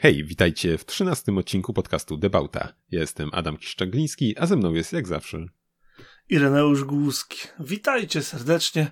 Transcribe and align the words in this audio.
Hej, 0.00 0.24
witajcie 0.24 0.78
w 0.78 0.84
trzynastym 0.84 1.38
odcinku 1.38 1.72
podcastu 1.72 2.16
Debauta. 2.16 2.72
Ja 2.90 3.00
jestem 3.00 3.30
Adam 3.32 3.56
Kiszczagliński, 3.56 4.38
a 4.38 4.46
ze 4.46 4.56
mną 4.56 4.72
jest 4.72 4.92
jak 4.92 5.06
zawsze 5.06 5.46
Ireneusz 6.28 6.84
Głuski. 6.84 7.38
Witajcie 7.60 8.22
serdecznie. 8.22 8.90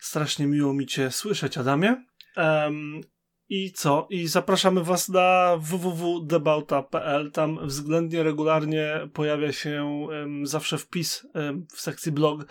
Strasznie 0.00 0.46
miło 0.46 0.74
mi 0.74 0.86
Cię 0.86 1.10
słyszeć, 1.10 1.58
Adamie. 1.58 2.04
Um, 2.36 3.00
I 3.48 3.72
co? 3.72 4.06
I 4.10 4.26
zapraszamy 4.26 4.84
Was 4.84 5.08
na 5.08 5.56
www.debauta.pl. 5.60 7.30
Tam 7.30 7.66
względnie 7.66 8.22
regularnie 8.22 9.08
pojawia 9.12 9.52
się 9.52 9.84
um, 9.84 10.46
zawsze 10.46 10.78
wpis 10.78 11.26
um, 11.34 11.66
w 11.74 11.80
sekcji 11.80 12.12
blog 12.12 12.46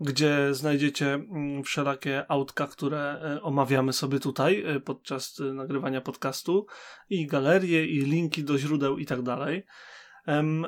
gdzie 0.00 0.54
znajdziecie 0.54 1.14
mm, 1.14 1.64
wszelakie 1.64 2.30
autka, 2.30 2.66
które 2.66 3.00
e, 3.00 3.42
omawiamy 3.42 3.92
sobie 3.92 4.20
tutaj 4.20 4.64
e, 4.66 4.80
podczas 4.80 5.40
e, 5.40 5.44
nagrywania 5.44 6.00
podcastu 6.00 6.66
i 7.10 7.26
galerie, 7.26 7.86
i 7.86 8.00
linki 8.00 8.44
do 8.44 8.58
źródeł 8.58 8.98
i 8.98 9.06
tak 9.06 9.22
dalej. 9.22 9.66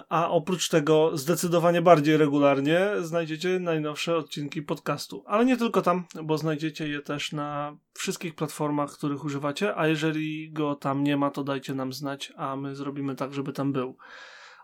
A 0.09 0.30
oprócz 0.30 0.69
tego 0.69 1.16
zdecydowanie 1.16 1.83
bardziej 1.83 2.16
regularnie 2.16 2.91
znajdziecie 3.00 3.59
najnowsze 3.59 4.16
odcinki 4.16 4.62
podcastu. 4.62 5.24
Ale 5.27 5.45
nie 5.45 5.56
tylko 5.56 5.83
tam, 5.83 6.05
bo 6.22 6.38
znajdziecie 6.38 6.88
je 6.88 7.00
też 7.00 7.33
na 7.33 7.77
wszystkich 7.92 8.34
platformach, 8.34 8.92
których 8.92 9.24
używacie, 9.24 9.77
a 9.77 9.88
jeżeli 9.88 10.52
go 10.52 10.74
tam 10.74 11.05
nie 11.05 11.16
ma, 11.16 11.30
to 11.30 11.45
dajcie 11.45 11.74
nam 11.74 11.92
znać, 11.92 12.33
a 12.36 12.56
my 12.56 12.77
zrobimy 12.77 13.14
tak, 13.14 13.34
żeby 13.34 13.52
tam 13.52 13.72
był. 13.72 13.97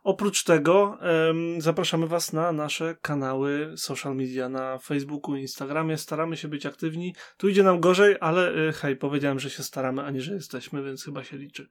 Oprócz 0.04 0.44
tego 0.44 0.98
um, 1.26 1.60
zapraszamy 1.60 2.06
Was 2.06 2.32
na 2.32 2.52
nasze 2.52 2.96
kanały 3.02 3.72
social 3.76 4.16
media 4.16 4.48
na 4.48 4.78
Facebooku 4.78 5.36
Instagramie. 5.36 5.98
Staramy 5.98 6.36
się 6.36 6.48
być 6.48 6.66
aktywni. 6.66 7.14
Tu 7.36 7.48
idzie 7.48 7.62
nam 7.62 7.80
gorzej, 7.80 8.16
ale 8.20 8.68
y, 8.68 8.72
hej, 8.72 8.96
powiedziałem, 8.96 9.38
że 9.38 9.50
się 9.50 9.62
staramy, 9.62 10.02
a 10.02 10.10
nie, 10.10 10.20
że 10.20 10.34
jesteśmy, 10.34 10.82
więc 10.82 11.04
chyba 11.04 11.24
się 11.24 11.36
liczy. 11.36 11.68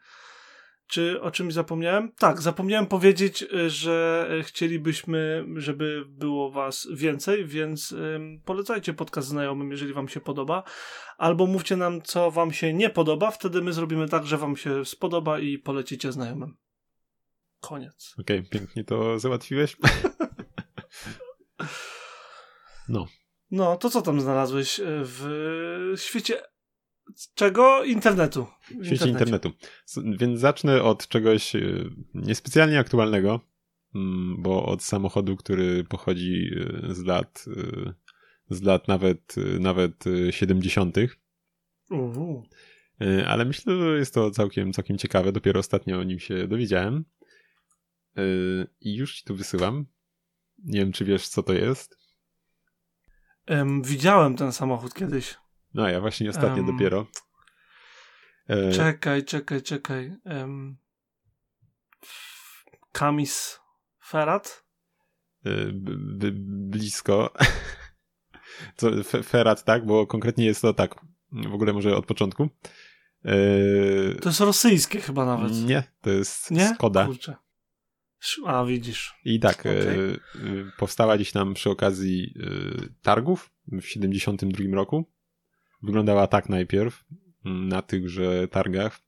Czy 0.88 1.22
o 1.22 1.32
czymś 1.32 1.54
zapomniałem? 1.54 2.12
Tak, 2.18 2.42
zapomniałem 2.42 2.86
powiedzieć, 2.86 3.42
y, 3.42 3.70
że 3.70 4.28
y, 4.40 4.44
chcielibyśmy, 4.44 5.46
żeby 5.56 6.06
było 6.08 6.52
Was 6.52 6.88
więcej, 6.94 7.46
więc 7.46 7.96
polecajcie 8.46 8.94
podcast 8.94 9.28
znajomym, 9.28 9.72
jeżeli 9.72 9.94
Wam 9.94 10.08
się 10.08 10.20
podoba, 10.20 10.64
albo 11.18 11.48
mówcie 11.48 11.78
nam, 11.78 12.02
co 12.02 12.32
Wam 12.32 12.52
się 12.52 12.74
nie 12.74 12.90
podoba, 12.90 13.32
wtedy 13.32 13.62
my 13.62 13.74
zrobimy 13.74 14.10
tak, 14.10 14.26
że 14.26 14.38
Wam 14.38 14.58
się 14.58 14.86
spodoba 14.86 15.40
i 15.40 15.58
polecicie 15.58 16.12
znajomym. 16.12 16.63
Koniec. 17.64 18.16
Okej, 18.20 18.40
okay, 18.40 18.50
pięknie 18.50 18.84
to 18.84 19.20
załatwiłeś. 19.20 19.78
no. 22.90 23.08
No, 23.52 23.78
to 23.78 23.90
co 23.90 24.02
tam 24.02 24.22
znalazłeś 24.22 24.80
e, 24.80 24.84
w 24.88 25.94
świecie 25.96 26.42
czego? 27.36 27.84
Internetu. 27.84 28.48
W 28.80 28.86
świecie 28.86 29.10
internetu. 29.10 29.52
Więc 29.98 30.40
zacznę 30.40 30.84
od 30.84 31.08
czegoś 31.08 31.56
e, 31.56 31.62
niespecjalnie 32.14 32.80
aktualnego, 32.80 33.40
mm, 33.96 34.42
bo 34.42 34.66
od 34.66 34.84
samochodu, 34.84 35.38
który 35.38 35.84
pochodzi 35.84 36.52
e, 36.90 36.94
z 36.94 37.04
lat 37.04 37.46
z 38.50 38.62
lat 38.62 38.88
nawet, 38.88 39.36
nawet 39.60 40.04
70. 40.30 40.98
Uh. 41.90 42.44
Ale 43.28 43.46
myślę, 43.46 43.78
że 43.78 43.98
jest 43.98 44.14
to 44.14 44.32
całkiem, 44.32 44.74
całkiem 44.74 44.98
ciekawe. 44.98 45.32
Dopiero 45.32 45.60
ostatnio 45.60 46.00
o 46.00 46.04
nim 46.04 46.20
się 46.20 46.48
dowiedziałem. 46.48 47.06
Yy, 48.16 48.68
I 48.82 48.96
już 48.96 49.16
ci 49.16 49.24
tu 49.24 49.36
wysyłam. 49.36 49.86
Nie 50.58 50.80
wiem, 50.80 50.92
czy 50.92 51.06
wiesz, 51.06 51.28
co 51.28 51.44
to 51.44 51.54
jest. 51.54 51.98
Um, 53.50 53.82
widziałem 53.84 54.36
ten 54.36 54.52
samochód 54.52 54.94
kiedyś. 54.94 55.38
No, 55.74 55.90
ja 55.90 56.02
właśnie 56.02 56.30
ostatnio 56.30 56.64
um, 56.64 56.72
dopiero. 56.72 57.08
E... 58.48 58.72
Czekaj, 58.72 59.26
czekaj, 59.26 59.62
czekaj. 59.62 60.16
Um, 60.26 60.78
Kamis 62.92 63.60
Ferat? 64.06 64.64
E, 65.46 65.50
blisko. 66.70 67.34
Co, 68.78 68.90
Ferat, 69.24 69.64
tak? 69.64 69.86
Bo 69.86 70.08
konkretnie 70.08 70.46
jest 70.46 70.62
to 70.62 70.74
tak. 70.74 70.96
W 71.32 71.54
ogóle 71.54 71.74
może 71.74 71.96
od 71.96 72.06
początku. 72.06 72.50
E... 73.26 73.36
To 74.22 74.30
jest 74.30 74.40
rosyjskie 74.40 75.02
chyba 75.02 75.26
nawet. 75.26 75.52
Nie, 75.54 75.84
to 76.02 76.10
jest 76.10 76.52
Nie? 76.52 76.76
Skoda. 76.76 77.06
Kurczę. 77.06 77.36
A 78.46 78.66
widzisz. 78.66 79.16
I 79.26 79.40
tak, 79.40 79.60
okay. 79.60 79.74
y, 79.76 80.20
powstała 80.78 81.16
gdzieś 81.16 81.34
nam 81.34 81.54
przy 81.54 81.70
okazji 81.70 82.34
y, 82.38 82.94
targów 83.02 83.52
w 83.68 83.86
72 83.86 84.76
roku. 84.76 85.06
Wyglądała 85.82 86.28
tak 86.28 86.50
najpierw 86.50 87.06
na 87.46 87.82
tychże 87.82 88.48
targach. 88.48 89.00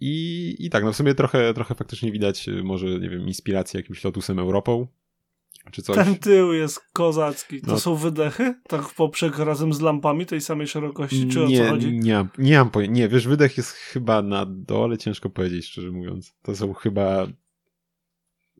I, 0.00 0.56
I 0.58 0.70
tak, 0.70 0.84
no 0.84 0.92
w 0.92 0.96
sumie 0.96 1.14
trochę, 1.14 1.54
trochę 1.54 1.74
faktycznie 1.74 2.12
widać 2.12 2.46
może, 2.62 2.86
nie 2.86 3.10
wiem, 3.10 3.26
inspiracji 3.26 3.76
jakimś 3.76 4.04
Lotusem 4.04 4.38
Europą, 4.38 4.86
czy 5.70 5.82
coś. 5.82 5.96
Ten 5.96 6.16
tył 6.16 6.52
jest 6.52 6.80
kozacki. 6.92 7.60
To 7.60 7.72
no. 7.72 7.78
są 7.78 7.94
wydechy? 7.94 8.54
Tak 8.68 8.82
w 8.82 8.94
poprzek 8.94 9.38
razem 9.38 9.72
z 9.72 9.80
lampami 9.80 10.26
tej 10.26 10.40
samej 10.40 10.66
szerokości? 10.66 11.28
Czy 11.28 11.38
nie, 11.38 11.62
o 11.62 11.64
co 11.64 11.70
chodzi? 11.70 11.92
Nie, 11.92 11.98
nie, 11.98 12.26
nie 12.38 12.58
mam 12.58 12.70
pojęcia. 12.70 12.94
Nie, 12.94 13.08
wiesz, 13.08 13.28
wydech 13.28 13.56
jest 13.56 13.70
chyba 13.70 14.22
na 14.22 14.46
dole, 14.48 14.98
ciężko 14.98 15.30
powiedzieć, 15.30 15.66
szczerze 15.66 15.90
mówiąc. 15.90 16.34
To 16.42 16.56
są 16.56 16.74
chyba 16.74 17.26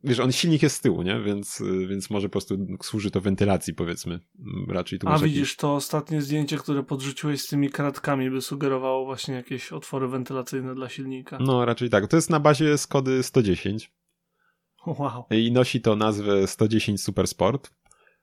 wiesz, 0.03 0.19
on 0.19 0.31
silnik 0.31 0.63
jest 0.63 0.75
z 0.75 0.81
tyłu, 0.81 1.01
nie? 1.01 1.19
Więc, 1.19 1.63
więc 1.89 2.09
może 2.09 2.29
po 2.29 2.31
prostu 2.31 2.57
służy 2.83 3.11
to 3.11 3.21
wentylacji, 3.21 3.73
powiedzmy. 3.73 4.19
Raczej 4.67 4.99
tu 4.99 5.09
A 5.09 5.17
widzisz, 5.19 5.39
jakiś... 5.39 5.55
to 5.55 5.75
ostatnie 5.75 6.21
zdjęcie, 6.21 6.57
które 6.57 6.83
podrzuciłeś 6.83 7.41
z 7.41 7.47
tymi 7.47 7.69
kratkami, 7.69 8.31
by 8.31 8.41
sugerowało 8.41 9.05
właśnie 9.05 9.35
jakieś 9.35 9.73
otwory 9.73 10.07
wentylacyjne 10.07 10.75
dla 10.75 10.89
silnika. 10.89 11.37
No, 11.41 11.65
raczej 11.65 11.89
tak. 11.89 12.07
To 12.07 12.15
jest 12.15 12.29
na 12.29 12.39
bazie 12.39 12.77
Skody 12.77 13.23
110. 13.23 13.91
Wow. 14.99 15.25
I 15.31 15.51
nosi 15.51 15.81
to 15.81 15.95
nazwę 15.95 16.47
110 16.47 17.03
Supersport. 17.03 17.71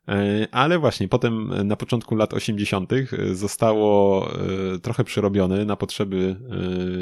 E, 0.09 0.49
ale 0.51 0.79
właśnie 0.79 1.09
potem 1.09 1.67
na 1.67 1.77
początku 1.77 2.15
lat 2.15 2.35
80. 2.35 2.93
zostało 3.33 4.29
e, 4.75 4.79
trochę 4.79 5.05
przerobione 5.05 5.65
na 5.65 5.77
potrzeby 5.77 6.37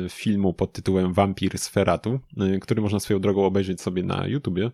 e, 0.05 0.09
filmu 0.09 0.55
pod 0.55 0.73
tytułem 0.73 1.13
Vampir 1.13 1.59
z 1.59 1.69
Feratu, 1.69 2.21
który 2.61 2.83
można 2.83 3.01
swoją 3.01 3.21
drogą 3.21 3.45
obejrzeć 3.45 3.81
sobie 3.81 4.03
na 4.03 4.27
YouTubie. 4.27 4.71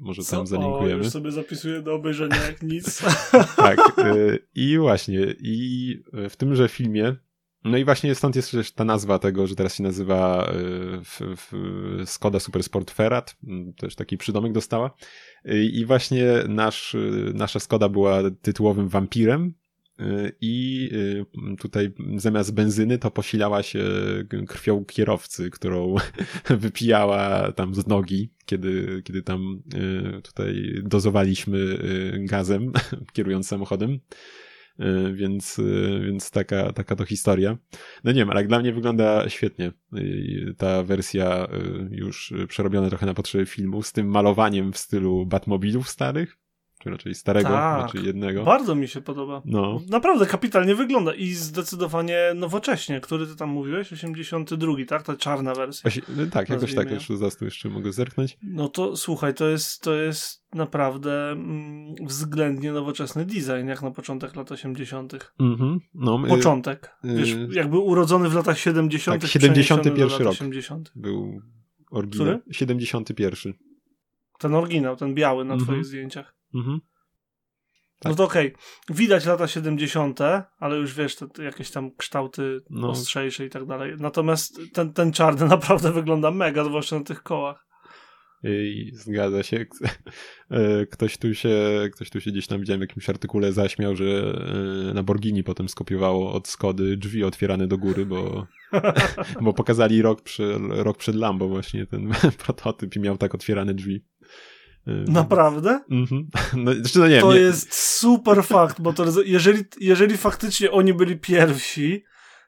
Może 0.00 0.24
tam 0.24 0.46
zalinkujemy. 0.46 0.94
O, 0.94 1.04
już 1.04 1.08
sobie 1.08 1.32
zapisuję 1.32 1.82
do 1.82 1.94
obejrzenia 1.94 2.36
jak 2.36 2.62
nic. 2.62 3.02
tak. 3.56 3.78
I 4.54 4.78
właśnie, 4.78 5.34
i 5.40 6.02
w 6.30 6.36
tymże 6.36 6.68
filmie 6.68 7.16
no 7.64 7.78
i 7.78 7.84
właśnie 7.84 8.14
stąd 8.14 8.36
jest 8.36 8.50
też 8.50 8.72
ta 8.72 8.84
nazwa 8.84 9.18
tego, 9.18 9.46
że 9.46 9.56
teraz 9.56 9.74
się 9.74 9.82
nazywa 9.82 10.52
w, 11.04 11.20
w 11.36 11.52
Skoda 12.10 12.40
Supersport 12.40 12.90
Ferrat, 12.90 13.36
mm, 13.46 13.72
też 13.72 13.94
taki 13.94 14.18
przydomek 14.18 14.52
dostała. 14.52 14.94
I 15.72 15.84
właśnie 15.86 16.26
nasz, 16.48 16.96
nasza 17.34 17.60
Skoda 17.60 17.88
była 17.88 18.22
tytułowym 18.42 18.88
wampirem, 18.88 19.54
i 20.40 20.90
tutaj 21.58 21.92
zamiast 22.16 22.54
benzyny 22.54 22.98
to 22.98 23.10
posilała 23.10 23.62
się 23.62 23.84
krwią 24.48 24.84
kierowcy, 24.84 25.50
którą 25.50 25.94
wypijała 26.50 27.52
tam 27.52 27.74
z 27.74 27.86
nogi, 27.86 28.32
kiedy, 28.46 29.02
kiedy 29.04 29.22
tam 29.22 29.62
tutaj 30.22 30.74
dozowaliśmy 30.82 31.78
gazem, 32.18 32.72
kierując 33.14 33.48
samochodem. 33.48 33.98
Y, 34.80 35.12
więc, 35.14 35.58
y, 35.58 36.00
więc 36.04 36.30
taka, 36.30 36.72
taka 36.72 36.96
to 36.96 37.04
historia. 37.04 37.58
No 38.04 38.12
nie 38.12 38.18
wiem, 38.18 38.30
ale 38.30 38.44
dla 38.44 38.58
mnie 38.60 38.72
wygląda 38.72 39.28
świetnie 39.28 39.72
ta 40.56 40.82
wersja 40.82 41.44
y, 41.44 41.96
już 41.96 42.34
przerobiona 42.48 42.88
trochę 42.88 43.06
na 43.06 43.14
potrzeby 43.14 43.46
filmu 43.46 43.82
z 43.82 43.92
tym 43.92 44.08
malowaniem 44.08 44.72
w 44.72 44.78
stylu 44.78 45.26
Batmobilów 45.26 45.88
starych 45.88 46.36
czy 46.80 46.90
raczej 46.90 47.14
starego, 47.14 47.48
tak, 47.48 47.82
raczej 47.82 48.04
jednego. 48.04 48.44
Bardzo 48.44 48.74
mi 48.74 48.88
się 48.88 49.00
podoba. 49.00 49.42
No. 49.44 49.80
Naprawdę 49.88 50.26
kapitalnie 50.26 50.74
wygląda 50.74 51.14
i 51.14 51.32
zdecydowanie 51.32 52.18
nowocześnie, 52.34 53.00
który 53.00 53.26
ty 53.26 53.36
tam 53.36 53.48
mówiłeś, 53.48 53.92
82, 53.92 54.72
tak? 54.88 55.02
Ta 55.02 55.16
czarna 55.16 55.54
wersja. 55.54 55.88
Osi 55.88 56.02
tak, 56.30 56.48
jakoś 56.48 56.74
tak, 56.74 56.90
jeszcze 56.90 57.16
za 57.16 57.30
jeszcze 57.40 57.68
mogę 57.68 57.92
zerknąć. 57.92 58.38
No 58.42 58.68
to 58.68 58.96
słuchaj, 58.96 59.34
to 59.34 59.48
jest, 59.48 59.82
to 59.82 59.94
jest 59.94 60.44
naprawdę 60.54 61.30
mm, 61.30 61.94
względnie 62.06 62.72
nowoczesny 62.72 63.24
design, 63.24 63.66
jak 63.68 63.82
na 63.82 63.90
początek 63.90 64.36
lat 64.36 64.52
80. 64.52 65.32
Mm-hmm. 65.40 65.78
No, 65.94 66.18
Początek. 66.28 66.90
Y 67.04 67.16
Wiesz, 67.16 67.36
jakby 67.52 67.78
urodzony 67.78 68.28
w 68.28 68.34
latach 68.34 68.58
70. 68.58 69.22
Tak, 69.22 69.30
71 69.30 70.08
rok 70.08 70.20
80. 70.20 70.92
był 70.96 71.40
oryginał. 71.90 72.26
Który? 72.26 72.54
71. 72.54 73.52
Ten 74.38 74.54
oryginał, 74.54 74.96
ten 74.96 75.14
biały 75.14 75.44
na 75.44 75.56
mm-hmm. 75.56 75.62
twoich 75.62 75.84
zdjęciach. 75.84 76.39
Mhm. 76.54 76.80
Tak. 78.00 78.10
No 78.10 78.16
to 78.16 78.24
okej, 78.24 78.54
okay. 78.54 78.96
widać 78.96 79.26
lata 79.26 79.48
70., 79.48 80.20
ale 80.58 80.76
już 80.76 80.94
wiesz, 80.94 81.16
te, 81.16 81.28
te 81.28 81.44
jakieś 81.44 81.70
tam 81.70 81.96
kształty 81.96 82.60
no. 82.70 82.88
ostrzejsze 82.90 83.46
i 83.46 83.50
tak 83.50 83.66
dalej. 83.66 83.94
Natomiast 83.98 84.60
ten, 84.72 84.92
ten 84.92 85.12
czarny 85.12 85.46
naprawdę 85.56 85.92
wygląda 85.92 86.30
mega, 86.30 86.64
zwłaszcza 86.64 86.98
na 86.98 87.04
tych 87.04 87.22
kołach. 87.22 87.66
I 88.44 88.90
zgadza 88.94 89.42
się. 89.42 89.66
E, 90.50 90.86
ktoś 90.86 91.18
tu 91.18 91.34
się, 91.34 91.58
ktoś 91.92 92.10
tu 92.10 92.20
się 92.20 92.30
gdzieś 92.30 92.46
tam 92.46 92.60
widziałem 92.60 92.80
w 92.80 92.82
jakimś 92.82 93.08
artykule 93.08 93.52
zaśmiał, 93.52 93.96
że 93.96 94.04
e, 94.04 94.94
Lamborghini 94.94 95.44
potem 95.44 95.68
skopiowało 95.68 96.32
od 96.32 96.48
Skody 96.48 96.96
drzwi 96.96 97.24
otwierane 97.24 97.66
do 97.66 97.78
góry, 97.78 98.06
bo, 98.06 98.46
bo 99.44 99.52
pokazali 99.52 100.02
rok, 100.02 100.22
przy, 100.22 100.54
rok 100.68 100.98
przed 100.98 101.14
Lambo 101.14 101.48
właśnie 101.48 101.86
ten 101.86 102.12
prototyp 102.44 102.96
i 102.96 103.00
miał 103.00 103.16
tak 103.16 103.34
otwierane 103.34 103.74
drzwi. 103.74 104.04
E, 104.86 104.90
Naprawdę? 104.92 105.80
Mhm. 105.90 106.28
No, 106.64 106.74
znaczy, 106.74 106.98
no 106.98 107.08
nie, 107.08 107.20
to 107.20 107.32
nie. 107.34 107.40
jest 107.40 107.74
super 107.74 108.44
fakt, 108.44 108.80
bo 108.80 108.92
to 108.92 109.04
jeżeli, 109.24 109.64
jeżeli 109.80 110.16
faktycznie 110.16 110.70
oni 110.70 110.94
byli 110.94 111.16
pierwsi, 111.16 112.04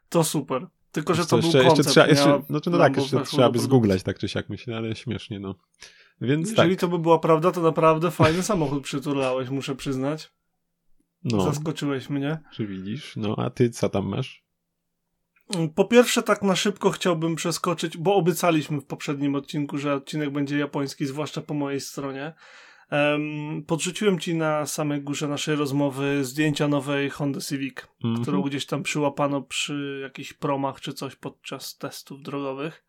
to 0.08 0.25
super. 0.25 0.67
Tylko, 0.93 1.14
że 1.14 1.26
to, 1.26 1.37
był 1.37 1.44
jeszcze, 1.46 1.58
koncept. 1.58 1.79
Jeszcze 1.79 1.90
trzeba, 1.90 2.06
jeszcze, 2.06 2.43
no, 2.49 2.61
no 2.67 2.79
tak, 2.79 2.96
jeszcze 2.96 3.20
trzeba 3.20 3.50
by 3.50 3.58
zgooglać 3.58 4.02
tak 4.02 4.19
czy 4.19 4.29
siak 4.29 4.49
myślę, 4.49 4.76
ale 4.76 4.96
śmiesznie, 4.96 5.40
no. 5.40 5.55
Więc 6.20 6.50
Jeżeli 6.50 6.70
tak. 6.70 6.81
to 6.81 6.88
by 6.88 6.99
była 6.99 7.19
prawda, 7.19 7.52
to 7.52 7.61
naprawdę 7.61 8.11
fajny 8.11 8.43
samochód 8.43 8.84
przytulałeś, 8.84 9.49
muszę 9.49 9.75
przyznać. 9.75 10.32
No. 11.25 11.40
Zaskoczyłeś 11.40 12.11
mnie. 12.11 12.38
Czy 12.52 12.67
widzisz? 12.67 13.17
No, 13.17 13.34
a 13.38 13.50
ty 13.50 13.70
co 13.70 13.88
tam 13.88 14.06
masz? 14.06 14.41
Po 15.75 15.84
pierwsze, 15.84 16.22
tak 16.22 16.43
na 16.43 16.56
szybko 16.56 16.90
chciałbym 16.90 17.34
przeskoczyć, 17.34 17.96
bo 17.96 18.14
obiecaliśmy 18.14 18.81
w 18.81 18.84
poprzednim 18.84 19.34
odcinku, 19.34 19.78
że 19.78 19.94
odcinek 19.94 20.31
będzie 20.31 20.58
japoński, 20.58 21.06
zwłaszcza 21.06 21.40
po 21.40 21.54
mojej 21.54 21.81
stronie. 21.81 22.32
Um, 22.90 23.64
podrzuciłem 23.66 24.19
ci 24.19 24.34
na 24.34 24.66
samej 24.66 25.00
górze 25.02 25.28
naszej 25.28 25.56
rozmowy 25.56 26.25
zdjęcia 26.25 26.69
nowej 26.69 27.10
Honda 27.10 27.40
Civic, 27.40 27.76
mm 28.04 28.16
-hmm. 28.16 28.22
którą 28.22 28.43
gdzieś 28.43 28.66
tam 28.66 28.82
przyłapano 28.82 29.43
przy 29.43 30.00
jakichś 30.02 30.32
promach 30.32 30.81
czy 30.81 30.93
coś 30.93 31.16
podczas 31.16 31.76
testów 31.76 32.22
drogowych. 32.22 32.84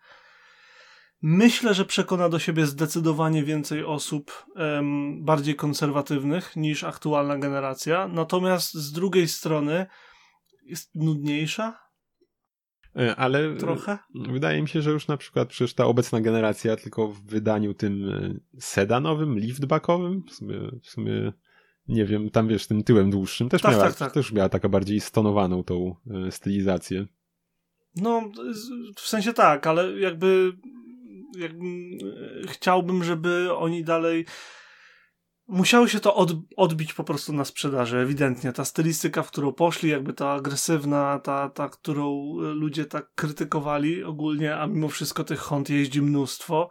Myślę, 1.21 1.73
że 1.73 1.85
przekona 1.85 2.29
do 2.29 2.39
siebie 2.39 2.65
zdecydowanie 2.65 3.43
więcej 3.43 3.85
osób 3.85 4.45
um, 4.55 5.25
bardziej 5.25 5.55
konserwatywnych 5.55 6.55
niż 6.55 6.83
aktualna 6.83 7.37
generacja. 7.37 8.07
Natomiast 8.07 8.73
z 8.73 8.91
drugiej 8.91 9.27
strony 9.27 9.85
jest 10.63 10.95
nudniejsza. 10.95 11.82
E, 12.97 13.15
ale 13.15 13.55
trochę. 13.55 13.97
Wydaje 14.15 14.61
mi 14.61 14.67
się, 14.67 14.81
że 14.81 14.91
już 14.91 15.07
na 15.07 15.17
przykład 15.17 15.49
przecież 15.49 15.73
ta 15.73 15.85
obecna 15.85 16.21
generacja 16.21 16.75
tylko 16.75 17.07
w 17.07 17.21
wydaniu 17.21 17.73
tym 17.73 18.09
e, 18.09 18.59
sedanowym, 18.59 19.39
liftbackowym, 19.39 20.23
w 20.27 20.33
sumie, 20.33 20.59
w 20.81 20.89
sumie 20.89 21.33
nie 21.87 22.05
wiem, 22.05 22.29
tam 22.29 22.47
wiesz, 22.47 22.67
tym 22.67 22.83
tyłem 22.83 23.11
dłuższym 23.11 23.49
też, 23.49 23.61
tak, 23.61 23.71
miała, 23.71 23.83
tak, 23.83 23.95
tak. 23.95 24.13
też 24.13 24.31
miała 24.31 24.49
taka 24.49 24.69
bardziej 24.69 24.99
stonowaną 24.99 25.63
tą 25.63 25.95
e, 26.27 26.31
stylizację. 26.31 27.05
No, 27.95 28.31
w 28.95 29.07
sensie 29.07 29.33
tak, 29.33 29.67
ale 29.67 29.99
jakby 29.99 30.53
jakby, 31.37 31.65
chciałbym, 32.47 33.03
żeby 33.03 33.55
oni 33.55 33.83
dalej 33.83 34.25
musiało 35.47 35.87
się 35.87 35.99
to 35.99 36.15
od, 36.15 36.31
odbić 36.57 36.93
po 36.93 37.03
prostu 37.03 37.33
na 37.33 37.45
sprzedaży, 37.45 37.97
ewidentnie. 37.97 38.53
Ta 38.53 38.65
stylistyka, 38.65 39.23
w 39.23 39.31
którą 39.31 39.53
poszli, 39.53 39.89
jakby 39.89 40.13
ta 40.13 40.31
agresywna, 40.31 41.19
ta, 41.19 41.49
ta 41.49 41.69
którą 41.69 42.33
ludzie 42.39 42.85
tak 42.85 43.13
krytykowali 43.15 44.03
ogólnie, 44.03 44.55
a 44.55 44.67
mimo 44.67 44.89
wszystko 44.89 45.23
tych 45.23 45.39
Hond 45.39 45.69
jeździ 45.69 46.01
mnóstwo, 46.01 46.69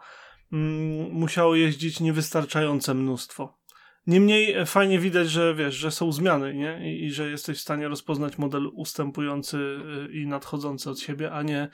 mm, 0.53 1.11
musiało 1.11 1.55
jeździć 1.55 2.01
niewystarczające 2.01 2.95
mnóstwo. 2.95 3.63
Niemniej 4.07 4.67
fajnie 4.67 4.99
widać, 4.99 5.31
że 5.31 5.55
wiesz, 5.55 5.75
że 5.75 5.91
są 5.91 6.13
zmiany, 6.13 6.55
nie? 6.55 6.93
I, 6.93 7.05
I, 7.05 7.11
że 7.11 7.31
jesteś 7.31 7.59
w 7.59 7.61
stanie 7.61 7.89
rozpoznać 7.89 8.39
model 8.39 8.71
ustępujący 8.75 9.59
y, 10.11 10.13
i 10.13 10.27
nadchodzący 10.27 10.91
od 10.91 11.01
siebie, 11.01 11.33
a 11.33 11.43
nie 11.43 11.69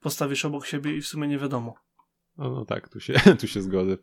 postawisz 0.00 0.44
obok 0.44 0.66
siebie 0.66 0.96
i 0.96 1.00
w 1.00 1.06
sumie 1.06 1.28
nie 1.28 1.38
wiadomo. 1.38 1.74
No, 2.36 2.50
no 2.50 2.64
tak, 2.64 2.88
tu 2.88 3.00
się, 3.00 3.12
tu 3.40 3.48
się 3.48 3.62
zgodzę. 3.62 3.96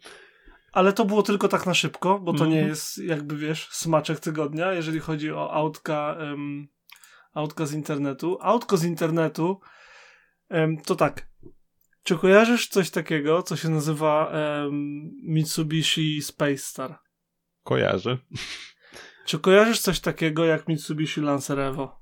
Ale 0.75 0.93
to 0.93 1.05
było 1.05 1.23
tylko 1.23 1.47
tak 1.47 1.65
na 1.65 1.73
szybko, 1.73 2.19
bo 2.19 2.33
to 2.33 2.37
mm 2.37 2.47
-hmm. 2.47 2.53
nie 2.53 2.59
mhm. 2.59 2.69
jest, 2.69 2.97
jakby 2.97 3.37
wiesz, 3.37 3.67
smaczek 3.71 4.19
tygodnia, 4.19 4.73
jeżeli 4.73 4.99
chodzi 4.99 5.31
o 5.31 5.53
autka, 5.53 6.17
um, 6.19 6.67
autka 7.33 7.65
z 7.65 7.73
internetu. 7.73 8.37
Autko 8.41 8.77
z 8.77 8.83
internetu 8.83 9.59
um, 10.49 10.77
to 10.77 10.95
tak. 10.95 11.27
Czy 12.03 12.17
kojarzysz 12.17 12.67
coś 12.67 12.89
takiego, 12.89 13.43
co 13.43 13.55
się 13.55 13.69
nazywa 13.69 14.25
um, 14.25 15.11
Mitsubishi 15.23 16.21
Space 16.21 16.57
Star? 16.57 16.99
Kojarzę. 17.63 18.17
Czy 19.25 19.39
kojarzysz 19.39 19.79
coś 19.79 19.99
takiego 19.99 20.45
jak 20.45 20.67
Mitsubishi 20.67 21.21
Lancer 21.21 21.59
Evo? 21.59 22.01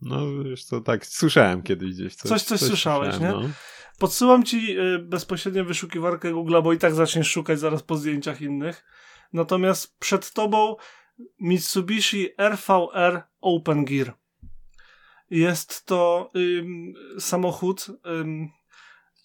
No, 0.00 0.44
wiesz 0.44 0.64
co, 0.64 0.80
tak, 0.80 1.06
słyszałem 1.06 1.62
kiedyś 1.62 1.94
gdzieś. 1.94 2.14
Coś, 2.14 2.28
coś, 2.28 2.42
coś, 2.42 2.60
coś 2.60 2.68
słyszałeś, 2.68 3.18
nie? 3.18 3.28
No. 3.28 3.42
Podsyłam 4.02 4.44
ci 4.44 4.78
y, 4.78 4.98
bezpośrednio 4.98 5.64
wyszukiwarkę 5.64 6.32
Google, 6.32 6.62
bo 6.62 6.72
i 6.72 6.78
tak 6.78 6.94
zaczniesz 6.94 7.30
szukać 7.30 7.60
zaraz 7.60 7.82
po 7.82 7.96
zdjęciach 7.96 8.40
innych. 8.40 8.84
Natomiast 9.32 9.98
przed 9.98 10.32
tobą 10.32 10.76
Mitsubishi 11.40 12.28
RVR 12.38 13.22
Open 13.40 13.84
Gear. 13.84 14.14
Jest 15.30 15.86
to 15.86 16.30
ym, 16.36 16.94
samochód, 17.18 17.86
ym, 18.06 18.48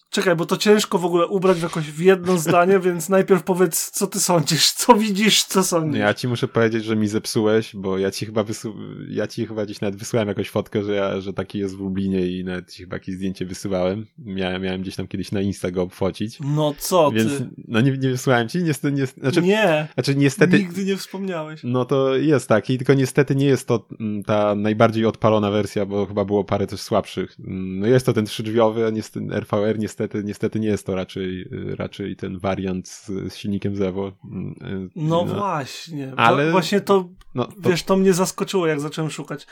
Czekaj, 0.09 0.36
bo 0.36 0.45
to 0.45 0.57
ciężko 0.57 0.98
w 0.98 1.06
ogóle 1.06 1.27
ubrać 1.27 1.57
w 1.57 1.63
jakoś 1.63 1.92
w 1.92 2.00
jedno 2.00 2.38
zdanie, 2.48 2.80
więc 2.80 3.09
najpierw 3.09 3.44
powiedz, 3.44 3.92
co 3.92 4.07
ty 4.07 4.19
sądzisz, 4.19 4.71
co 4.71 4.95
widzisz, 4.95 5.44
co 5.44 5.63
sądzisz. 5.63 6.00
Ja 6.00 6.13
ci 6.13 6.27
muszę 6.27 6.48
powiedzieć, 6.48 6.83
że 6.83 6.95
mi 6.95 7.07
zepsułeś, 7.07 7.75
bo 7.75 7.98
ja 7.98 8.12
ci 8.12 8.25
chyba 8.25 8.44
wysu... 8.44 8.75
ja 9.09 9.27
ci 9.27 9.48
chyba 9.48 9.65
gdzieś 9.65 9.81
nawet 9.81 9.95
wysłałem 9.95 10.27
jakąś 10.27 10.50
fotkę, 10.50 10.83
że, 10.83 10.94
ja, 10.94 11.21
że 11.21 11.33
taki 11.33 11.59
jest 11.59 11.77
w 11.77 11.80
Lublinie 11.80 12.27
i 12.27 12.44
nawet 12.44 12.71
ci 12.71 12.83
chyba 12.83 12.95
jakieś 12.95 13.15
zdjęcie 13.15 13.45
wysyłałem. 13.45 14.06
Miałem, 14.18 14.62
miałem 14.62 14.81
gdzieś 14.81 14.95
tam 14.95 15.07
kiedyś 15.07 15.31
na 15.31 15.42
Insta 15.42 15.71
go 15.71 15.81
obfocić. 15.81 16.39
No 16.39 16.74
co 16.77 17.12
więc, 17.12 17.38
ty? 17.38 17.50
No 17.68 17.81
nie, 17.81 17.92
nie 17.92 18.10
wysłałem 18.10 18.50
ci, 18.50 18.63
niestety, 18.63 18.98
nie, 18.98 19.06
znaczy, 19.06 19.42
nie, 19.42 19.88
znaczy 19.94 20.15
niestety... 20.15 20.60
Nigdy 20.60 20.86
nie 20.86 20.98
wspomniałeś. 20.98 21.62
No 21.63 21.86
to 21.86 22.15
jest 22.15 22.50
taki, 22.50 22.77
tylko 22.77 22.94
niestety 22.94 23.36
nie 23.36 23.45
jest 23.45 23.68
to 23.68 23.88
mm, 24.00 24.24
ta 24.24 24.56
najbardziej 24.56 25.06
odpalona 25.06 25.51
wersja, 25.51 25.86
bo 25.86 26.06
chyba 26.06 26.25
było 26.25 26.44
parę 26.44 26.68
też 26.68 26.81
słabszych. 26.81 27.36
Mm, 27.39 27.80
no 27.80 27.88
jest 27.88 28.06
to 28.06 28.13
ten 28.13 28.25
trzydrzwiowy, 28.25 28.86
a 28.86 28.89
niestety 28.89 29.27
RVR 29.39 29.80
niestety, 29.80 29.97
niestety 30.24 30.60
nie 30.60 30.68
jest 30.68 30.86
to 30.86 30.96
raczej, 30.96 31.50
raczej 31.78 32.16
ten 32.16 32.40
wariant 32.40 32.88
z, 32.88 33.08
z 33.08 33.36
silnikiem 33.36 33.76
Zevo. 33.76 34.12
Mm, 34.24 34.56
y, 34.86 34.90
no, 34.96 35.26
no 35.26 35.36
właśnie. 35.36 36.14
Ale 36.18 36.52
właśnie 36.52 36.82
to, 36.82 37.10
no, 37.36 37.46
to, 37.46 37.70
wiesz, 37.70 37.84
to 37.84 37.98
mnie 37.98 38.14
zaskoczyło, 38.14 38.68
jak 38.68 38.80
zacząłem 38.80 39.12
szukać. 39.12 39.48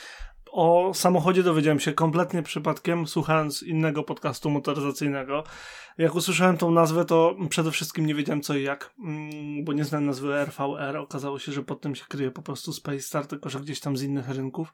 O 0.52 0.92
samochodzie 0.94 1.44
dowiedziałem 1.44 1.80
się 1.80 1.94
kompletnie 1.94 2.44
przypadkiem, 2.44 3.08
słuchając 3.08 3.64
innego 3.64 4.04
podcastu 4.04 4.50
motoryzacyjnego. 4.50 5.44
Jak 5.98 6.16
usłyszałem 6.16 6.58
tą 6.58 6.72
nazwę, 6.72 7.06
to 7.06 7.36
przede 7.50 7.72
wszystkim 7.72 8.06
nie 8.06 8.16
wiedziałem 8.16 8.42
co 8.42 8.56
i 8.56 8.64
jak, 8.64 8.94
mm, 9.06 9.66
bo 9.66 9.74
nie 9.74 9.86
znałem 9.86 10.06
nazwy 10.06 10.34
RVR. 10.46 10.98
Okazało 10.98 11.40
się, 11.40 11.52
że 11.52 11.64
pod 11.64 11.82
tym 11.82 11.96
się 11.96 12.06
kryje 12.10 12.32
po 12.32 12.42
prostu 12.42 12.74
Space 12.74 13.00
Star, 13.00 13.28
tylko 13.28 13.50
że 13.50 13.60
gdzieś 13.60 13.80
tam 13.80 13.98
z 13.98 14.04
innych 14.04 14.30
rynków 14.30 14.74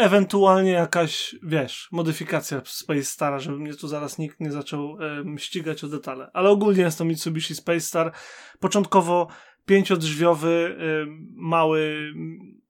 ewentualnie 0.00 0.70
jakaś, 0.70 1.36
wiesz, 1.42 1.88
modyfikacja 1.92 2.62
Space 2.64 3.04
Stara, 3.04 3.38
żeby 3.38 3.58
mnie 3.58 3.74
tu 3.74 3.88
zaraz 3.88 4.18
nikt 4.18 4.40
nie 4.40 4.52
zaczął 4.52 4.90
um, 4.90 5.38
ścigać 5.38 5.84
o 5.84 5.88
detale. 5.88 6.30
Ale 6.32 6.50
ogólnie 6.50 6.82
jest 6.82 6.98
to 6.98 7.04
Mitsubishi 7.04 7.54
Space 7.54 7.80
Star. 7.80 8.12
Początkowo 8.60 9.28
pięciodrzwiowy, 9.66 10.76
um, 11.02 11.26
mały, 11.34 12.12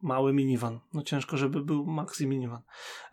mały 0.03 0.33
minivan. 0.33 0.81
No 0.95 1.03
ciężko, 1.03 1.37
żeby 1.37 1.65
był 1.65 1.87
maxi 1.87 2.27
minivan. 2.27 2.61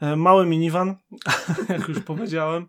Um, 0.01 0.21
mały 0.21 0.45
minivan, 0.45 0.95
jak 1.69 1.88
już 1.88 2.00
powiedziałem. 2.00 2.67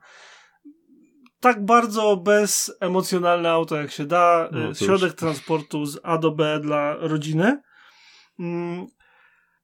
Tak 1.41 1.65
bardzo 1.65 2.17
bezemocjonalne 2.17 3.51
auto 3.51 3.77
jak 3.77 3.91
się 3.91 4.07
da. 4.07 4.49
No, 4.53 4.75
Środek 4.75 5.13
transportu 5.13 5.87
z 5.87 6.01
A 6.03 6.19
do 6.19 6.31
B 6.31 6.61
dla 6.61 6.97
rodziny. 6.97 7.63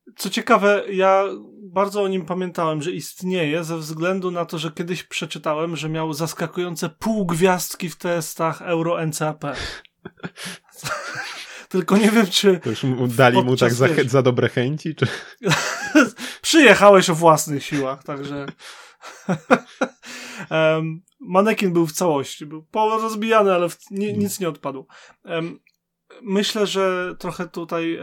Mm, 0.06 0.14
co 0.16 0.30
ciekawe, 0.30 0.84
ja 0.92 1.24
bardzo 1.62 2.02
o 2.02 2.08
nim 2.08 2.26
pamiętałem, 2.26 2.82
że 2.82 2.92
istnieje 2.92 3.64
ze 3.64 3.78
względu 3.78 4.30
na 4.30 4.44
to, 4.44 4.58
że 4.58 4.70
kiedyś 4.70 5.02
przeczytałem, 5.02 5.76
że 5.76 5.88
miał 5.88 6.12
zaskakujące 6.12 6.88
pół 6.88 7.26
gwiazdki 7.26 7.88
w 7.88 7.96
testach 7.96 8.62
Euro 8.62 9.06
NCAP. 9.06 9.44
Tylko 11.68 11.96
nie 11.96 12.10
wiem, 12.10 12.26
czy. 12.26 12.60
To 12.60 12.70
już 12.70 12.82
mu 12.82 13.08
dali 13.08 13.42
mu 13.42 13.56
tak 13.56 13.74
za, 13.74 13.86
za 14.06 14.22
dobre 14.22 14.48
chęci, 14.48 14.94
czy. 14.94 15.06
Przyjechałeś 16.42 17.10
o 17.10 17.14
własnych 17.14 17.64
siłach, 17.64 18.04
także. 18.04 18.46
um, 20.50 21.02
manekin 21.20 21.72
był 21.72 21.86
w 21.86 21.92
całości. 21.92 22.46
Był 22.46 22.66
rozbijany, 22.74 23.52
ale 23.52 23.68
w... 23.68 23.78
nie, 23.90 24.12
nic 24.12 24.40
nie 24.40 24.48
odpadło. 24.48 24.86
Um, 25.24 25.60
myślę, 26.22 26.66
że 26.66 27.14
trochę 27.18 27.48
tutaj, 27.48 27.98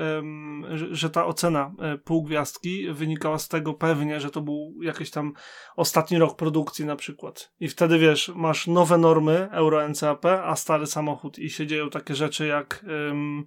że, 0.92 1.10
ta 1.10 1.26
ocena 1.26 1.72
e, 1.80 1.98
pół 1.98 2.24
gwiazdki 2.24 2.92
wynikała 2.94 3.40
z 3.40 3.48
tego 3.48 3.74
pewnie, 3.74 4.20
że 4.20 4.30
to 4.30 4.42
był 4.42 4.76
jakiś 4.82 5.12
tam 5.12 5.34
ostatni 5.76 6.18
rok 6.18 6.38
produkcji 6.38 6.86
na 6.86 6.96
przykład. 6.96 7.52
I 7.60 7.68
wtedy 7.68 8.00
wiesz, 8.00 8.32
masz 8.36 8.68
nowe 8.68 8.98
normy 8.98 9.50
Euro 9.52 9.90
NCAP, 9.90 10.26
a 10.26 10.56
stary 10.56 10.88
samochód 10.88 11.40
i 11.40 11.50
się 11.50 11.68
dzieją 11.68 11.90
takie 11.90 12.16
rzeczy 12.16 12.48
jak 12.48 12.86
um, 13.08 13.46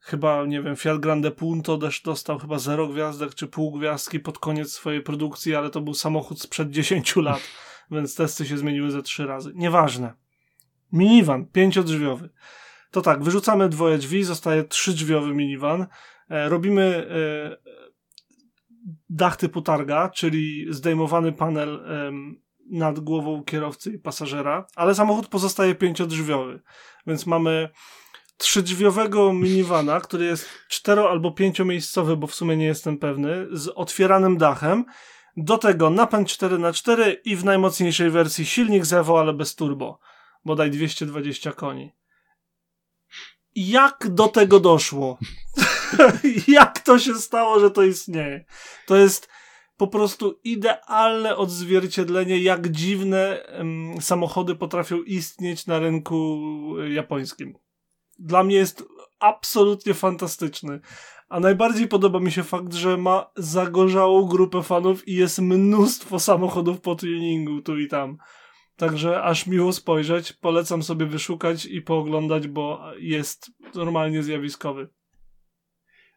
chyba, 0.00 0.44
nie 0.46 0.62
wiem, 0.62 0.76
Fiat 0.76 1.00
Grande 1.00 1.30
Punto 1.30 1.78
też 1.78 2.02
dostał 2.02 2.38
chyba 2.38 2.58
zero 2.58 2.88
gwiazdek 2.88 3.34
czy 3.34 3.46
pół 3.46 3.78
gwiazdki 3.78 4.20
pod 4.20 4.38
koniec 4.38 4.72
swojej 4.72 5.02
produkcji, 5.02 5.54
ale 5.54 5.70
to 5.70 5.80
był 5.80 5.94
samochód 5.94 6.40
sprzed 6.40 6.70
10 6.70 7.16
lat, 7.16 7.40
więc 7.90 8.14
testy 8.14 8.46
się 8.46 8.58
zmieniły 8.58 8.90
ze 8.90 9.02
trzy 9.02 9.26
razy. 9.26 9.52
Nieważne. 9.54 10.14
Minivan, 10.92 11.46
pięciodrzwiowy. 11.46 12.30
To 12.96 13.02
tak, 13.02 13.22
wyrzucamy 13.22 13.68
dwoje 13.68 13.98
drzwi, 13.98 14.24
zostaje 14.24 14.64
trzydrzwiowy 14.64 15.34
minivan. 15.34 15.86
E, 16.30 16.48
robimy 16.48 16.82
e, 16.82 17.74
dach 19.10 19.36
typu 19.36 19.62
targa, 19.62 20.08
czyli 20.08 20.66
zdejmowany 20.70 21.32
panel 21.32 21.84
nad 22.70 23.00
głową 23.00 23.44
kierowcy 23.44 23.92
i 23.92 23.98
pasażera, 23.98 24.66
ale 24.76 24.94
samochód 24.94 25.28
pozostaje 25.28 25.74
pięciodrzwiowy. 25.74 26.62
Więc 27.06 27.26
mamy 27.26 27.68
trzydrzwiowego 28.36 29.32
minivana, 29.32 30.00
który 30.00 30.24
jest 30.24 30.48
cztero- 30.70 31.08
albo 31.08 31.30
pięciomiejscowy, 31.30 32.16
bo 32.16 32.26
w 32.26 32.34
sumie 32.34 32.56
nie 32.56 32.66
jestem 32.66 32.98
pewny, 32.98 33.46
z 33.52 33.68
otwieranym 33.68 34.36
dachem. 34.36 34.84
Do 35.36 35.58
tego 35.58 35.90
napęd 35.90 36.28
4x4 36.28 37.16
i 37.24 37.36
w 37.36 37.44
najmocniejszej 37.44 38.10
wersji 38.10 38.46
silnik 38.46 38.84
Zevo, 38.84 39.20
ale 39.20 39.32
bez 39.32 39.54
turbo. 39.54 39.98
Bodaj 40.44 40.70
220 40.70 41.52
koni. 41.52 41.92
Jak 43.56 44.08
do 44.08 44.28
tego 44.28 44.60
doszło? 44.60 45.18
Jak 46.48 46.80
to 46.80 46.98
się 46.98 47.14
stało, 47.14 47.60
że 47.60 47.70
to 47.70 47.82
istnieje? 47.82 48.44
To 48.86 48.96
jest 48.96 49.28
po 49.76 49.86
prostu 49.86 50.40
idealne 50.44 51.36
odzwierciedlenie, 51.36 52.38
jak 52.38 52.68
dziwne 52.68 53.46
samochody 54.00 54.54
potrafią 54.54 55.02
istnieć 55.02 55.66
na 55.66 55.78
rynku 55.78 56.38
japońskim 56.88 57.58
dla 58.18 58.44
mnie 58.44 58.56
jest 58.56 58.84
absolutnie 59.18 59.94
fantastyczny. 59.94 60.80
A 61.28 61.40
najbardziej 61.40 61.88
podoba 61.88 62.20
mi 62.20 62.32
się 62.32 62.42
fakt, 62.42 62.74
że 62.74 62.96
ma 62.96 63.30
zagorzałą 63.36 64.26
grupę 64.26 64.62
fanów 64.62 65.08
i 65.08 65.14
jest 65.14 65.38
mnóstwo 65.38 66.20
samochodów 66.20 66.80
po 66.80 66.94
tuningu 66.94 67.62
tu 67.62 67.78
i 67.78 67.88
tam. 67.88 68.18
Także 68.76 69.22
aż 69.22 69.46
miło 69.46 69.72
spojrzeć, 69.72 70.32
polecam 70.32 70.82
sobie 70.82 71.06
wyszukać 71.06 71.66
i 71.66 71.82
pooglądać, 71.82 72.48
bo 72.48 72.92
jest 72.98 73.50
normalnie 73.74 74.22
zjawiskowy. 74.22 74.88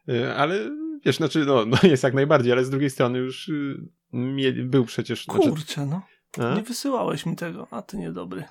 E, 0.08 0.36
ale 0.36 0.70
wiesz, 1.04 1.16
znaczy, 1.16 1.44
no, 1.44 1.64
no 1.66 1.78
jest 1.90 2.02
jak 2.02 2.14
najbardziej, 2.14 2.52
ale 2.52 2.64
z 2.64 2.70
drugiej 2.70 2.90
strony 2.90 3.18
już 3.18 3.48
y, 3.48 3.88
był 4.64 4.84
przecież. 4.84 5.24
Znaczy- 5.24 5.48
Kurczę, 5.48 5.86
no. 5.86 6.02
A? 6.38 6.54
Nie 6.54 6.62
wysyłałeś 6.62 7.26
mi 7.26 7.36
tego, 7.36 7.66
a 7.70 7.82
ty 7.82 7.96
niedobry. 7.96 8.44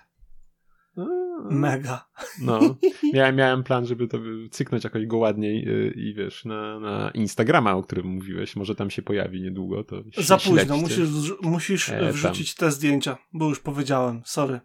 Mega. 1.50 2.06
No, 2.42 2.60
miałem, 3.14 3.36
miałem 3.36 3.64
plan, 3.64 3.86
żeby 3.86 4.08
to 4.08 4.18
cyknąć 4.52 4.84
jakoś 4.84 5.06
go 5.06 5.18
ładniej 5.18 5.70
y, 5.70 5.94
i 5.96 6.14
wiesz, 6.14 6.46
na, 6.46 6.80
na 6.80 7.12
Instagrama, 7.12 7.74
o 7.76 7.84
którym 7.84 8.08
mówiłeś, 8.08 8.56
może 8.56 8.76
tam 8.76 8.90
się 8.90 9.02
pojawi 9.02 9.42
niedługo, 9.42 9.84
to 9.84 10.04
Za 10.18 10.38
późno, 10.38 10.78
musisz, 10.78 11.10
musisz 11.42 11.90
e, 11.90 12.12
wrzucić 12.12 12.56
te 12.56 12.72
zdjęcia, 12.72 13.18
bo 13.34 13.50
już 13.50 13.60
powiedziałem, 13.60 14.22
sorry. 14.26 14.60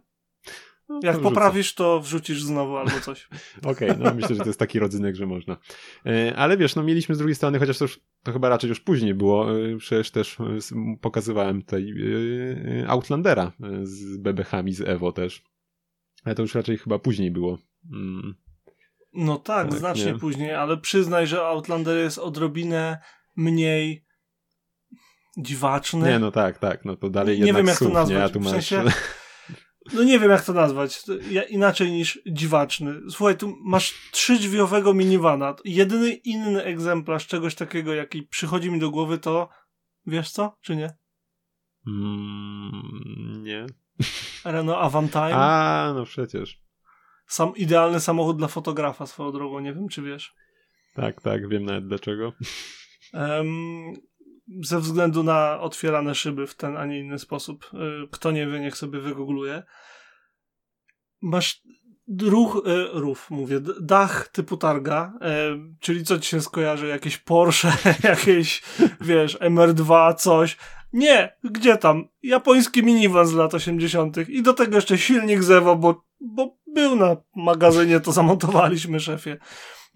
No, 0.89 0.99
Jak 1.03 1.19
poprawisz, 1.19 1.73
to 1.73 1.99
wrzucisz 1.99 2.43
znowu 2.43 2.77
albo 2.77 2.99
coś. 2.99 3.29
Okej, 3.71 3.89
okay, 3.89 4.03
no 4.03 4.13
myślę, 4.13 4.35
że 4.35 4.41
to 4.41 4.49
jest 4.49 4.59
taki 4.59 4.79
rodzynek, 4.79 5.15
że 5.15 5.25
można. 5.25 5.57
E, 6.05 6.35
ale 6.35 6.57
wiesz, 6.57 6.75
no 6.75 6.83
mieliśmy 6.83 7.15
z 7.15 7.17
drugiej 7.17 7.35
strony, 7.35 7.59
chociaż 7.59 7.77
to, 7.77 7.85
już, 7.85 7.99
to 8.23 8.33
chyba 8.33 8.49
raczej 8.49 8.67
już 8.67 8.79
później 8.79 9.13
było, 9.13 9.59
e, 9.59 9.77
przecież 9.77 10.11
też 10.11 10.37
pokazywałem 11.01 11.61
tutaj 11.61 11.93
Outlandera 12.87 13.51
z 13.83 14.17
bebechami 14.17 14.73
z 14.73 14.81
Evo 14.81 15.11
też. 15.11 15.43
Ale 16.25 16.35
to 16.35 16.41
już 16.41 16.55
raczej 16.55 16.77
chyba 16.77 16.99
później 16.99 17.31
było. 17.31 17.57
Mm. 17.93 18.35
No 19.13 19.37
tak, 19.37 19.69
tak 19.69 19.79
znacznie 19.79 20.13
nie? 20.13 20.19
później, 20.19 20.53
ale 20.53 20.77
przyznaj, 20.77 21.27
że 21.27 21.45
Outlander 21.45 21.97
jest 21.97 22.17
odrobinę 22.17 22.97
mniej 23.35 24.05
dziwaczny. 25.37 26.09
Nie, 26.09 26.19
no 26.19 26.31
tak, 26.31 26.59
tak, 26.59 26.85
no 26.85 26.95
to 26.95 27.09
dalej 27.09 27.39
nie 27.39 27.53
wiem 27.53 27.67
jak 27.67 27.79
to 27.79 27.89
nazwać. 27.89 28.33
Nie, 28.33 28.41
w 28.41 28.49
sensie, 28.49 28.83
no 29.93 30.03
nie 30.03 30.19
wiem 30.19 30.31
jak 30.31 30.45
to 30.45 30.53
nazwać, 30.53 31.03
inaczej 31.49 31.91
niż 31.91 32.19
dziwaczny. 32.27 32.93
Słuchaj, 33.09 33.37
tu 33.37 33.57
masz 33.63 34.11
trzydźwiowego 34.11 34.93
minivana. 34.93 35.55
Jedyny 35.65 36.13
inny 36.13 36.63
egzemplarz 36.63 37.27
czegoś 37.27 37.55
takiego, 37.55 37.93
jaki 37.93 38.23
przychodzi 38.23 38.71
mi 38.71 38.79
do 38.79 38.89
głowy, 38.89 39.17
to 39.17 39.49
wiesz 40.05 40.31
co, 40.31 40.57
czy 40.61 40.75
nie? 40.75 40.97
Mm, 41.87 43.43
nie. 43.43 43.65
Renault 44.45 44.79
Avantime. 44.81 45.35
A, 45.35 45.93
no 45.95 46.05
przecież. 46.05 46.61
Sam 47.27 47.55
idealny 47.55 47.99
samochód 47.99 48.37
dla 48.37 48.47
fotografa 48.47 49.05
swoją 49.05 49.31
drogą, 49.31 49.59
nie 49.59 49.73
wiem 49.73 49.87
czy 49.87 50.01
wiesz. 50.01 50.35
Tak, 50.95 51.21
tak, 51.21 51.49
wiem 51.49 51.65
nawet 51.65 51.87
dlaczego. 51.87 52.33
Um, 53.13 53.93
ze 54.63 54.79
względu 54.79 55.23
na 55.23 55.59
otwierane 55.59 56.15
szyby 56.15 56.47
w 56.47 56.55
ten, 56.55 56.77
a 56.77 56.85
nie 56.85 56.99
inny 56.99 57.19
sposób. 57.19 57.71
Y, 57.73 58.07
kto 58.11 58.31
nie 58.31 58.47
wie, 58.47 58.59
niech 58.59 58.77
sobie 58.77 58.99
wygoogluje. 58.99 59.63
Masz 61.21 61.61
ruch, 62.21 62.61
e, 62.65 62.99
rów, 62.99 63.31
mówię, 63.31 63.59
dach 63.81 64.27
typu 64.27 64.57
targa, 64.57 65.13
e, 65.21 65.57
czyli 65.79 66.03
co 66.03 66.19
ci 66.19 66.29
się 66.29 66.41
skojarzy, 66.41 66.87
jakieś 66.87 67.17
Porsche, 67.17 67.71
jakieś, 68.03 68.63
wiesz, 69.01 69.37
MR2, 69.39 70.15
coś. 70.15 70.57
Nie, 70.95 71.37
gdzie 71.43 71.77
tam? 71.77 72.07
Japoński 72.23 72.83
minivan 72.83 73.27
z 73.27 73.33
lat 73.33 73.53
80. 73.53 74.29
i 74.29 74.43
do 74.43 74.53
tego 74.53 74.75
jeszcze 74.75 74.97
silnik 74.97 75.43
Zewo, 75.43 75.75
bo, 75.75 76.05
bo 76.19 76.57
był 76.67 76.95
na 76.95 77.17
magazynie, 77.35 77.99
to 77.99 78.11
zamontowaliśmy, 78.11 78.99
szefie. 78.99 79.37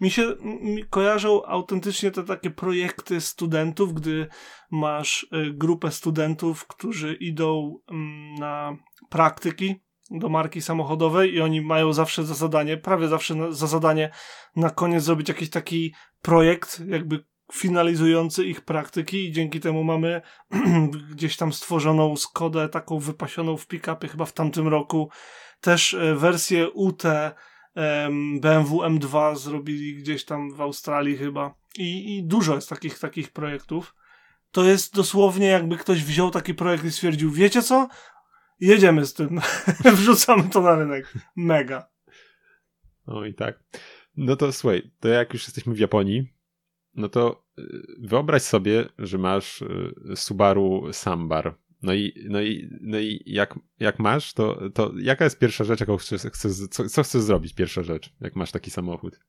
Mi 0.00 0.10
się 0.10 0.36
mi 0.42 0.84
kojarzą 0.84 1.44
autentycznie 1.44 2.10
te 2.10 2.24
takie 2.24 2.50
projekty 2.50 3.20
studentów, 3.20 3.94
gdy 3.94 4.26
masz 4.70 5.22
y, 5.22 5.52
grupę 5.54 5.90
studentów, 5.90 6.66
którzy 6.66 7.14
idą 7.14 7.78
mm, 7.90 8.34
na 8.34 8.76
praktyki 9.08 9.74
do 10.10 10.28
marki 10.28 10.60
samochodowej 10.60 11.34
i 11.34 11.40
oni 11.40 11.60
mają 11.60 11.92
zawsze 11.92 12.24
za 12.24 12.34
zadanie, 12.34 12.76
prawie 12.76 13.08
zawsze 13.08 13.52
za 13.54 13.66
zadanie 13.66 14.10
na 14.56 14.70
koniec 14.70 15.04
zrobić 15.04 15.28
jakiś 15.28 15.50
taki 15.50 15.94
projekt, 16.22 16.82
jakby 16.86 17.24
finalizujący 17.52 18.44
ich 18.44 18.60
praktyki 18.60 19.28
i 19.28 19.32
dzięki 19.32 19.60
temu 19.60 19.84
mamy 19.84 20.22
gdzieś 21.14 21.36
tam 21.36 21.52
stworzoną 21.52 22.16
Skodę 22.16 22.68
taką 22.68 22.98
wypasioną 22.98 23.56
w 23.56 23.66
pick-upy 23.66 24.08
chyba 24.08 24.24
w 24.24 24.32
tamtym 24.32 24.68
roku. 24.68 25.10
Też 25.60 25.94
e, 25.94 26.14
wersję 26.14 26.70
UT 26.70 27.02
BMW 28.40 28.78
M2 28.78 29.36
zrobili 29.36 29.94
gdzieś 29.94 30.24
tam 30.24 30.54
w 30.54 30.60
Australii 30.60 31.16
chyba 31.16 31.54
i, 31.78 32.16
i 32.16 32.24
dużo 32.24 32.54
jest 32.54 32.68
takich, 32.68 32.98
takich 32.98 33.32
projektów. 33.32 33.94
To 34.50 34.64
jest 34.64 34.94
dosłownie 34.94 35.46
jakby 35.46 35.76
ktoś 35.76 36.04
wziął 36.04 36.30
taki 36.30 36.54
projekt 36.54 36.84
i 36.84 36.90
stwierdził, 36.90 37.30
wiecie 37.30 37.62
co? 37.62 37.88
Jedziemy 38.60 39.06
z 39.06 39.14
tym. 39.14 39.40
Wrzucamy 39.94 40.48
to 40.48 40.60
na 40.60 40.76
rynek. 40.76 41.14
Mega. 41.36 41.88
No 43.06 43.24
i 43.26 43.34
tak. 43.34 43.62
No 44.16 44.36
to 44.36 44.52
słuchaj, 44.52 44.90
to 45.00 45.08
jak 45.08 45.32
już 45.32 45.44
jesteśmy 45.44 45.74
w 45.74 45.78
Japonii, 45.78 46.32
no 46.94 47.08
to 47.08 47.44
y, 47.58 47.62
wyobraź 47.98 48.42
sobie, 48.42 48.84
że 48.98 49.18
masz 49.18 49.62
y, 49.62 49.94
Subaru 50.16 50.92
Sambar. 50.92 51.58
No 51.82 51.94
i, 51.94 52.26
no 52.28 52.42
i, 52.42 52.68
no 52.80 52.98
i 52.98 53.22
jak, 53.26 53.58
jak 53.78 53.98
masz, 53.98 54.34
to, 54.34 54.70
to 54.70 54.92
jaka 54.98 55.24
jest 55.24 55.38
pierwsza 55.38 55.64
rzecz, 55.64 55.80
jaką 55.80 55.96
chcesz, 55.96 56.22
chcesz 56.22 56.52
co, 56.70 56.88
co 56.88 57.02
chcesz 57.02 57.22
zrobić, 57.22 57.54
pierwsza 57.54 57.82
rzecz, 57.82 58.12
jak 58.20 58.36
masz 58.36 58.52
taki 58.52 58.70
samochód? 58.70 59.20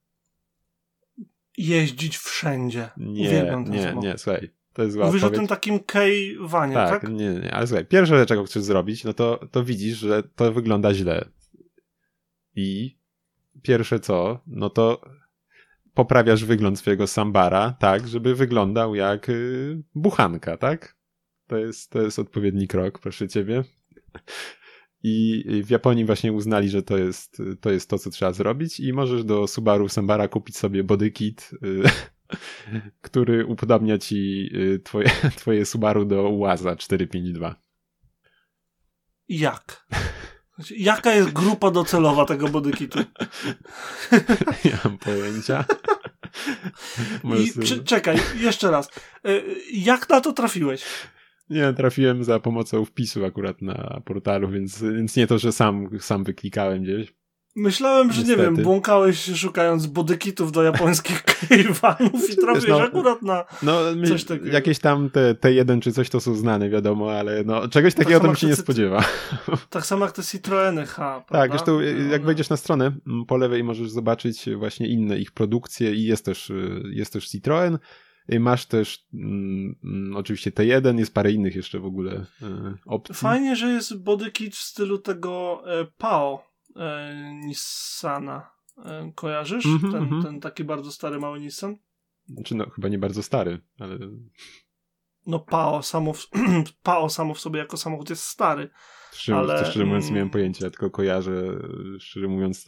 Jeździć 1.58 2.18
wszędzie. 2.18 2.90
Nie, 2.98 3.56
nie, 3.64 3.96
nie, 4.02 4.18
słuchaj. 4.18 4.52
To 4.74 4.82
jest 4.82 4.94
zła 4.94 5.06
Mówisz 5.06 5.24
odpowiedź. 5.24 5.38
o 5.38 5.40
tym 5.40 5.48
takim 5.48 5.80
K-wanie, 5.80 6.74
tak? 6.74 7.02
Tak, 7.02 7.12
nie, 7.12 7.34
nie, 7.34 7.54
ale 7.54 7.68
słuchaj, 7.68 7.86
pierwsza 7.86 8.18
rzecz, 8.18 8.30
jaką 8.30 8.44
chcesz 8.44 8.64
zrobić, 8.64 9.04
no 9.04 9.14
to, 9.14 9.48
to 9.52 9.64
widzisz, 9.64 9.98
że 9.98 10.24
to 10.24 10.52
wygląda 10.52 10.94
źle. 10.94 11.26
I 12.56 12.98
pierwsze 13.62 14.00
co, 14.00 14.40
no 14.48 14.70
to 14.70 15.02
poprawiasz 15.94 16.46
wygląd 16.46 16.80
swojego 16.80 17.08
sambara 17.08 17.76
tak, 17.80 18.08
żeby 18.08 18.36
wyglądał 18.36 18.96
jak 18.96 19.30
y, 19.30 19.84
buchanka, 19.96 20.58
tak? 20.58 20.96
To 21.48 21.58
jest, 21.58 21.92
to 21.92 22.02
jest 22.02 22.20
odpowiedni 22.20 22.68
krok, 22.68 23.00
proszę 23.00 23.28
ciebie. 23.28 23.64
I 25.04 25.44
w 25.66 25.70
Japonii 25.70 26.06
właśnie 26.06 26.34
uznali, 26.34 26.70
że 26.70 26.84
to 26.84 26.98
jest, 26.98 27.42
to 27.62 27.72
jest 27.72 27.90
to, 27.90 28.00
co 28.00 28.10
trzeba 28.10 28.34
zrobić 28.34 28.80
i 28.80 28.94
możesz 28.94 29.24
do 29.24 29.48
Subaru 29.48 29.90
Sambara 29.90 30.28
kupić 30.28 30.58
sobie 30.58 30.84
bodykit, 30.84 31.52
y, 31.64 31.84
który 33.02 33.46
upodobnia 33.46 33.98
ci 33.98 34.50
y, 34.56 34.80
twoje, 34.80 35.10
twoje 35.38 35.66
Subaru 35.66 36.06
do 36.06 36.30
Uaza 36.30 36.76
452. 36.76 37.56
Jak? 39.30 39.88
Znaczy, 40.62 40.76
jaka 40.78 41.16
jest 41.16 41.32
grupa 41.32 41.72
docelowa 41.72 42.26
tego 42.26 42.48
bodykitu? 42.48 43.00
Nie 44.66 44.78
mam 44.84 44.98
pojęcia. 44.98 45.66
I, 47.40 47.60
przy, 47.60 47.84
czekaj, 47.84 48.18
jeszcze 48.40 48.72
raz. 48.72 48.90
E, 49.26 49.42
jak 49.74 50.10
na 50.10 50.22
to 50.22 50.34
trafiłeś? 50.34 50.84
Nie, 51.50 51.74
trafiłem 51.74 52.24
za 52.24 52.40
pomocą 52.40 52.86
wpisu 52.86 53.26
akurat 53.26 53.62
na 53.62 54.02
portalu, 54.06 54.50
więc, 54.50 54.84
więc 54.84 55.16
nie 55.16 55.28
to, 55.28 55.38
że 55.38 55.52
sam, 55.52 55.90
sam 56.00 56.24
wyklikałem 56.24 56.84
gdzieś. 56.84 57.14
Myślałem, 57.56 58.12
że 58.12 58.22
Niestety. 58.22 58.42
nie 58.42 58.46
wiem, 58.46 58.56
błąkałeś 58.56 59.32
szukając 59.36 59.86
bodykitów 59.86 60.52
do 60.52 60.64
japońskich 60.64 61.24
kejwanów 61.50 62.30
i 62.30 62.36
trafiłeś 62.36 62.70
no, 62.70 62.82
akurat 62.82 63.22
na 63.22 63.46
no, 63.64 63.80
coś 64.08 64.24
takiego. 64.24 64.52
Jakieś 64.52 64.80
tam 64.80 65.10
te 65.10 65.34
T1 65.34 65.80
czy 65.80 65.92
coś 65.92 66.10
to 66.10 66.20
są 66.20 66.36
znane, 66.36 66.70
wiadomo, 66.70 67.12
ale 67.12 67.44
no, 67.44 67.68
czegoś 67.68 67.94
takiego 67.94 68.20
tak 68.20 68.22
to 68.22 68.28
bym 68.28 68.36
się 68.36 68.48
nie 68.48 68.56
spodziewa. 68.56 69.04
Tak 69.70 69.86
samo 69.86 70.06
jak 70.06 70.16
te 70.16 70.24
Citroeny 70.24 70.86
H, 70.86 71.24
prawda? 71.28 71.40
Tak, 71.40 71.52
zresztą 71.52 71.74
no, 71.74 71.82
jak 72.12 72.22
no. 72.22 72.28
wejdziesz 72.28 72.50
na 72.50 72.58
stronę 72.58 72.92
po 73.28 73.38
lewej 73.38 73.64
możesz 73.64 73.90
zobaczyć 73.90 74.50
właśnie 74.58 74.88
inne 74.88 75.20
ich 75.20 75.32
produkcje 75.32 75.94
i 75.94 76.04
jest 76.04 76.26
też, 76.26 76.52
jest 76.92 77.14
też 77.14 77.28
Citroen, 77.28 77.80
Masz 78.40 78.66
też 78.66 79.08
mm, 79.14 79.76
mm, 79.84 80.16
oczywiście 80.16 80.52
T1, 80.52 81.00
jest 81.00 81.14
parę 81.14 81.32
innych 81.32 81.56
jeszcze 81.56 81.80
w 81.80 81.86
ogóle 81.86 82.12
y, 82.14 82.26
opcji. 82.86 83.16
Fajnie, 83.16 83.56
że 83.56 83.68
jest 83.68 84.04
bodykit 84.04 84.56
w 84.56 84.62
stylu 84.62 84.98
tego 84.98 85.64
e, 85.66 85.86
PAO 85.98 86.51
Nissana. 87.34 88.52
E, 88.86 89.12
kojarzysz? 89.16 89.66
Mm 89.66 89.78
-hmm, 89.78 89.92
ten, 89.92 90.04
mm 90.04 90.10
-hmm. 90.10 90.24
ten 90.24 90.40
taki 90.40 90.64
bardzo 90.64 90.92
stary 90.92 91.20
mały 91.20 91.40
Nissan? 91.40 91.78
Znaczy 92.26 92.56
no, 92.56 92.70
chyba 92.70 92.88
nie 92.88 92.98
bardzo 92.98 93.24
stary, 93.24 93.60
ale... 93.80 93.98
No 95.28 95.40
PAO 95.40 95.84
samo, 95.84 96.14
w, 96.14 96.28
PAO 96.84 97.10
samo 97.10 97.34
w 97.34 97.40
sobie 97.40 97.60
jako 97.60 97.78
samochód 97.78 98.10
jest 98.10 98.24
stary. 98.24 98.70
Szczerze, 99.12 99.38
ale... 99.38 99.66
szczerze 99.66 99.86
mówiąc 99.86 100.06
nie 100.06 100.12
miałem 100.12 100.26
mm. 100.26 100.32
pojęcia, 100.32 100.70
tylko 100.70 100.90
kojarzę, 100.90 101.60
szczerze 102.00 102.28
mówiąc 102.28 102.68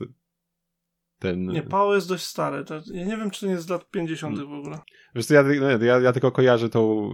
ten... 1.19 1.45
Nie, 1.45 1.63
PAO 1.63 1.95
jest 1.95 2.09
dość 2.09 2.23
stary. 2.23 2.63
To, 2.63 2.75
ja 2.93 3.05
nie 3.05 3.17
wiem, 3.17 3.31
czy 3.31 3.39
to 3.39 3.45
nie 3.45 3.51
jest 3.51 3.65
z 3.65 3.69
lat 3.69 3.89
50. 3.89 4.39
w 4.39 4.53
ogóle. 4.53 4.79
Wiesz 5.15 5.25
co, 5.25 5.33
ja, 5.33 5.43
no, 5.43 5.85
ja, 5.85 5.99
ja 5.99 6.13
tylko 6.13 6.31
kojarzę 6.31 6.69
tą 6.69 7.11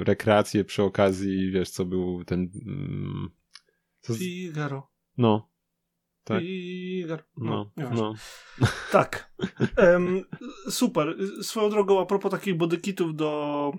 y, 0.00 0.04
rekreację 0.04 0.64
przy 0.64 0.82
okazji, 0.82 1.50
wiesz, 1.50 1.70
co 1.70 1.84
był 1.84 2.24
ten... 2.24 2.42
Y, 2.42 2.50
co 4.00 4.14
z... 4.14 4.18
Figaro. 4.18 4.90
No. 5.18 5.51
Tak? 6.24 6.40
Figaro. 6.40 7.22
No, 7.36 7.70
no. 7.76 7.90
no. 7.90 8.14
Tak. 8.92 9.32
Um, 9.78 10.24
super. 10.70 11.16
Swoją 11.42 11.70
drogą, 11.70 12.00
a 12.00 12.06
propos 12.06 12.30
takich 12.30 12.56
bodykitów 12.56 13.16
do 13.16 13.72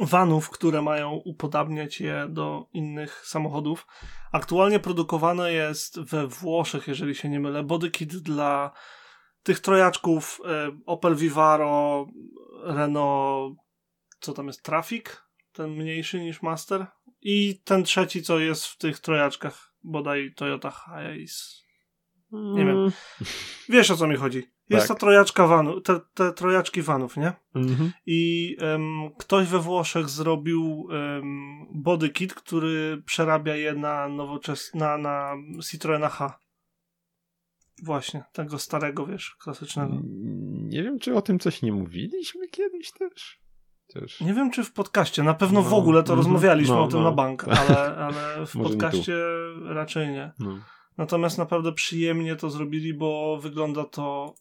vanów, 0.00 0.50
które 0.50 0.82
mają 0.82 1.10
upodabniać 1.12 2.00
je 2.00 2.26
do 2.28 2.66
innych 2.72 3.26
samochodów. 3.26 3.86
Aktualnie 4.32 4.80
produkowane 4.80 5.52
jest 5.52 6.00
we 6.00 6.26
Włoszech, 6.26 6.88
jeżeli 6.88 7.14
się 7.14 7.28
nie 7.28 7.40
mylę, 7.40 7.62
bodykit 7.62 8.16
dla 8.16 8.72
tych 9.42 9.60
trojaczków 9.60 10.40
e, 10.44 10.78
Opel 10.86 11.16
Vivaro, 11.16 12.06
Renault, 12.62 13.58
co 14.20 14.32
tam 14.32 14.46
jest, 14.46 14.62
Traffic, 14.62 15.04
ten 15.52 15.70
mniejszy 15.70 16.20
niż 16.20 16.42
Master 16.42 16.86
i 17.22 17.60
ten 17.64 17.84
trzeci, 17.84 18.22
co 18.22 18.38
jest 18.38 18.66
w 18.66 18.78
tych 18.78 18.98
trojaczkach, 18.98 19.69
bodaj 19.84 20.32
Toyota 20.36 20.70
Hiace. 20.70 21.60
Nie 22.32 22.64
wiem. 22.64 22.78
Mm. 22.78 22.90
Wiesz 23.68 23.90
o 23.90 23.96
co 23.96 24.06
mi 24.06 24.16
chodzi. 24.16 24.50
Jest 24.70 24.88
tak. 24.88 24.96
ta 24.96 25.00
trojaczka 25.00 25.46
vanów, 25.46 25.82
te, 25.82 26.00
te 26.14 26.32
trojaczki 26.32 26.82
vanów, 26.82 27.16
nie? 27.16 27.32
Mhm. 27.54 27.92
I 28.06 28.56
um, 28.62 29.10
ktoś 29.18 29.48
we 29.48 29.58
Włoszech 29.58 30.08
zrobił 30.08 30.80
um, 30.80 31.66
body 31.74 32.08
kit, 32.08 32.34
który 32.34 33.02
przerabia 33.06 33.56
je 33.56 33.74
na 33.74 34.08
nowoczesne, 34.08 34.80
na, 34.80 34.98
na 34.98 35.36
Citroena 35.62 36.08
H. 36.08 36.38
Właśnie, 37.82 38.24
tego 38.32 38.58
starego, 38.58 39.06
wiesz, 39.06 39.36
klasycznego. 39.42 39.96
Nie 40.52 40.82
wiem, 40.82 40.98
czy 40.98 41.14
o 41.14 41.22
tym 41.22 41.38
coś 41.38 41.62
nie 41.62 41.72
mówiliśmy 41.72 42.48
kiedyś 42.48 42.92
też. 42.92 43.39
Też. 43.92 44.20
Nie 44.20 44.34
wiem, 44.34 44.50
czy 44.50 44.64
w 44.64 44.72
podcaście. 44.72 45.22
Na 45.22 45.34
pewno 45.34 45.62
no, 45.62 45.68
w 45.68 45.74
ogóle 45.74 46.02
to 46.02 46.12
mm, 46.12 46.24
rozmawialiśmy 46.24 46.74
no, 46.74 46.84
o 46.84 46.88
tym 46.88 46.98
no, 46.98 47.04
na 47.04 47.12
bank, 47.12 47.44
ale, 47.48 47.96
ale 47.96 48.22
w 48.46 48.52
podcaście 48.52 49.16
raczej 49.64 50.08
nie. 50.08 50.32
No. 50.38 50.58
Natomiast 50.98 51.38
naprawdę 51.38 51.72
przyjemnie 51.72 52.36
to 52.36 52.50
zrobili, 52.50 52.94
bo 52.94 53.38
wygląda 53.42 53.84
to 53.84 54.34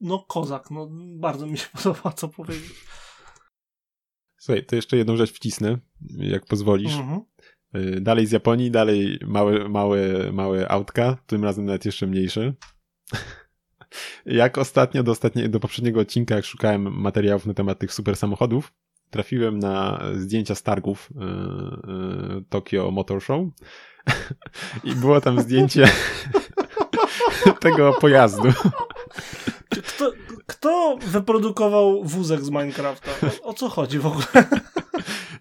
no 0.00 0.18
kozak, 0.28 0.70
no 0.70 0.88
bardzo 1.16 1.46
mi 1.46 1.58
się 1.58 1.66
podoba, 1.82 2.12
co 2.12 2.28
powiedzieć. 2.28 2.74
Słuchaj, 4.38 4.64
to 4.64 4.76
jeszcze 4.76 4.96
jedną 4.96 5.16
rzecz 5.16 5.32
wcisnę, 5.32 5.78
jak 6.18 6.46
pozwolisz. 6.46 6.96
Mhm. 6.96 7.20
Y, 7.76 8.00
dalej 8.00 8.26
z 8.26 8.32
Japonii, 8.32 8.70
dalej 8.70 9.18
małe, 9.26 9.68
małe, 9.68 10.32
małe 10.32 10.68
autka, 10.68 11.16
tym 11.26 11.44
razem 11.44 11.64
nawet 11.64 11.84
jeszcze 11.84 12.06
mniejsze. 12.06 12.52
jak 14.26 14.58
ostatnio, 14.58 15.02
do, 15.02 15.12
ostatnie, 15.12 15.48
do 15.48 15.60
poprzedniego 15.60 16.00
odcinka, 16.00 16.34
jak 16.34 16.44
szukałem 16.44 17.00
materiałów 17.00 17.46
na 17.46 17.54
temat 17.54 17.78
tych 17.78 17.92
super 17.92 18.16
samochodów, 18.16 18.72
trafiłem 19.10 19.58
na 19.58 20.04
zdjęcia 20.14 20.54
z 20.54 20.62
targów 20.62 21.08
yy, 21.14 21.26
yy, 22.34 22.44
Tokyo 22.48 22.90
Motor 22.90 23.22
Show 23.22 23.46
i 24.84 24.94
było 24.94 25.20
tam 25.20 25.40
zdjęcie 25.40 25.88
tego 27.60 27.92
pojazdu. 27.92 28.48
Kto, 29.68 30.12
kto 30.46 30.98
wyprodukował 31.06 32.04
wózek 32.04 32.40
z 32.40 32.50
Minecrafta? 32.50 33.10
O, 33.42 33.48
o 33.48 33.54
co 33.54 33.68
chodzi 33.68 33.98
w 33.98 34.06
ogóle? 34.06 34.48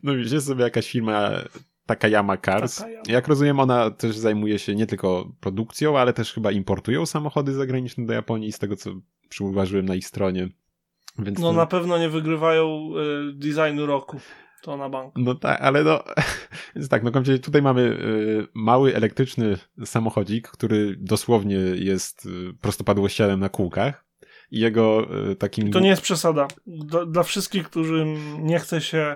No 0.04 0.16
widzicie 0.16 0.42
sobie 0.42 0.64
jakaś 0.64 0.92
firma 0.92 1.32
Takayama 1.88 2.38
Cars. 2.38 2.76
Takayama. 2.76 3.04
Jak 3.08 3.28
rozumiem, 3.28 3.60
ona 3.60 3.92
też 3.92 4.18
zajmuje 4.18 4.60
się 4.60 4.76
nie 4.76 4.88
tylko 4.88 5.32
produkcją, 5.40 6.00
ale 6.00 6.14
też 6.14 6.34
chyba 6.34 6.52
importują 6.52 7.06
samochody 7.06 7.54
zagraniczne 7.54 8.06
do 8.06 8.14
Japonii, 8.14 8.52
z 8.52 8.60
tego 8.60 8.76
co 8.76 8.92
przyuważyłem 9.30 9.86
na 9.86 9.96
ich 9.96 10.08
stronie. 10.08 10.50
Więc 11.20 11.40
no 11.40 11.52
to... 11.52 11.58
na 11.58 11.66
pewno 11.66 11.98
nie 11.98 12.10
wygrywają 12.10 12.90
y, 13.30 13.34
designu 13.34 13.86
roku. 13.86 14.20
To 14.62 14.78
na 14.78 14.90
bank. 14.90 15.14
No 15.16 15.36
tak, 15.36 15.62
ale 15.62 15.84
no, 15.84 16.04
więc 16.76 16.90
tak, 16.90 17.04
no 17.04 17.12
tutaj 17.44 17.62
mamy 17.62 17.82
y, 17.82 18.48
mały 18.54 18.96
elektryczny 18.96 19.58
samochodzik, 19.86 20.48
który 20.48 20.96
dosłownie 21.00 21.56
jest 21.76 22.26
y, 22.26 22.54
prostopadłościanem 22.62 23.40
na 23.40 23.50
kółkach 23.50 24.06
i 24.52 24.60
jego 24.60 25.08
y, 25.32 25.36
takim... 25.36 25.72
To 25.72 25.80
nie 25.80 25.90
jest 25.90 26.02
przesada. 26.02 26.48
Do, 26.68 27.06
dla 27.06 27.24
wszystkich, 27.24 27.70
którym 27.70 28.18
nie 28.46 28.60
chce 28.60 28.82
się 28.82 29.16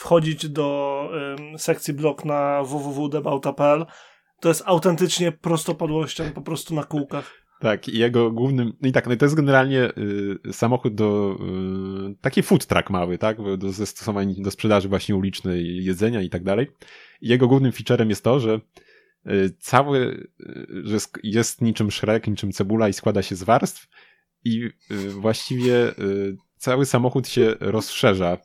wchodzić 0.00 0.48
do 0.48 1.10
y, 1.54 1.58
sekcji 1.58 1.94
blog 1.94 2.24
na 2.24 2.62
www.debauta.pl 2.62 3.86
to 4.40 4.48
jest 4.48 4.62
autentycznie 4.66 5.32
prostopadłością 5.32 6.32
po 6.32 6.42
prostu 6.42 6.74
na 6.74 6.84
kółkach. 6.84 7.40
Tak, 7.60 7.88
i 7.88 7.98
jego 7.98 8.30
głównym, 8.30 8.72
no 8.80 8.88
i 8.88 8.92
tak, 8.92 9.06
no 9.06 9.16
to 9.16 9.24
jest 9.24 9.34
generalnie 9.34 9.92
y, 10.48 10.52
samochód 10.52 10.94
do, 10.94 11.38
y, 12.10 12.14
taki 12.20 12.42
food 12.42 12.66
truck 12.66 12.90
mały, 12.90 13.18
tak, 13.18 13.36
do 13.58 13.72
zastosowań, 13.72 14.34
do 14.38 14.50
sprzedaży 14.50 14.88
właśnie 14.88 15.16
ulicznej 15.16 15.84
jedzenia 15.84 16.22
i 16.22 16.30
tak 16.30 16.44
dalej. 16.44 16.66
I 17.20 17.28
jego 17.28 17.48
głównym 17.48 17.72
featurem 17.72 18.10
jest 18.10 18.24
to, 18.24 18.40
że 18.40 18.60
y, 19.26 19.56
cały, 19.58 20.28
y, 20.40 20.82
że 20.84 20.98
jest 21.22 21.62
niczym 21.62 21.90
szrek, 21.90 22.26
niczym 22.26 22.52
cebula 22.52 22.88
i 22.88 22.92
składa 22.92 23.22
się 23.22 23.36
z 23.36 23.42
warstw 23.42 23.88
i 24.44 24.70
y, 24.90 25.10
właściwie 25.10 25.98
y, 25.98 26.36
cały 26.56 26.86
samochód 26.86 27.28
się 27.28 27.54
rozszerza 27.60 28.38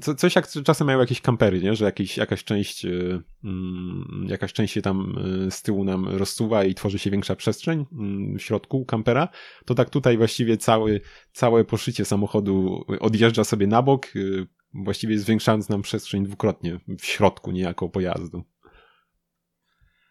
co, 0.00 0.14
coś 0.14 0.36
jak 0.36 0.48
czasem 0.48 0.86
mają 0.86 0.98
jakieś 0.98 1.20
kampery, 1.20 1.62
nie? 1.62 1.74
że 1.74 1.84
jakiś, 1.84 2.16
jakaś 2.16 2.44
część 2.44 2.84
y, 2.84 3.22
mm, 3.44 4.26
jakaś 4.28 4.52
część 4.52 4.74
się 4.74 4.82
tam 4.82 5.18
y, 5.46 5.50
z 5.50 5.62
tyłu 5.62 5.84
nam 5.84 6.08
rozsuwa 6.08 6.64
i 6.64 6.74
tworzy 6.74 6.98
się 6.98 7.10
większa 7.10 7.36
przestrzeń 7.36 7.86
mm, 7.92 8.38
w 8.38 8.42
środku 8.42 8.84
kampera, 8.84 9.28
to 9.64 9.74
tak 9.74 9.90
tutaj 9.90 10.16
właściwie 10.16 10.56
cały, 10.56 11.00
całe 11.32 11.64
poszycie 11.64 12.04
samochodu 12.04 12.84
odjeżdża 13.00 13.44
sobie 13.44 13.66
na 13.66 13.82
bok, 13.82 14.16
y, 14.16 14.46
właściwie 14.74 15.18
zwiększając 15.18 15.68
nam 15.68 15.82
przestrzeń 15.82 16.24
dwukrotnie 16.24 16.80
w 16.98 17.04
środku 17.04 17.50
niejako 17.50 17.88
pojazdu. 17.88 18.44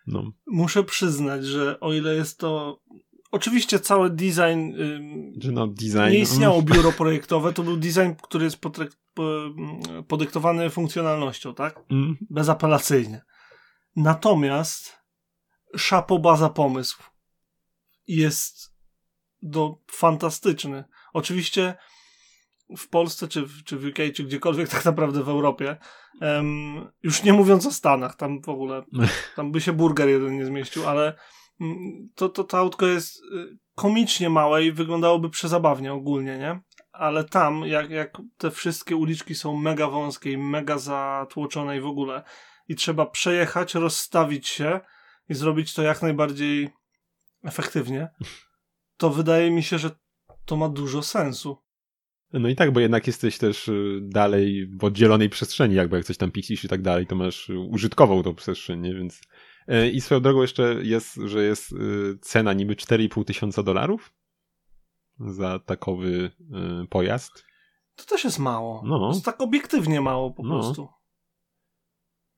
No. 0.07 0.31
Muszę 0.47 0.83
przyznać, 0.83 1.45
że 1.45 1.79
o 1.79 1.93
ile 1.93 2.15
jest 2.15 2.39
to 2.39 2.79
Oczywiście 3.33 3.79
cały 3.79 4.09
design, 4.09 4.73
no, 5.51 5.67
design. 5.67 6.11
nie 6.11 6.19
istniało 6.19 6.61
biuro 6.73 6.91
projektowe, 6.91 7.53
to 7.53 7.63
był 7.63 7.77
design, 7.77 8.11
który 8.21 8.45
jest 8.45 8.57
podyktowany 10.07 10.69
funkcjonalnością, 10.69 11.55
tak? 11.55 11.79
Mm. 11.91 12.17
Bezapelacyjnie. 12.29 13.21
Natomiast 13.95 14.97
szapoba 15.77 16.35
za 16.35 16.49
pomysł 16.49 17.03
jest 18.07 18.73
do, 19.41 19.77
fantastyczny. 19.91 20.83
Oczywiście 21.13 21.75
w 22.77 22.89
Polsce, 22.89 23.27
czy 23.27 23.41
w, 23.45 23.63
czy 23.63 23.77
w 23.77 23.85
UK, 23.85 24.15
czy 24.15 24.23
gdziekolwiek 24.23 24.69
tak 24.75 24.85
naprawdę 24.85 25.23
w 25.23 25.29
Europie, 25.29 25.77
um, 26.21 26.91
już 27.03 27.23
nie 27.23 27.33
mówiąc 27.33 27.65
o 27.65 27.71
Stanach, 27.71 28.15
tam 28.15 28.41
w 28.41 28.49
ogóle, 28.49 28.83
tam 29.35 29.51
by 29.51 29.61
się 29.61 29.73
burger 29.73 30.09
jeden 30.09 30.37
nie 30.37 30.45
zmieścił, 30.45 30.89
ale 30.89 31.15
to, 32.15 32.29
to, 32.29 32.43
to 32.43 32.57
autko 32.57 32.85
jest 32.85 33.23
y, 33.23 33.57
komicznie 33.75 34.29
małe 34.29 34.65
i 34.65 34.71
wyglądałoby 34.71 35.29
przezabawnie 35.29 35.93
ogólnie, 35.93 36.37
nie? 36.37 36.59
ale 36.93 37.23
tam, 37.23 37.65
jak, 37.65 37.89
jak 37.89 38.17
te 38.37 38.51
wszystkie 38.51 38.95
uliczki 38.95 39.35
są 39.35 39.57
mega 39.57 39.87
wąskie 39.87 40.31
i 40.31 40.37
mega 40.37 40.77
zatłoczone 40.77 41.77
i 41.77 41.81
w 41.81 41.85
ogóle, 41.85 42.23
i 42.67 42.75
trzeba 42.75 43.05
przejechać, 43.05 43.75
rozstawić 43.75 44.47
się 44.47 44.79
i 45.29 45.33
zrobić 45.33 45.73
to 45.73 45.81
jak 45.81 46.01
najbardziej 46.01 46.69
efektywnie, 47.43 48.09
to 48.97 49.09
wydaje 49.09 49.51
mi 49.51 49.63
się, 49.63 49.77
że 49.77 49.91
to 50.45 50.55
ma 50.55 50.69
dużo 50.69 51.03
sensu. 51.03 51.57
No 52.33 52.49
i 52.49 52.55
tak, 52.55 52.71
bo 52.71 52.79
jednak 52.79 53.07
jesteś 53.07 53.37
też 53.37 53.67
y, 53.67 53.99
dalej 54.01 54.67
w 54.67 54.83
oddzielonej 54.83 55.29
przestrzeni, 55.29 55.75
jakby 55.75 55.97
jak 55.97 56.05
coś 56.05 56.17
tam 56.17 56.31
piksisz 56.31 56.63
i 56.63 56.67
tak 56.67 56.81
dalej, 56.81 57.07
to 57.07 57.15
masz 57.15 57.49
użytkową 57.49 58.23
tą 58.23 58.35
przestrzeń, 58.35 58.79
nie? 58.79 58.93
Więc 58.93 59.21
I 59.93 60.01
swoją 60.01 60.21
drogą 60.21 60.41
jeszcze 60.41 60.75
jest, 60.81 61.15
że 61.25 61.43
jest 61.43 61.71
y, 61.71 62.17
cena 62.21 62.53
niby 62.53 62.75
4,5 62.75 63.25
tysiąca 63.25 63.63
dolarów 63.63 64.13
za 65.19 65.59
takowy 65.59 66.31
y, 66.83 66.87
pojazd. 66.87 67.45
To 67.95 68.05
też 68.05 68.23
jest 68.23 68.39
mało. 68.39 68.81
No. 68.85 68.99
To 68.99 69.13
jest 69.13 69.25
tak 69.25 69.41
obiektywnie 69.41 70.01
mało 70.01 70.31
po 70.31 70.43
No. 70.43 70.49
prostu. 70.49 70.87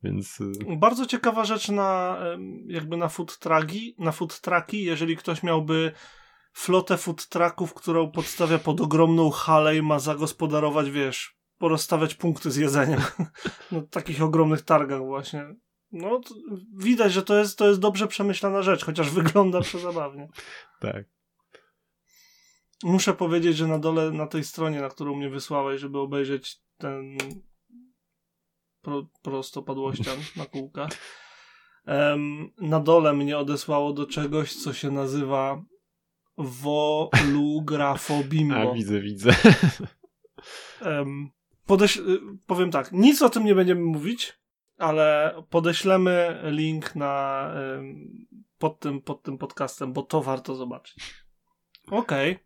Więc 0.03 0.39
Bardzo 0.77 1.05
ciekawa 1.05 1.45
rzecz 1.45 1.69
na 1.69 2.19
jakby 2.67 2.97
na 2.97 3.09
food 3.09 3.39
trucki, 3.39 3.95
na 3.99 4.11
food 4.11 4.41
trucki, 4.41 4.83
jeżeli 4.83 5.17
ktoś 5.17 5.43
miałby 5.43 5.91
flotę 6.53 6.97
food 6.97 7.27
trucków, 7.29 7.73
którą 7.73 8.11
podstawia 8.11 8.59
pod 8.59 8.81
ogromną 8.81 9.29
halę 9.29 9.75
i 9.77 9.81
ma 9.81 9.99
zagospodarować, 9.99 10.89
wiesz, 10.91 11.37
porozstawiać 11.57 12.15
punkty 12.15 12.51
z 12.51 12.55
jedzeniem. 12.55 13.01
na 13.71 13.81
takich 13.81 14.21
ogromnych 14.23 14.61
targach 14.61 14.99
właśnie. 15.05 15.55
No, 15.91 16.21
widać, 16.77 17.13
że 17.13 17.23
to 17.23 17.37
jest, 17.37 17.57
to 17.57 17.67
jest 17.67 17.79
dobrze 17.79 18.07
przemyślana 18.07 18.61
rzecz, 18.61 18.85
chociaż 18.85 19.09
wygląda 19.19 19.61
przezabawnie. 19.61 20.27
tak. 20.79 21.05
Muszę 22.83 23.13
powiedzieć, 23.13 23.57
że 23.57 23.67
na 23.67 23.79
dole, 23.79 24.11
na 24.11 24.27
tej 24.27 24.43
stronie, 24.43 24.81
na 24.81 24.89
którą 24.89 25.15
mnie 25.15 25.29
wysłałeś, 25.29 25.81
żeby 25.81 25.99
obejrzeć 25.99 26.57
ten 26.77 27.17
pro, 28.81 29.05
prostopadłościan 29.21 30.17
na 30.35 30.45
kółkach, 30.45 30.91
em, 31.85 32.51
na 32.61 32.79
dole 32.79 33.13
mnie 33.13 33.37
odesłało 33.37 33.93
do 33.93 34.05
czegoś, 34.05 34.55
co 34.55 34.73
się 34.73 34.91
nazywa 34.91 35.61
wolografobimbo. 36.37 38.71
A 38.71 38.73
widzę, 38.73 39.01
widzę. 39.01 39.35
Em, 40.81 41.29
podeś- 41.67 42.01
powiem 42.45 42.71
tak, 42.71 42.91
nic 42.91 43.21
o 43.21 43.29
tym 43.29 43.45
nie 43.45 43.55
będziemy 43.55 43.81
mówić, 43.81 44.33
ale 44.77 45.35
podeślemy 45.49 46.41
link 46.43 46.95
na 46.95 47.51
pod, 48.57 48.79
tym, 48.79 49.01
pod 49.01 49.23
tym 49.23 49.37
podcastem, 49.37 49.93
bo 49.93 50.03
to 50.03 50.21
warto 50.21 50.55
zobaczyć. 50.55 51.25
Okej. 51.91 52.39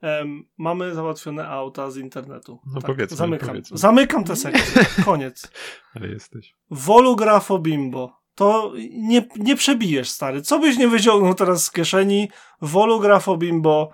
Em, 0.00 0.44
mamy 0.58 0.94
załatwione 0.94 1.48
auta 1.48 1.90
z 1.90 1.96
internetu. 1.96 2.60
No 2.74 2.80
powiedzmy, 2.80 3.16
Zamykam. 3.16 3.48
powiedzmy. 3.48 3.78
Zamykam 3.78 4.24
tę 4.24 4.36
sekcję. 4.36 5.04
Koniec. 5.04 5.50
Ale 5.94 6.08
jesteś. 6.08 6.54
Volografo 6.70 7.58
Bimbo. 7.58 8.24
To 8.34 8.72
nie, 8.90 9.28
nie 9.36 9.56
przebijesz, 9.56 10.10
stary. 10.10 10.42
Co 10.42 10.58
byś 10.58 10.78
nie 10.78 10.88
wyciągnął 10.88 11.34
teraz 11.34 11.64
z 11.64 11.70
kieszeni? 11.70 12.28
Volografo 12.60 13.36
Bimbo 13.36 13.90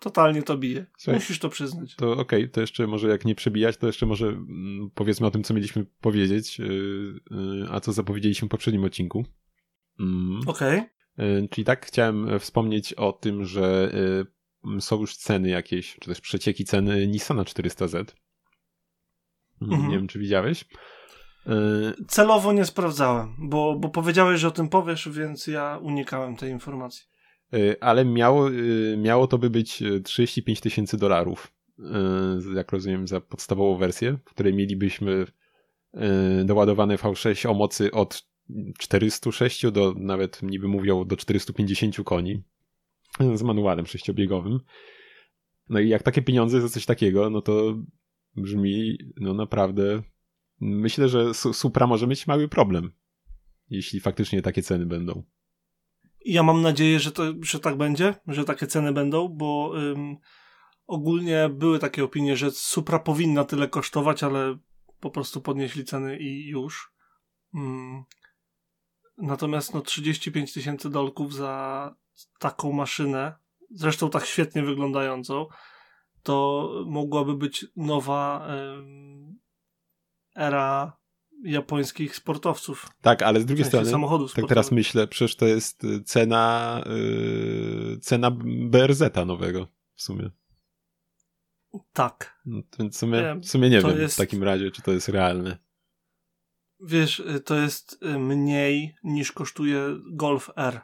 totalnie 0.00 0.42
to 0.42 0.58
bije. 0.58 0.86
Słuchaj, 0.98 1.14
Musisz 1.14 1.38
to 1.38 1.48
przyznać. 1.48 1.94
To 1.94 2.12
okej, 2.12 2.50
to 2.50 2.60
jeszcze 2.60 2.86
może 2.86 3.08
jak 3.08 3.24
nie 3.24 3.34
przebijać, 3.34 3.76
to 3.76 3.86
jeszcze 3.86 4.06
może 4.06 4.26
mm, 4.26 4.90
powiedzmy 4.94 5.26
o 5.26 5.30
tym, 5.30 5.42
co 5.42 5.54
mieliśmy 5.54 5.84
powiedzieć, 6.00 6.58
yy, 6.58 6.66
yy, 7.30 7.66
a 7.70 7.80
co 7.80 7.92
zapowiedzieliśmy 7.92 8.48
w 8.48 8.50
poprzednim 8.50 8.84
odcinku. 8.84 9.24
Mm. 10.00 10.40
Okej. 10.46 10.82
Yy, 11.18 11.48
Czyli 11.50 11.64
tak, 11.64 11.86
chciałem 11.86 12.28
e, 12.28 12.38
wspomnieć 12.38 12.94
o 12.94 13.12
tym, 13.12 13.44
że 13.44 13.92
yy, 14.64 14.80
są 14.80 15.00
już 15.00 15.16
ceny 15.16 15.48
jakieś, 15.48 15.96
czy 16.00 16.08
też 16.08 16.20
przecieki 16.20 16.64
ceny 16.64 17.06
Nissana 17.06 17.42
400Z. 17.42 17.94
Mm, 17.96 18.06
Mhm. 19.60 19.90
Nie 19.90 19.96
wiem, 19.96 20.06
czy 20.06 20.18
widziałeś. 20.18 20.64
Celowo 22.08 22.52
nie 22.52 22.64
sprawdzałem, 22.64 23.34
bo, 23.38 23.76
bo 23.78 23.88
powiedziałeś, 23.88 24.40
że 24.40 24.48
o 24.48 24.50
tym 24.50 24.68
powiesz, 24.68 25.08
więc 25.08 25.46
ja 25.46 25.78
unikałem 25.82 26.36
tej 26.36 26.50
informacji. 26.50 27.06
Y, 27.54 27.80
ale 27.80 28.04
miało, 28.04 28.50
y, 28.50 28.96
miało 28.98 29.26
to 29.26 29.38
by 29.38 29.50
być 29.50 29.82
y, 29.82 30.00
35 30.00 30.60
tysięcy 30.60 30.96
dolarów, 30.96 31.52
y, 31.78 31.82
jak 32.54 32.72
rozumiem, 32.72 33.08
za 33.08 33.20
podstawową 33.20 33.78
wersję, 33.78 34.18
w 34.24 34.30
której 34.30 34.54
mielibyśmy 34.54 35.26
y, 35.94 36.44
doładowane 36.44 36.96
V6 36.96 37.50
o 37.50 37.54
mocy 37.54 37.90
od 37.90 38.26
406 38.78 39.70
do 39.70 39.94
nawet 39.96 40.42
niby 40.42 40.68
mówią 40.68 41.04
do 41.04 41.16
450 41.16 41.96
koni 42.04 42.42
y, 43.20 43.36
z 43.36 43.42
manualem 43.42 43.86
sześciobiegowym. 43.86 44.60
No 45.68 45.80
i 45.80 45.88
jak 45.88 46.02
takie 46.02 46.22
pieniądze 46.22 46.60
za 46.60 46.68
coś 46.68 46.86
takiego, 46.86 47.30
no 47.30 47.42
to 47.42 47.78
brzmi 48.36 48.98
no 49.16 49.34
naprawdę 49.34 50.02
myślę, 50.60 51.08
że 51.08 51.34
Su- 51.34 51.52
Supra 51.52 51.86
może 51.86 52.06
mieć 52.06 52.26
mały 52.26 52.48
problem, 52.48 52.92
jeśli 53.70 54.00
faktycznie 54.00 54.42
takie 54.42 54.62
ceny 54.62 54.86
będą. 54.86 55.22
Ja 56.28 56.42
mam 56.42 56.62
nadzieję, 56.62 57.00
że, 57.00 57.12
to, 57.12 57.22
że 57.40 57.60
tak 57.60 57.76
będzie, 57.76 58.14
że 58.26 58.44
takie 58.44 58.66
ceny 58.66 58.92
będą, 58.92 59.28
bo 59.28 59.72
ym, 59.76 60.16
ogólnie 60.86 61.48
były 61.48 61.78
takie 61.78 62.04
opinie, 62.04 62.36
że 62.36 62.50
Supra 62.50 62.98
powinna 62.98 63.44
tyle 63.44 63.68
kosztować, 63.68 64.22
ale 64.22 64.58
po 65.00 65.10
prostu 65.10 65.40
podnieśli 65.40 65.84
ceny 65.84 66.18
i 66.18 66.48
już. 66.48 66.92
Ym, 67.54 68.04
natomiast 69.18 69.74
no 69.74 69.80
35 69.80 70.52
tysięcy 70.52 70.90
dolków 70.90 71.34
za 71.34 71.94
taką 72.38 72.72
maszynę, 72.72 73.34
zresztą 73.70 74.10
tak 74.10 74.26
świetnie 74.26 74.62
wyglądającą, 74.62 75.46
to 76.22 76.68
mogłaby 76.86 77.34
być 77.34 77.66
nowa 77.76 78.48
ym, 78.78 79.38
era 80.34 80.96
japońskich 81.44 82.16
sportowców. 82.16 82.90
Tak, 83.02 83.22
ale 83.22 83.40
z 83.40 83.42
W 83.42 83.46
drugiej 83.46 83.64
sensie 83.64 83.70
strony, 83.76 83.90
samochodów 83.90 84.32
tak 84.34 84.34
teraz 84.48 84.66
sportowych. 84.66 84.72
myślę, 84.86 85.06
przecież 85.08 85.36
to 85.36 85.46
jest 85.46 85.84
y, 85.84 86.02
cena 86.04 86.80
y, 86.86 87.98
cena 88.00 88.30
BRZ-a 88.46 89.24
nowego 89.24 89.68
w 89.94 90.02
sumie. 90.02 90.30
Tak. 91.92 92.40
No, 92.46 92.62
Więc 92.78 92.96
w 92.96 92.98
sumie, 92.98 93.34
w 93.42 93.48
sumie 93.48 93.70
nie 93.70 93.82
to 93.82 93.88
wiem 93.88 93.98
jest- 93.98 94.14
w 94.14 94.18
takim 94.18 94.42
razie, 94.42 94.70
czy 94.70 94.82
to 94.82 94.92
jest 94.92 95.08
realne. 95.08 95.58
Wiesz, 96.80 97.20
y, 97.20 97.40
to 97.40 97.54
jest 97.56 97.98
y, 98.02 98.18
mniej 98.18 98.94
niż 99.04 99.32
kosztuje 99.32 99.80
Golf 100.12 100.50
R. 100.56 100.80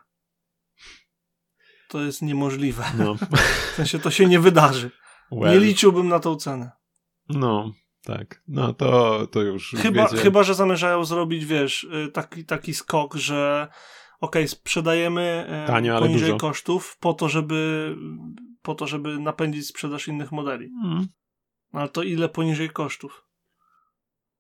To 1.89 2.03
jest 2.03 2.23
niemożliwe. 2.23 2.85
No, 2.99 3.15
W 3.73 3.75
sensie 3.77 3.99
to 3.99 4.11
się 4.11 4.27
nie 4.27 4.41
wydarzy. 4.41 4.91
well, 5.33 5.53
Nie 5.61 5.67
liczyłbym 5.67 6.09
na 6.09 6.21
tą 6.21 6.37
cenę. 6.37 6.71
no 7.29 7.73
tak. 8.05 8.43
No 8.49 8.75
to, 8.75 9.27
to 9.27 9.43
już 9.43 9.75
Chyba, 9.79 10.09
wiecie. 10.09 10.23
chyba, 10.23 10.43
że 10.43 10.55
zamierzają 10.55 11.05
zrobić, 11.05 11.45
wiesz, 11.45 11.85
y, 11.85 12.09
taki, 12.13 12.45
taki 12.45 12.75
skok, 12.75 13.15
że 13.15 13.69
okej, 14.21 14.49
sprzedajemy 14.49 15.47
y, 15.65 15.67
Tanio, 15.67 15.97
ale 15.97 16.07
poniżej 16.07 16.29
dużo. 16.29 16.39
kosztów 16.39 16.97
po 17.01 17.15
to, 17.15 17.29
żeby 17.29 17.97
po 18.63 18.75
to, 18.75 18.87
żeby 18.87 19.19
napędzić 19.19 19.67
sprzedaż 19.67 20.09
innych 20.09 20.33
modeli. 20.33 20.71
Mm. 20.85 21.07
Ale 21.73 21.89
to 21.89 22.03
ile 22.03 22.29
poniżej 22.29 22.71
kosztów? 22.71 23.27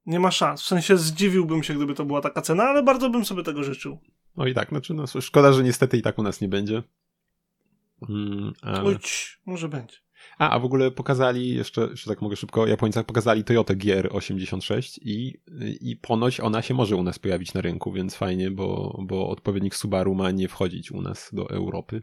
Nie 0.07 0.21
ma 0.21 0.31
szans. 0.31 0.63
W 0.63 0.67
sensie 0.67 0.97
zdziwiłbym 0.97 1.63
się, 1.63 1.75
gdyby 1.75 1.95
to 1.95 2.05
była 2.05 2.21
taka 2.21 2.43
cena, 2.43 2.65
ale 2.65 2.83
bardzo 2.83 3.11
bym 3.11 3.25
sobie 3.25 3.43
tego 3.43 3.65
życzył. 3.65 3.99
No 4.37 4.47
i 4.47 4.55
tak, 4.55 4.69
znaczy, 4.69 4.95
no, 4.95 5.05
szkoda, 5.21 5.53
że 5.53 5.63
niestety 5.63 5.97
i 5.97 6.03
tak 6.03 6.19
u 6.19 6.23
nas 6.23 6.41
nie 6.41 6.49
będzie. 6.49 6.83
Mm, 8.09 8.53
ale... 8.63 8.99
Cii, 8.99 9.29
może 9.47 9.69
będzie. 9.69 9.97
A, 10.39 10.51
a 10.51 10.59
w 10.59 10.65
ogóle 10.65 10.91
pokazali, 10.91 11.55
jeszcze, 11.55 11.81
jeszcze 11.81 12.11
tak 12.11 12.23
mogę 12.23 12.37
szybko, 12.37 12.67
Japońcach 12.67 13.07
pokazali 13.07 13.45
Toyota 13.45 13.75
GR86 13.75 14.99
i, 15.03 15.41
i 15.81 15.97
ponoć 15.97 16.41
ona 16.41 16.63
się 16.63 16.75
może 16.75 16.97
u 16.97 17.03
nas 17.03 17.19
pojawić 17.19 17.55
na 17.55 17.61
rynku, 17.61 17.93
więc 17.93 18.15
fajnie, 18.15 18.51
bo, 18.51 18.99
bo 19.03 19.29
odpowiednik 19.29 19.75
Subaru 19.75 20.15
ma 20.15 20.31
nie 20.31 20.49
wchodzić 20.49 20.93
u 20.93 21.03
nas 21.03 21.31
do 21.33 21.51
Europy. 21.51 22.03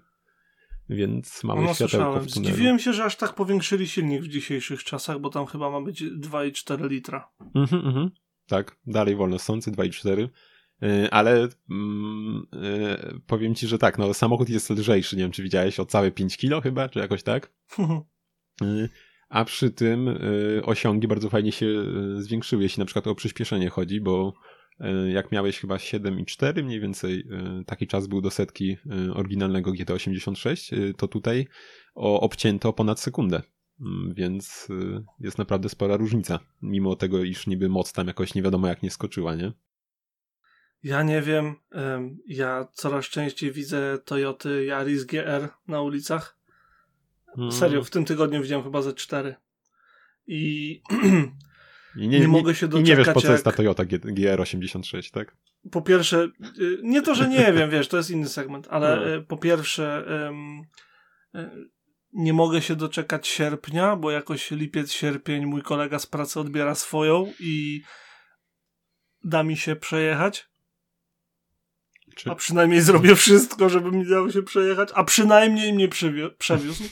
Więc 0.90 1.44
mamy 1.44 1.62
No, 1.62 1.74
światełko 1.74 2.20
w 2.20 2.34
tunelu. 2.34 2.54
Zdziwiłem 2.54 2.80
się, 2.80 2.94
że 2.94 3.04
aż 3.04 3.16
tak 3.16 3.36
powiększyli 3.36 3.88
silnik 3.88 4.22
w 4.22 4.28
dzisiejszych 4.28 4.84
czasach, 4.84 5.20
bo 5.20 5.30
tam 5.30 5.46
chyba 5.46 5.70
ma 5.70 5.82
być 5.82 6.04
2,4 6.04 6.90
litra. 6.90 7.30
Mhm, 7.56 7.86
mhm. 7.88 8.12
Tak, 8.48 8.78
dalej 8.88 9.16
wolno 9.16 9.40
stący 9.40 9.72
2,4. 9.72 10.30
Yy, 10.82 11.10
Ale 11.12 11.48
mm, 11.70 12.48
yy, 12.54 13.20
powiem 13.28 13.56
ci, 13.56 13.68
że 13.68 13.78
tak, 13.78 13.98
no 13.98 14.14
samochód 14.14 14.50
jest 14.50 14.70
lżejszy, 14.70 15.16
nie 15.16 15.24
wiem 15.24 15.32
czy 15.32 15.44
widziałeś, 15.44 15.80
o 15.80 15.86
całe 15.86 16.12
5 16.12 16.38
kilo 16.38 16.62
chyba, 16.62 16.90
czy 16.90 17.00
jakoś 17.00 17.24
tak. 17.24 17.52
Y, 18.62 18.90
A 19.30 19.46
przy 19.46 19.72
tym 19.72 20.08
y, 20.08 20.62
osiągi 20.66 21.08
bardzo 21.08 21.30
fajnie 21.30 21.52
się 21.52 21.66
y, 21.66 22.24
zwiększyły, 22.24 22.64
jeśli 22.64 22.82
na 22.82 22.86
przykład 22.86 23.08
o 23.08 23.16
przyspieszenie 23.16 23.70
chodzi, 23.70 24.02
bo 24.02 24.34
y, 24.82 25.12
jak 25.12 25.32
miałeś 25.32 25.60
chyba 25.60 25.76
7,4 25.76 26.64
mniej 26.64 26.80
więcej, 26.80 27.20
y, 27.62 27.66
taki 27.66 27.88
czas 27.88 28.08
był 28.08 28.22
do 28.22 28.32
setki 28.32 28.78
y, 29.08 29.14
oryginalnego 29.14 29.72
GT86, 29.72 30.78
y, 30.78 30.94
to 30.94 31.08
tutaj 31.08 31.48
o, 31.96 32.22
obcięto 32.22 32.74
ponad 32.74 33.00
sekundę. 33.00 33.42
Mm, 33.82 34.14
Więc 34.14 34.68
y, 34.70 35.04
jest 35.20 35.38
naprawdę 35.38 35.70
spora 35.70 35.98
różnica, 35.98 36.40
mimo 36.62 36.96
tego, 36.96 37.24
iż 37.24 37.48
niby 37.48 37.70
moc 37.70 37.94
tam 37.94 38.08
jakoś 38.08 38.36
nie 38.36 38.42
wiadomo 38.42 38.68
jak 38.68 38.84
nie 38.84 38.92
skoczyła, 38.92 39.36
nie? 39.36 39.52
Ja 40.84 41.04
nie 41.04 41.22
wiem. 41.22 41.56
em, 41.72 42.18
Ja 42.28 42.68
coraz 42.74 43.06
częściej 43.06 43.52
widzę 43.52 43.98
Toyoty 44.06 44.66
Yaris 44.66 45.04
GR 45.06 45.50
na 45.68 45.82
ulicach. 45.82 46.38
Mm. 47.38 47.52
Serio, 47.52 47.84
w 47.84 47.90
tym 47.90 48.06
tygodniu 48.06 48.42
widziałem 48.42 48.64
chyba 48.64 48.82
ze 48.82 48.94
4. 48.94 49.36
I 50.28 50.82
I 51.96 52.08
nie 52.08 52.28
mogę 52.28 52.56
się 52.56 52.66
I 52.66 52.70
nie 52.70 52.84
wiesz 52.84 52.98
doczekać, 52.98 53.14
po 53.14 53.22
co 53.22 53.32
jest 53.32 53.44
ta 53.44 53.52
Toyota 53.52 53.86
G- 53.86 54.00
GR86, 54.00 55.12
tak? 55.12 55.36
po 55.72 55.82
pierwsze, 55.82 56.28
y, 56.60 56.78
nie 56.84 57.02
to, 57.02 57.16
że 57.16 57.28
nie 57.30 57.54
wiem, 57.54 57.70
wiesz, 57.70 57.88
to 57.88 57.98
jest 57.98 58.12
inny 58.12 58.30
segment, 58.30 58.68
ale 58.70 58.96
No. 58.96 59.16
y, 59.16 59.22
po 59.22 59.38
pierwsze, 59.38 60.06
y, 61.36 61.50
nie 62.14 62.34
mogę 62.34 62.62
się 62.62 62.76
doczekać 62.76 63.28
sierpnia, 63.28 63.96
bo 63.96 64.12
jakoś 64.12 64.52
lipiec, 64.52 64.92
sierpień 64.92 65.46
mój 65.46 65.62
kolega 65.62 66.00
z 66.00 66.06
pracy 66.06 66.40
odbiera 66.40 66.76
swoją 66.76 67.34
i 67.40 67.82
da 69.24 69.44
mi 69.44 69.58
się 69.58 69.76
przejechać. 69.76 70.49
Czy... 72.16 72.32
A 72.32 72.36
przynajmniej 72.36 72.82
zrobię 72.82 73.16
wszystko, 73.16 73.70
żeby 73.70 73.92
mi 73.92 74.10
dało 74.10 74.32
się 74.32 74.44
przejechać, 74.44 74.90
a 74.94 75.04
przynajmniej 75.04 75.74
mnie 75.74 75.88
przewiózł. 76.38 76.84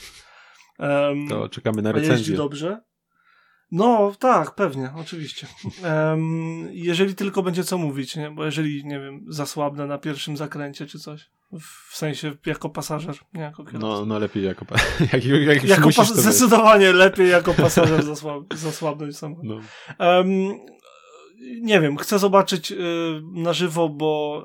Um, 0.78 1.28
to 1.28 1.48
czekamy 1.48 1.82
na 1.82 1.92
recenzję. 1.92 2.16
Jeździ 2.16 2.34
dobrze. 2.34 2.80
No, 3.70 4.12
tak, 4.18 4.54
pewnie, 4.54 4.90
oczywiście. 4.96 5.46
Um, 5.84 6.68
jeżeli 6.72 7.14
tylko 7.14 7.42
będzie 7.42 7.64
co 7.64 7.78
mówić, 7.78 8.16
nie? 8.16 8.30
bo 8.30 8.44
jeżeli, 8.44 8.84
nie 8.84 9.00
wiem, 9.00 9.24
zasłabnę 9.28 9.86
na 9.86 9.98
pierwszym 9.98 10.36
zakręcie 10.36 10.86
czy 10.86 10.98
coś. 10.98 11.30
W 11.90 11.96
sensie 11.96 12.36
jako 12.46 12.68
pasażer, 12.70 13.14
nie 13.34 13.40
jako 13.40 13.64
kierowca. 13.64 13.88
No, 13.88 14.06
no 14.06 14.18
lepiej 14.18 14.44
jako 14.44 14.64
pasażer. 14.64 15.08
jak, 15.12 15.24
jak 15.24 15.64
jako 15.64 15.88
pas- 15.88 16.14
Zdecydowanie 16.14 16.92
lepiej 16.92 17.30
jako 17.30 17.54
pasażer 17.54 18.00
zasłab- 18.04 18.56
zasłabnąć 18.68 19.16
samochód. 19.16 19.44
No. 19.44 19.60
Um, 19.98 20.58
nie 21.60 21.80
wiem, 21.80 21.96
chcę 21.96 22.18
zobaczyć 22.18 22.72
y, 22.72 22.76
na 23.32 23.52
żywo, 23.52 23.88
bo 23.88 24.44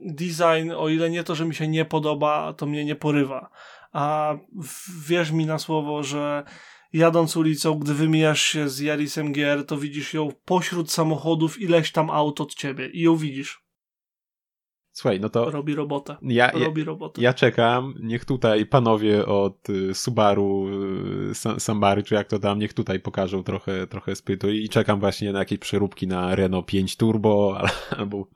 design, 0.00 0.70
o 0.76 0.88
ile 0.88 1.10
nie 1.10 1.24
to, 1.24 1.34
że 1.34 1.44
mi 1.44 1.54
się 1.54 1.68
nie 1.68 1.84
podoba, 1.84 2.52
to 2.52 2.66
mnie 2.66 2.84
nie 2.84 2.96
porywa. 2.96 3.50
A 3.92 4.34
wierz 5.06 5.30
mi 5.30 5.46
na 5.46 5.58
słowo, 5.58 6.02
że 6.02 6.44
jadąc 6.92 7.36
ulicą, 7.36 7.74
gdy 7.74 7.94
wymijasz 7.94 8.42
się 8.42 8.68
z 8.68 8.80
Yaris 8.80 9.16
MGR, 9.16 9.66
to 9.66 9.78
widzisz 9.78 10.14
ją 10.14 10.28
pośród 10.44 10.92
samochodów 10.92 11.60
ileś 11.60 11.92
tam 11.92 12.10
aut 12.10 12.40
od 12.40 12.54
ciebie 12.54 12.88
i 12.88 13.00
ją 13.00 13.16
widzisz. 13.16 13.67
Słuchaj, 14.98 15.20
no 15.20 15.28
to. 15.28 15.50
Robi 15.50 15.74
robotę. 15.74 16.16
Ja, 16.22 16.50
Robi 16.50 16.84
robotę. 16.84 17.22
Ja 17.22 17.34
czekam. 17.34 17.94
Niech 18.00 18.24
tutaj 18.24 18.66
panowie 18.66 19.26
od 19.26 19.70
y, 19.70 19.94
Subaru, 19.94 20.68
y, 21.30 21.60
Sambary, 21.60 22.02
czy 22.02 22.14
jak 22.14 22.28
to 22.28 22.38
tam, 22.38 22.58
niech 22.58 22.74
tutaj 22.74 23.00
pokażą 23.00 23.42
trochę, 23.42 23.86
trochę 23.86 24.16
spytu. 24.16 24.50
I 24.50 24.68
czekam 24.68 25.00
właśnie 25.00 25.32
na 25.32 25.38
jakieś 25.38 25.58
przeróbki 25.58 26.06
na 26.06 26.34
Renault 26.34 26.66
5 26.66 26.96
Turbo 26.96 27.58
albo 27.98 28.26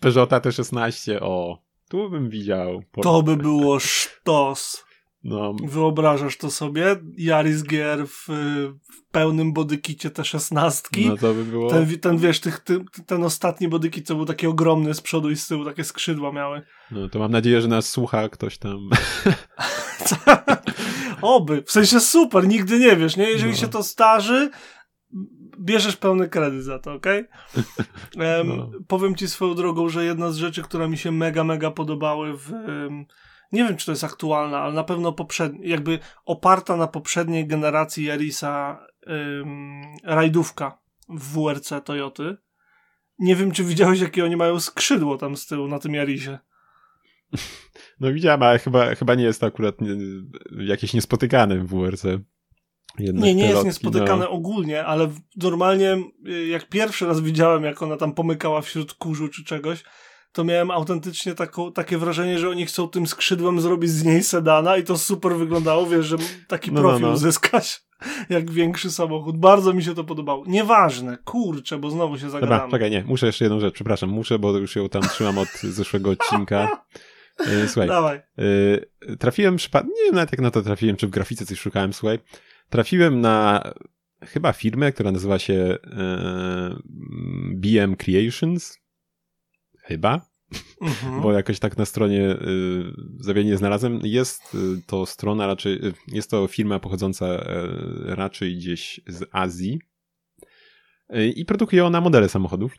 Peugeota 0.00 0.38
T16. 0.38 1.18
O, 1.20 1.58
tu 1.88 2.10
bym 2.10 2.30
widział. 2.30 2.82
To 3.02 3.22
by 3.22 3.36
było 3.36 3.78
sztos. 3.80 4.84
No. 5.24 5.54
Wyobrażasz 5.64 6.36
to 6.36 6.50
sobie? 6.50 6.96
Yaris 7.18 7.62
GR 7.62 8.06
w, 8.06 8.26
w 8.92 9.10
pełnym 9.10 9.52
bodykicie 9.52 10.10
te 10.10 10.24
szesnastki. 10.24 11.08
No 11.08 11.16
to 11.16 11.34
by 11.34 11.44
było. 11.44 11.70
Ten, 11.70 11.98
ten 11.98 12.18
wiesz, 12.18 12.40
tych, 12.40 12.60
ten, 12.60 12.84
ten 13.06 13.24
ostatni 13.24 13.68
bodykit, 13.68 14.06
co 14.06 14.14
był 14.14 14.24
taki 14.24 14.46
ogromny 14.46 14.94
z 14.94 15.00
przodu 15.00 15.30
i 15.30 15.36
z 15.36 15.48
tyłu, 15.48 15.64
takie 15.64 15.84
skrzydła 15.84 16.32
miały. 16.32 16.62
No 16.90 17.08
to 17.08 17.18
mam 17.18 17.30
nadzieję, 17.30 17.60
że 17.60 17.68
nas 17.68 17.90
słucha 17.90 18.28
ktoś 18.28 18.58
tam. 18.58 18.90
Oby. 21.22 21.62
W 21.66 21.72
sensie 21.72 22.00
super, 22.00 22.48
nigdy 22.48 22.78
nie 22.78 22.96
wiesz, 22.96 23.16
nie? 23.16 23.30
Jeżeli 23.30 23.52
no. 23.52 23.58
się 23.58 23.68
to 23.68 23.82
starzy, 23.82 24.50
bierzesz 25.60 25.96
pełny 25.96 26.28
kredyt 26.28 26.64
za 26.64 26.78
to, 26.78 26.92
ok? 26.92 27.06
Um, 28.16 28.48
no. 28.48 28.70
Powiem 28.88 29.14
ci 29.14 29.28
swoją 29.28 29.54
drogą, 29.54 29.88
że 29.88 30.04
jedna 30.04 30.30
z 30.30 30.36
rzeczy, 30.36 30.62
która 30.62 30.88
mi 30.88 30.98
się 30.98 31.12
mega, 31.12 31.44
mega 31.44 31.70
podobały 31.70 32.36
w. 32.36 32.52
Um, 32.52 33.06
nie 33.52 33.64
wiem, 33.64 33.76
czy 33.76 33.86
to 33.86 33.92
jest 33.92 34.04
aktualna, 34.04 34.60
ale 34.60 34.74
na 34.74 34.84
pewno 34.84 35.12
poprzedni, 35.12 35.68
jakby 35.68 35.98
oparta 36.24 36.76
na 36.76 36.86
poprzedniej 36.86 37.46
generacji 37.46 38.04
Yarisa 38.04 38.86
ym, 39.08 39.82
rajdówka 40.04 40.78
w 41.08 41.32
WRC 41.32 41.72
Toyoty. 41.84 42.36
Nie 43.18 43.36
wiem, 43.36 43.52
czy 43.52 43.64
widziałeś, 43.64 44.00
jakie 44.00 44.24
oni 44.24 44.36
mają 44.36 44.60
skrzydło 44.60 45.18
tam 45.18 45.36
z 45.36 45.46
tyłu 45.46 45.68
na 45.68 45.78
tym 45.78 45.94
Yarisie. 45.94 46.38
No 48.00 48.12
widziałem, 48.12 48.42
ale 48.42 48.58
chyba, 48.58 48.94
chyba 48.94 49.14
nie 49.14 49.24
jest 49.24 49.40
to 49.40 49.46
akurat 49.46 49.74
jakieś 50.58 50.94
niespotykane 50.94 51.58
w 51.58 51.66
WRC. 51.66 52.04
Jednak 52.98 53.24
nie, 53.24 53.34
nie 53.34 53.46
jest 53.46 53.64
niespotykane 53.64 54.24
no. 54.24 54.30
ogólnie, 54.30 54.84
ale 54.84 55.10
normalnie 55.36 55.96
y, 56.28 56.46
jak 56.46 56.68
pierwszy 56.68 57.06
raz 57.06 57.20
widziałem, 57.20 57.64
jak 57.64 57.82
ona 57.82 57.96
tam 57.96 58.14
pomykała 58.14 58.60
wśród 58.60 58.94
kurzu 58.94 59.28
czy 59.28 59.44
czegoś, 59.44 59.84
to 60.32 60.44
miałem 60.44 60.70
autentycznie 60.70 61.34
taką, 61.34 61.72
takie 61.72 61.98
wrażenie, 61.98 62.38
że 62.38 62.48
oni 62.48 62.66
chcą 62.66 62.88
tym 62.88 63.06
skrzydłem 63.06 63.60
zrobić 63.60 63.90
z 63.90 64.04
niej 64.04 64.22
sedana 64.22 64.76
i 64.76 64.84
to 64.84 64.98
super 64.98 65.36
wyglądało, 65.36 65.86
wiesz, 65.86 66.06
że 66.06 66.16
taki 66.48 66.72
no, 66.72 66.74
no 66.74 66.88
profil 66.88 67.02
no, 67.02 67.08
no. 67.08 67.14
uzyskać 67.14 67.84
jak 68.30 68.50
większy 68.50 68.90
samochód. 68.90 69.38
Bardzo 69.38 69.72
mi 69.72 69.84
się 69.84 69.94
to 69.94 70.04
podobało. 70.04 70.44
Nieważne, 70.46 71.18
kurczę, 71.24 71.78
bo 71.78 71.90
znowu 71.90 72.18
się 72.18 72.30
zagadamy. 72.30 72.60
Dobra, 72.60 72.70
czekaj, 72.70 72.90
nie, 72.90 73.04
muszę 73.04 73.26
jeszcze 73.26 73.44
jedną 73.44 73.60
rzecz, 73.60 73.74
przepraszam, 73.74 74.10
muszę, 74.10 74.38
bo 74.38 74.58
już 74.58 74.76
ją 74.76 74.88
tam 74.88 75.02
trzymam 75.02 75.38
od 75.38 75.48
zeszłego 75.78 76.10
odcinka. 76.10 76.84
E, 77.38 77.68
słuchaj, 77.68 77.88
Dawaj. 77.88 78.20
Y, 78.38 79.16
trafiłem 79.16 79.56
przypadkiem, 79.56 79.90
nie 79.90 80.04
wiem 80.04 80.14
nawet 80.14 80.32
jak 80.32 80.40
na 80.40 80.50
to 80.50 80.62
trafiłem, 80.62 80.96
czy 80.96 81.06
w 81.06 81.10
grafice 81.10 81.46
coś 81.46 81.60
szukałem, 81.60 81.92
słuchaj, 81.92 82.18
trafiłem 82.68 83.20
na 83.20 83.62
chyba 84.22 84.52
firmę, 84.52 84.92
która 84.92 85.12
nazywa 85.12 85.38
się 85.38 85.54
y, 85.54 85.78
BM 87.54 87.96
Creations, 87.96 88.81
chyba, 89.92 90.26
mhm. 90.80 91.22
bo 91.22 91.32
jakoś 91.32 91.58
tak 91.58 91.76
na 91.76 91.84
stronie 91.84 92.36
y, 93.36 93.44
nie 93.44 93.56
znalazłem. 93.56 94.00
Jest 94.02 94.54
y, 94.54 94.58
to 94.86 95.06
strona 95.06 95.46
raczej, 95.46 95.86
y, 95.86 95.92
jest 96.08 96.30
to 96.30 96.46
firma 96.46 96.78
pochodząca 96.78 97.26
y, 97.26 97.40
raczej 98.14 98.56
gdzieś 98.56 99.00
z 99.06 99.28
Azji 99.32 99.80
i 101.34 101.44
produkuje 101.44 101.84
ona 101.84 102.00
modele 102.00 102.28
samochodów. 102.28 102.72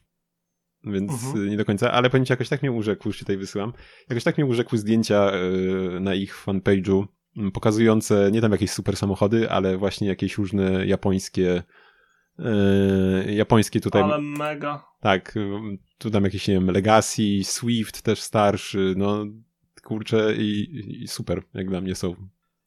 Więc 0.84 1.12
mhm. 1.12 1.50
nie 1.50 1.58
do 1.58 1.66
końca, 1.66 1.92
ale 1.92 2.10
powiem 2.10 2.26
ci, 2.26 2.34
jakoś 2.34 2.50
tak 2.50 2.62
mnie 2.62 2.72
urzekł, 2.72 3.10
już 3.10 3.20
tutaj 3.20 3.38
wysyłam, 3.38 3.74
jakoś 4.10 4.24
tak 4.24 4.38
mnie 4.38 4.46
urzekły 4.46 4.78
zdjęcia 4.78 5.32
na 6.00 6.16
ich 6.16 6.46
fanpage'u, 6.46 7.06
pokazujące 7.54 8.30
nie 8.32 8.42
tam 8.42 8.52
jakieś 8.52 8.72
super 8.72 8.98
samochody, 8.98 9.50
ale 9.50 9.78
właśnie 9.78 10.08
jakieś 10.08 10.38
różne 10.38 10.86
japońskie 10.86 11.64
Yy, 12.40 13.34
japońskie 13.34 13.80
tutaj. 13.80 14.02
Ale 14.02 14.22
mega. 14.22 14.86
Tak, 15.04 15.36
tu 15.98 16.12
tam 16.12 16.24
jakieś, 16.24 16.48
nie 16.48 16.54
wiem, 16.54 16.70
Legacy, 16.72 17.44
Swift 17.44 18.02
też 18.02 18.22
starszy, 18.22 18.94
no 18.98 19.26
kurczę 19.84 20.36
i, 20.36 21.04
i 21.04 21.08
super, 21.08 21.44
jak 21.54 21.70
dla 21.70 21.82
mnie 21.82 21.96
są. 21.96 22.16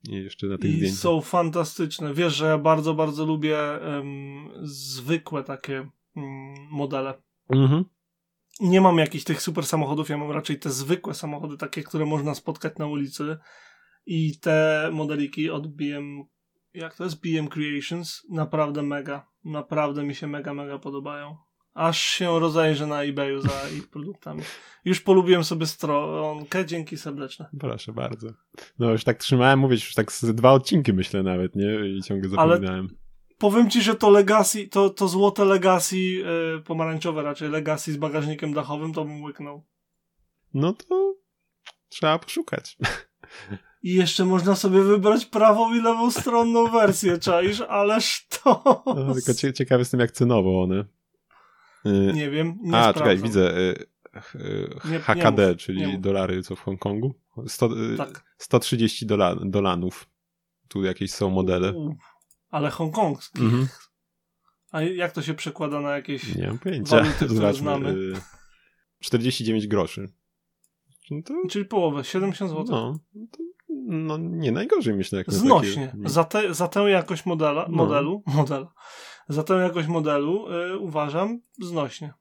I 0.09 0.15
jeszcze 0.15 0.47
na 0.47 0.59
tych 0.59 0.71
I 0.71 0.75
zdjęciach. 0.75 0.99
są 0.99 1.21
fantastyczne. 1.21 2.15
Wiesz, 2.15 2.35
że 2.35 2.47
ja 2.47 2.59
bardzo, 2.59 2.95
bardzo 2.95 3.27
lubię 3.27 3.59
um, 3.83 4.49
zwykłe 4.63 5.45
takie 5.45 5.89
um, 6.17 6.55
modele. 6.71 7.15
Mhm. 7.51 7.85
Nie 8.61 8.81
mam 8.81 8.99
jakichś 8.99 9.25
tych 9.25 9.43
super 9.43 9.67
samochodów, 9.67 10.09
ja 10.09 10.19
mam 10.19 10.31
raczej 10.31 10.59
te 10.59 10.71
zwykłe 10.71 11.15
samochody, 11.15 11.57
takie, 11.57 11.83
które 11.83 12.07
można 12.07 12.35
spotkać 12.35 12.79
na 12.79 12.87
ulicy. 12.87 13.37
I 14.07 14.39
te 14.39 14.89
modeliki 14.93 15.51
od 15.51 15.67
BM, 15.67 16.25
jak 16.75 16.97
to 16.97 17.05
jest? 17.05 17.21
BM 17.21 17.49
Creations, 17.49 18.27
naprawdę 18.29 18.83
mega 18.83 19.27
naprawdę 19.47 20.05
mi 20.05 20.15
się 20.15 20.27
mega, 20.27 20.55
mega 20.55 20.79
podobają. 20.79 21.37
Aż 21.77 22.01
się 22.01 22.41
rozejrzę 22.41 22.87
na 22.87 23.03
eBayu 23.03 23.41
za 23.41 23.69
ich 23.77 23.89
produktami. 23.89 24.43
Już 24.85 25.01
polubiłem 25.01 25.45
sobie 25.45 25.67
stronkę, 25.67 26.67
dzięki 26.67 26.97
serdeczne. 26.97 27.49
Proszę 27.61 27.93
bardzo. 27.93 28.29
No 28.79 28.91
już 28.91 29.05
tak 29.05 29.19
trzymałem, 29.19 29.59
mówić, 29.59 29.85
już 29.85 29.95
tak 29.95 30.13
z 30.13 30.25
dwa 30.25 30.53
odcinki 30.53 30.93
myślę 30.93 31.23
nawet, 31.23 31.57
nie? 31.57 31.89
I 31.89 32.03
ciągle 32.03 32.29
zapominałem. 32.29 32.87
Ale 32.91 32.99
powiem 33.39 33.71
ci, 33.71 33.83
że 33.83 33.95
to 33.95 34.11
Legacy, 34.11 34.69
to, 34.69 34.91
to 34.91 35.09
złote 35.09 35.45
Legacy, 35.45 35.99
yy, 35.99 36.63
pomarańczowe 36.65 37.23
raczej, 37.23 37.51
Legacy 37.51 37.93
z 37.93 37.97
bagażnikiem 37.97 38.53
dachowym, 38.55 38.93
to 38.93 39.05
bym 39.05 39.23
łyknął. 39.23 39.65
No 40.55 40.73
to 40.73 41.15
trzeba 41.89 42.19
poszukać. 42.19 42.77
I 43.83 43.95
jeszcze 43.95 44.25
można 44.25 44.55
sobie 44.55 44.83
wybrać 44.83 45.27
prawą 45.27 45.75
i 45.75 45.81
lewą 45.81 46.11
stronną 46.11 46.71
wersję, 46.71 47.19
czaisz? 47.19 47.61
Ależ 47.61 48.27
to... 48.29 48.83
No, 48.87 49.15
tylko 49.15 49.35
ciekawy 49.55 49.81
jestem, 49.81 50.01
jak 50.01 50.13
cenowo 50.13 50.63
one. 50.63 50.85
Y, 51.87 52.13
nie 52.15 52.31
wiem, 52.31 52.59
nie 52.63 52.77
A, 52.77 52.83
sprawdzam. 52.83 53.03
czekaj, 53.03 53.19
widzę. 53.19 53.59
Y, 53.59 53.87
nie, 54.91 54.99
HKD, 54.99 55.49
nie 55.49 55.57
czyli 55.57 55.87
nie 55.87 55.99
dolary, 55.99 56.43
co 56.43 56.57
w 56.57 56.61
Hongkongu. 56.61 57.15
100, 57.47 57.67
y, 57.67 57.97
tak. 57.97 58.25
130 58.39 59.07
dola, 59.07 59.37
dolanów. 59.45 60.09
Tu 60.69 60.85
jakieś 60.85 61.13
są 61.13 61.31
modele. 61.31 61.73
ale 62.51 62.71
hongkongskich. 62.71 63.43
Mhm. 63.43 63.69
A 64.73 64.83
jak 64.83 65.13
to 65.13 65.23
się 65.23 65.35
przekłada 65.35 65.81
na 65.81 65.91
jakieś 65.91 66.35
Nie 66.35 66.47
mam 66.47 66.59
pojęcia. 66.59 66.97
Waluty, 66.97 67.27
które 67.27 67.55
znamy? 67.55 68.13
49 69.01 69.67
groszy. 69.67 70.09
No 71.11 71.23
to... 71.23 71.35
Czyli 71.51 71.65
połowę, 71.65 72.05
70 72.05 72.51
zł. 72.51 72.65
No, 72.69 72.99
to 73.33 73.39
no 73.87 74.19
nie 74.19 74.53
najgorzej 74.53 74.95
myślę. 74.95 75.19
Jak 75.19 75.33
Znośnie. 75.33 75.89
Takie... 75.89 76.09
Za, 76.09 76.25
te, 76.25 76.55
za 76.55 76.69
tę 76.69 76.81
jakość 76.81 77.27
modela, 77.27 77.67
no. 77.71 77.77
modelu, 77.77 78.23
model, 78.27 78.67
za 79.29 79.43
tę 79.43 79.55
jakość 79.55 79.89
modelu 79.89 80.53
y, 80.53 80.79
uważam 80.79 81.41
znośnie. 81.59 82.13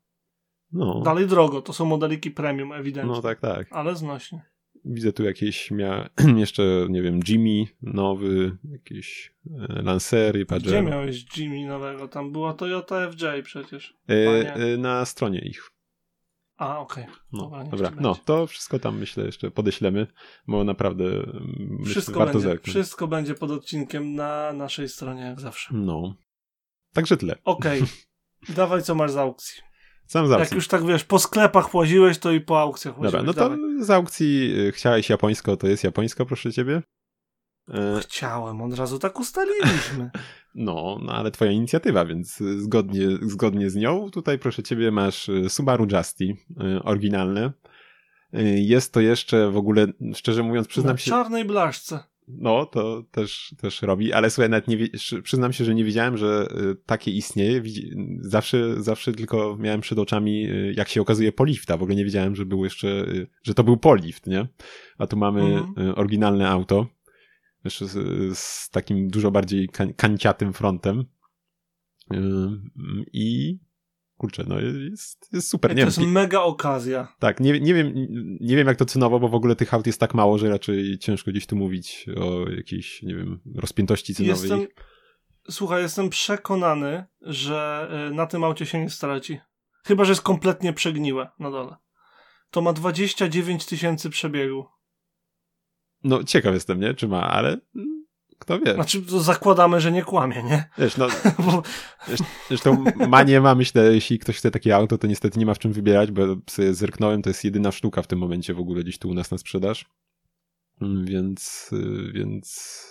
No. 0.71 1.01
Dalej 1.01 1.27
drogo, 1.27 1.61
to 1.61 1.73
są 1.73 1.85
modeliki 1.85 2.31
premium 2.31 2.71
ewidentnie. 2.71 3.13
No 3.13 3.21
tak, 3.21 3.39
tak. 3.39 3.67
Ale 3.71 3.95
znośnie. 3.95 4.41
Widzę 4.85 5.13
tu 5.13 5.23
jakieś 5.23 5.71
mia... 5.71 6.09
jeszcze, 6.37 6.63
nie 6.89 7.01
wiem, 7.01 7.19
Jimmy 7.27 7.65
nowy, 7.81 8.57
jakieś 8.71 9.33
e, 9.69 9.81
Lancery, 9.81 10.45
Pajero. 10.45 10.67
Gdzie 10.67 10.81
miałeś 10.81 11.37
Jimmy 11.37 11.67
nowego? 11.67 12.07
Tam 12.07 12.31
była 12.31 12.53
Toyota 12.53 13.11
FJ 13.11 13.25
przecież. 13.43 13.97
E, 14.09 14.55
e, 14.55 14.77
na 14.77 15.05
stronie 15.05 15.39
ich. 15.39 15.71
A, 16.57 16.79
okej. 16.79 17.03
Okay. 17.03 17.15
No, 17.31 17.41
dobra, 17.41 17.63
dobra. 17.63 17.91
no 18.01 18.15
to 18.25 18.47
wszystko 18.47 18.79
tam 18.79 18.99
myślę 18.99 19.25
jeszcze 19.25 19.51
podeślemy, 19.51 20.07
bo 20.47 20.63
naprawdę 20.63 21.05
wszystko 21.85 22.19
warto 22.19 22.39
będzie, 22.39 22.59
Wszystko 22.63 23.07
będzie 23.07 23.33
pod 23.33 23.51
odcinkiem 23.51 24.15
na 24.15 24.53
naszej 24.53 24.89
stronie, 24.89 25.21
jak 25.21 25.39
zawsze. 25.41 25.69
No. 25.73 26.15
Także 26.95 27.17
tyle. 27.17 27.35
Okej. 27.43 27.81
Okay. 27.81 28.55
Dawaj, 28.55 28.83
co 28.83 28.95
masz 28.95 29.11
z 29.11 29.17
aukcji. 29.17 29.61
Sam 30.07 30.27
z 30.27 30.29
Jak 30.29 30.39
aukcji. 30.39 30.55
już 30.55 30.67
tak 30.67 30.85
wiesz, 30.85 31.03
po 31.03 31.19
sklepach 31.19 31.73
łaziłeś, 31.73 32.17
to 32.17 32.31
i 32.31 32.41
po 32.41 32.61
aukcjach 32.61 32.99
łaziłeś. 32.99 33.11
Dobra, 33.11 33.27
no 33.27 33.33
to 33.33 33.39
Dawaj. 33.39 33.83
z 33.85 33.89
aukcji 33.89 34.59
y, 34.59 34.71
chciałeś 34.71 35.09
japońsko, 35.09 35.57
to 35.57 35.67
jest 35.67 35.83
japońsko, 35.83 36.25
proszę 36.25 36.53
ciebie. 36.53 36.81
E, 37.73 37.99
Chciałem, 38.01 38.61
od 38.61 38.73
razu 38.73 38.99
tak 38.99 39.19
ustaliliśmy. 39.19 40.09
No, 40.57 40.99
no 41.01 41.13
ale 41.13 41.31
twoja 41.31 41.51
inicjatywa, 41.51 42.05
więc 42.05 42.37
zgodnie, 42.57 43.07
zgodnie 43.21 43.69
z 43.69 43.75
nią, 43.75 44.11
tutaj 44.11 44.39
proszę 44.39 44.63
ciebie 44.63 44.91
masz 44.91 45.29
y, 45.29 45.49
Subaru 45.49 45.87
Justy, 45.91 46.23
y, 46.23 46.83
oryginalne. 46.83 47.51
Jest 48.55 48.93
to 48.93 49.01
jeszcze 49.01 49.51
w 49.51 49.57
ogóle, 49.57 49.87
szczerze 50.13 50.43
mówiąc, 50.43 50.67
przyznam 50.67 50.93
Na 50.93 50.97
się, 50.97 51.11
czarnej 51.11 51.45
blaszce. 51.45 52.03
No 52.27 52.65
to 52.65 53.03
też, 53.11 53.55
też 53.61 53.81
robi, 53.81 54.13
ale 54.13 54.29
słuchaj, 54.29 54.49
nawet 54.49 54.67
nie, 54.67 54.77
przyznam 55.23 55.53
się, 55.53 55.65
że 55.65 55.75
nie 55.75 55.83
wiedziałem, 55.83 56.17
że 56.17 56.47
y, 56.71 56.75
takie 56.85 57.11
istnieje. 57.11 57.63
Zawsze, 58.19 58.83
zawsze 58.83 59.13
tylko 59.13 59.57
miałem 59.59 59.81
przed 59.81 59.99
oczami, 59.99 60.45
y, 60.51 60.73
jak 60.77 60.89
się 60.89 61.01
okazuje, 61.01 61.31
polifta. 61.31 61.77
W 61.77 61.83
ogóle 61.83 61.95
nie 61.95 62.05
wiedziałem, 62.05 62.35
że 62.35 62.45
był 62.45 62.63
jeszcze, 62.63 62.87
y, 62.87 63.27
że 63.43 63.53
to 63.53 63.63
był 63.63 63.77
polift, 63.77 64.27
nie? 64.27 64.47
A 64.97 65.07
tu 65.07 65.17
mamy 65.17 65.41
Mhm. 65.41 65.93
oryginalne 65.97 66.49
auto. 66.49 66.87
Jeszcze 67.63 67.85
z, 67.85 68.37
z 68.37 68.69
takim 68.69 69.07
dużo 69.07 69.31
bardziej 69.31 69.69
kan- 69.69 69.93
kanciatym 69.93 70.53
frontem. 70.53 71.05
Y, 72.13 72.17
I 73.13 73.57
kurczę, 74.17 74.43
no 74.47 74.59
jest, 74.59 75.29
jest 75.33 75.47
super. 75.47 75.71
to 75.71 75.75
Nie 75.75 75.79
wiem, 75.81 75.87
jest 75.87 75.99
mega 75.99 76.41
okazja. 76.41 77.07
tak, 77.19 77.39
nie, 77.39 77.59
nie, 77.59 77.73
wiem, 77.73 77.93
nie 78.41 78.55
wiem 78.55 78.67
jak 78.67 78.77
to 78.77 78.85
cenowo, 78.85 79.19
bo 79.19 79.29
w 79.29 79.35
ogóle 79.35 79.55
tych 79.55 79.73
aut 79.73 79.87
jest 79.87 79.99
tak 79.99 80.13
mało, 80.13 80.37
że 80.37 80.49
raczej 80.49 80.97
ciężko 80.99 81.31
gdzieś 81.31 81.47
tu 81.47 81.55
mówić 81.55 82.05
o 82.17 82.49
jakiejś, 82.49 83.01
nie 83.03 83.15
wiem, 83.15 83.39
rozpiętości 83.55 84.15
cenowej. 84.15 84.41
Jestem, 84.41 84.67
słuchaj, 85.49 85.81
jestem 85.81 86.09
przekonany, 86.09 87.05
że 87.21 87.89
y, 88.11 88.13
na 88.13 88.25
tym 88.25 88.43
aucie 88.43 88.65
się 88.65 88.79
nie 88.79 88.89
straci. 88.89 89.39
Chyba, 89.85 90.05
że 90.05 90.11
jest 90.11 90.21
kompletnie 90.21 90.73
przegniłe 90.73 91.29
na 91.39 91.51
dole. 91.51 91.75
To 92.51 92.61
ma 92.61 92.73
29 92.73 93.65
tysięcy 93.65 94.09
przebiegu. 94.09 94.65
No 96.03 96.23
ciekaw 96.23 96.53
jestem, 96.53 96.79
nie? 96.79 96.93
Czy 96.93 97.07
ma, 97.07 97.21
ale 97.29 97.57
mm, 97.75 97.94
kto 98.39 98.59
wie. 98.59 98.73
Znaczy, 98.73 99.01
to 99.01 99.19
zakładamy, 99.19 99.81
że 99.81 99.91
nie 99.91 100.03
kłamie, 100.03 100.43
nie? 100.43 100.69
Wiesz, 100.77 100.97
no 100.97 101.07
Bo 101.45 101.63
zresztą 102.47 102.83
ma 103.09 103.23
nie 103.23 103.41
ma, 103.41 103.55
myślę, 103.55 103.93
jeśli 103.93 104.19
ktoś 104.19 104.37
chce 104.37 104.51
takie 104.51 104.75
auto, 104.75 104.97
to 104.97 105.07
niestety 105.07 105.39
nie 105.39 105.45
ma 105.45 105.53
w 105.53 105.59
czym 105.59 105.73
wybierać, 105.73 106.11
bo 106.11 106.21
sobie 106.49 106.73
zerknąłem, 106.73 107.21
to 107.21 107.29
jest 107.29 107.43
jedyna 107.43 107.71
sztuka 107.71 108.01
w 108.01 108.07
tym 108.07 108.19
momencie 108.19 108.53
w 108.53 108.59
ogóle 108.59 108.83
gdzieś 108.83 108.97
tu 108.99 109.09
u 109.09 109.13
nas 109.13 109.31
na 109.31 109.37
sprzedaż. 109.37 109.85
Mm, 110.81 111.05
Więc, 111.05 111.69
y, 111.73 112.11
więc... 112.13 112.85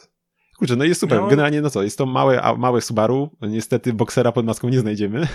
Kurczę, 0.59 0.76
no 0.76 0.85
jest 0.85 1.00
super. 1.00 1.16
Miałem- 1.18 1.30
Generalnie, 1.30 1.61
no 1.61 1.70
co, 1.70 1.83
jest 1.83 1.98
to 1.98 2.07
małe, 2.07 2.54
małe 2.59 2.80
Subaru. 2.80 3.30
Niestety 3.40 3.92
boksera 3.92 4.33
pod 4.33 4.46
maską 4.46 4.68
nie 4.68 4.80
znajdziemy, 4.80 5.28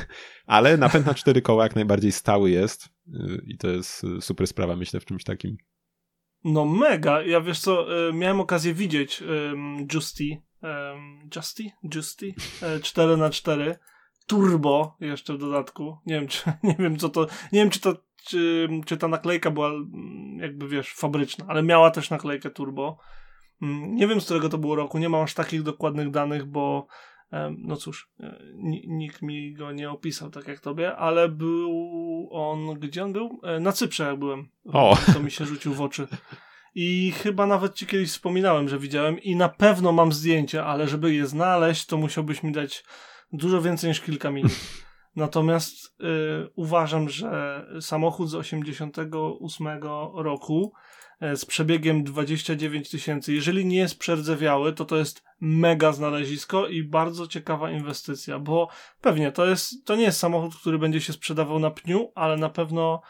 ale 0.45 0.77
napęd 0.77 1.05
na 1.05 1.13
cztery 1.13 1.41
koła 1.41 1.63
jak 1.63 1.75
najbardziej 1.75 2.11
stały 2.11 2.49
jest 2.51 2.85
y, 3.07 3.41
i 3.47 3.57
to 3.57 3.67
jest 3.67 4.03
y, 4.03 4.21
super 4.21 4.47
sprawa, 4.47 4.75
myślę, 4.75 4.99
w 4.99 5.05
czymś 5.05 5.23
takim. 5.23 5.57
No 6.43 6.65
mega. 6.65 7.21
Ja 7.21 7.41
wiesz 7.41 7.59
co, 7.59 8.07
y, 8.09 8.13
miałem 8.13 8.39
okazję 8.39 8.73
widzieć 8.73 9.21
um, 9.21 9.87
Justy, 9.93 10.41
um, 10.63 11.29
Justy, 11.35 11.63
Justy, 11.95 12.25
y, 12.63 12.79
4x4, 12.79 13.75
turbo 14.27 14.97
jeszcze 14.99 15.33
w 15.33 15.37
dodatku. 15.37 15.97
Nie 16.05 16.15
wiem, 16.15 16.27
czy, 16.27 16.51
nie 16.63 16.75
wiem 16.79 16.97
co 16.97 17.09
to, 17.09 17.21
nie 17.51 17.59
wiem 17.59 17.69
czy 17.69 17.79
to, 17.79 17.95
czy, 18.25 18.69
czy 18.85 18.97
ta 18.97 19.07
naklejka 19.07 19.51
była 19.51 19.69
mm, 19.69 20.39
jakby 20.39 20.67
wiesz, 20.67 20.93
fabryczna, 20.93 21.45
ale 21.47 21.63
miała 21.63 21.91
też 21.91 22.09
naklejkę 22.09 22.49
turbo. 22.49 22.97
Mm, 23.61 23.95
Nie 23.95 24.07
wiem 24.07 24.21
z 24.21 24.25
którego 24.25 24.49
to 24.49 24.57
było 24.57 24.75
roku, 24.75 24.97
nie 24.97 25.09
mam 25.09 25.21
aż 25.23 25.33
takich 25.33 25.63
dokładnych 25.63 26.11
danych, 26.11 26.45
bo 26.45 26.87
no 27.57 27.75
cóż, 27.75 28.09
e, 28.19 28.39
ni- 28.55 28.83
nikt 28.87 29.21
mi 29.21 29.53
go 29.53 29.71
nie 29.71 29.89
opisał 29.91 30.29
tak 30.29 30.47
jak 30.47 30.59
tobie, 30.59 30.95
ale 30.95 31.29
był 31.29 32.29
on, 32.31 32.79
gdzie 32.79 33.03
on 33.03 33.13
był? 33.13 33.41
E, 33.43 33.59
Na 33.59 33.71
Cyprze 33.71 34.03
jak 34.03 34.19
byłem. 34.19 34.49
O. 34.65 34.97
To 35.13 35.19
mi 35.19 35.31
się 35.31 35.45
rzucił 35.45 35.73
w 35.73 35.81
oczy. 35.81 36.07
I 36.75 37.11
chyba 37.11 37.45
nawet 37.45 37.73
ci 37.75 37.85
kiedyś 37.87 38.09
wspominałem, 38.09 38.69
że 38.69 38.79
widziałem 38.79 39.19
i 39.19 39.35
na 39.35 39.49
pewno 39.49 39.91
mam 39.91 40.11
zdjęcia, 40.11 40.65
ale 40.65 40.87
żeby 40.87 41.13
je 41.13 41.27
znaleźć, 41.27 41.85
to 41.85 41.97
musiałbyś 41.97 42.43
mi 42.43 42.51
dać 42.51 42.83
dużo 43.33 43.61
więcej 43.61 43.87
niż 43.89 44.01
kilka 44.01 44.31
minut. 44.31 44.51
Natomiast 45.15 45.85
y, 46.01 46.49
uważam, 46.55 47.09
że 47.09 47.65
samochód 47.81 48.29
z 48.29 48.35
88 48.35 49.67
roku 50.15 50.73
z 51.35 51.45
przebiegiem 51.45 52.03
29 52.03 52.89
tysięcy, 52.89 53.33
jeżeli 53.33 53.65
nie 53.65 53.77
jest 53.77 53.99
przerdzewiały, 53.99 54.73
to 54.73 54.85
to 54.85 54.97
jest 54.97 55.23
mega 55.41 55.91
znalezisko 55.91 56.67
i 56.67 56.83
bardzo 56.83 57.27
ciekawa 57.27 57.71
inwestycja, 57.71 58.39
bo 58.39 58.67
pewnie 59.01 59.31
to 59.31 59.45
jest, 59.45 59.85
to 59.85 59.95
nie 59.95 60.03
jest 60.03 60.19
samochód, 60.19 60.55
który 60.55 60.79
będzie 60.79 61.01
się 61.01 61.13
sprzedawał 61.13 61.59
na 61.59 61.71
pniu, 61.71 62.11
ale 62.15 62.37
na 62.37 62.49
pewno 62.49 63.01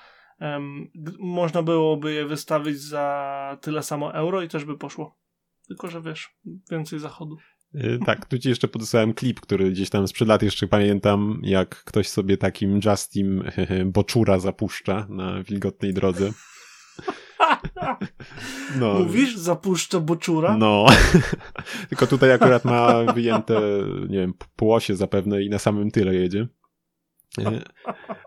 g- 0.95 1.13
można 1.19 1.63
byłoby 1.63 2.13
je 2.13 2.25
wystawić 2.25 2.79
za 2.81 3.57
tyle 3.61 3.83
samo 3.83 4.13
euro 4.13 4.41
i 4.41 4.47
też 4.47 4.65
by 4.65 4.77
poszło. 4.77 5.17
Tylko, 5.67 5.87
że 5.87 6.01
wiesz, 6.01 6.29
więcej 6.71 6.99
zachodu. 6.99 7.37
Y, 7.75 7.99
Tak, 8.05 8.25
tu 8.25 8.39
ci 8.39 8.49
jeszcze 8.49 8.67
podesłałem 8.67 9.13
klip, 9.13 9.39
który 9.39 9.71
gdzieś 9.71 9.89
tam 9.89 10.07
sprzed 10.07 10.27
lat 10.27 10.43
jeszcze 10.43 10.67
pamiętam, 10.67 11.39
jak 11.43 11.83
ktoś 11.83 12.07
sobie 12.09 12.37
takim 12.37 12.79
Justim 12.85 13.43
boczura 13.93 14.39
zapuszcza 14.39 15.07
na 15.09 15.43
wilgotnej 15.43 15.93
drodze. 15.93 16.31
No, 18.79 18.93
Mówisz, 18.93 19.35
zapuszczę 19.37 19.99
boczura? 19.99 20.57
No. 20.57 20.85
Tylko 21.89 22.07
tutaj 22.07 22.31
akurat 22.31 22.65
ma 22.65 23.03
wyjęte, 23.13 23.61
nie 24.09 24.17
wiem, 24.19 24.33
półosie 24.55 24.95
zapewne 24.95 25.43
i 25.43 25.49
na 25.49 25.59
samym 25.59 25.91
tyle 25.91 26.15
jedzie. 26.15 26.47
Y, 27.39 27.43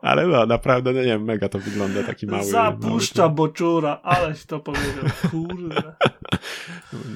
Ale 0.03 0.27
no, 0.27 0.47
naprawdę, 0.47 0.93
no 0.93 0.99
nie 1.01 1.07
wiem, 1.07 1.25
mega 1.25 1.49
to 1.49 1.59
wygląda 1.59 2.03
taki 2.03 2.27
mały. 2.27 2.45
Zapuszcza 2.45 3.23
mały 3.23 3.35
boczura, 3.35 4.01
aleś 4.03 4.45
to 4.47 4.61
powiedział. 4.61 5.05
Kurde. 5.31 5.83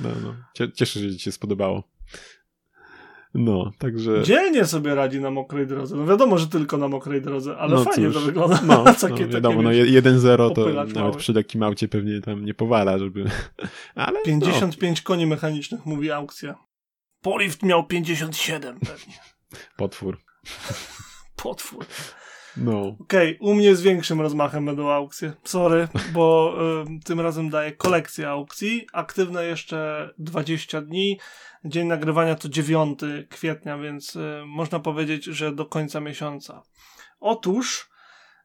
No, 0.03 0.09
no. 0.23 0.35
Cie- 0.55 0.73
Cieszę 0.73 1.01
się, 1.01 1.11
że 1.11 1.17
ci 1.17 1.25
się 1.25 1.33
spodobało. 1.33 1.83
No, 3.37 3.73
także. 3.79 4.23
Dzielnie 4.23 4.65
sobie 4.65 4.95
radzi 4.95 5.21
na 5.21 5.31
mokrej 5.31 5.67
drodze. 5.67 5.97
No 5.97 6.07
wiadomo, 6.07 6.39
że 6.39 6.47
tylko 6.47 6.77
na 6.77 6.89
mokrej 6.89 7.23
drodze, 7.23 7.57
ale 7.57 7.75
No 7.75 7.85
fajnie 7.85 8.07
cóż, 8.07 8.15
to 8.15 8.21
wygląda. 8.21 8.61
No, 8.67 8.85
takie, 9.01 9.27
no 9.27 9.33
wiadomo, 9.33 9.63
no 9.63 9.71
wiesz, 9.71 9.89
1-0 9.89 10.55
to 10.55 10.69
nawet 10.69 10.95
mały. 10.95 11.17
przy 11.17 11.33
lekkim 11.33 11.63
aucie 11.63 11.89
pewnie 11.89 12.21
tam 12.21 12.45
nie 12.45 12.55
powala, 12.55 12.99
żeby... 12.99 13.25
Ale 13.95 14.23
55 14.23 15.03
koni 15.03 15.27
mechanicznych, 15.27 15.87
mówi 15.87 16.11
aukcja. 16.11 16.55
Polift 17.21 17.63
miał 17.63 17.87
57 17.87 18.81
pewnie. 18.81 19.15
no, 19.53 19.59
potwór. 19.77 20.19
Potwór. 21.37 21.85
No. 22.57 22.97
Okej, 23.01 23.39
u 23.41 23.55
mnie 23.55 23.77
z 23.77 23.83
większym 23.83 24.21
rozmachem 24.21 24.67
będą 24.67 24.91
aukcje. 24.91 25.33
Sorry, 25.45 25.89
bo 26.13 26.57
y, 27.01 27.05
tym 27.05 27.21
razem 27.21 27.51
daję 27.51 27.73
kolekcję 27.73 28.29
aukcji. 28.29 28.87
Aktywne 28.93 29.45
jeszcze 29.45 30.11
20 30.19 30.81
dni. 30.81 31.19
Dzień 31.65 31.87
nagrywania 31.87 32.35
to 32.35 32.49
9 32.49 33.01
kwietnia, 33.31 33.79
więc 33.79 34.17
y, 34.17 34.43
można 34.47 34.81
powiedzieć, 34.81 35.25
że 35.25 35.53
do 35.53 35.67
końca 35.67 36.01
miesiąca. 36.01 36.63
Otóż 37.21 37.91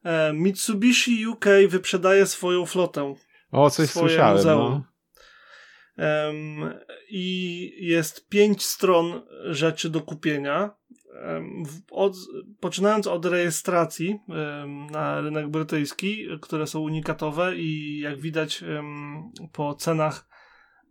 e, 0.04 0.34
Mitsubishi 0.34 1.28
UK 1.28 1.46
wyprzedaje 1.70 2.26
swoją 2.26 2.66
flotę. 2.66 3.16
O, 3.52 3.70
coś 3.70 3.90
słyszałem, 3.90 4.38
muzeum. 4.38 4.84
no. 5.98 6.70
I 7.10 7.72
jest 7.80 8.30
pięć 8.30 8.66
stron 8.66 9.22
rzeczy 9.46 9.90
do 9.90 10.02
kupienia. 10.02 10.81
Od, 11.92 12.14
poczynając 12.60 13.08
od 13.08 13.26
rejestracji 13.26 14.20
na 14.92 15.22
rynek 15.22 15.50
brytyjski, 15.50 16.28
które 16.42 16.68
są 16.68 16.80
unikatowe 16.80 17.56
i 17.56 18.00
jak 18.00 18.20
widać 18.20 18.64
po 19.52 19.76
cenach 19.76 20.28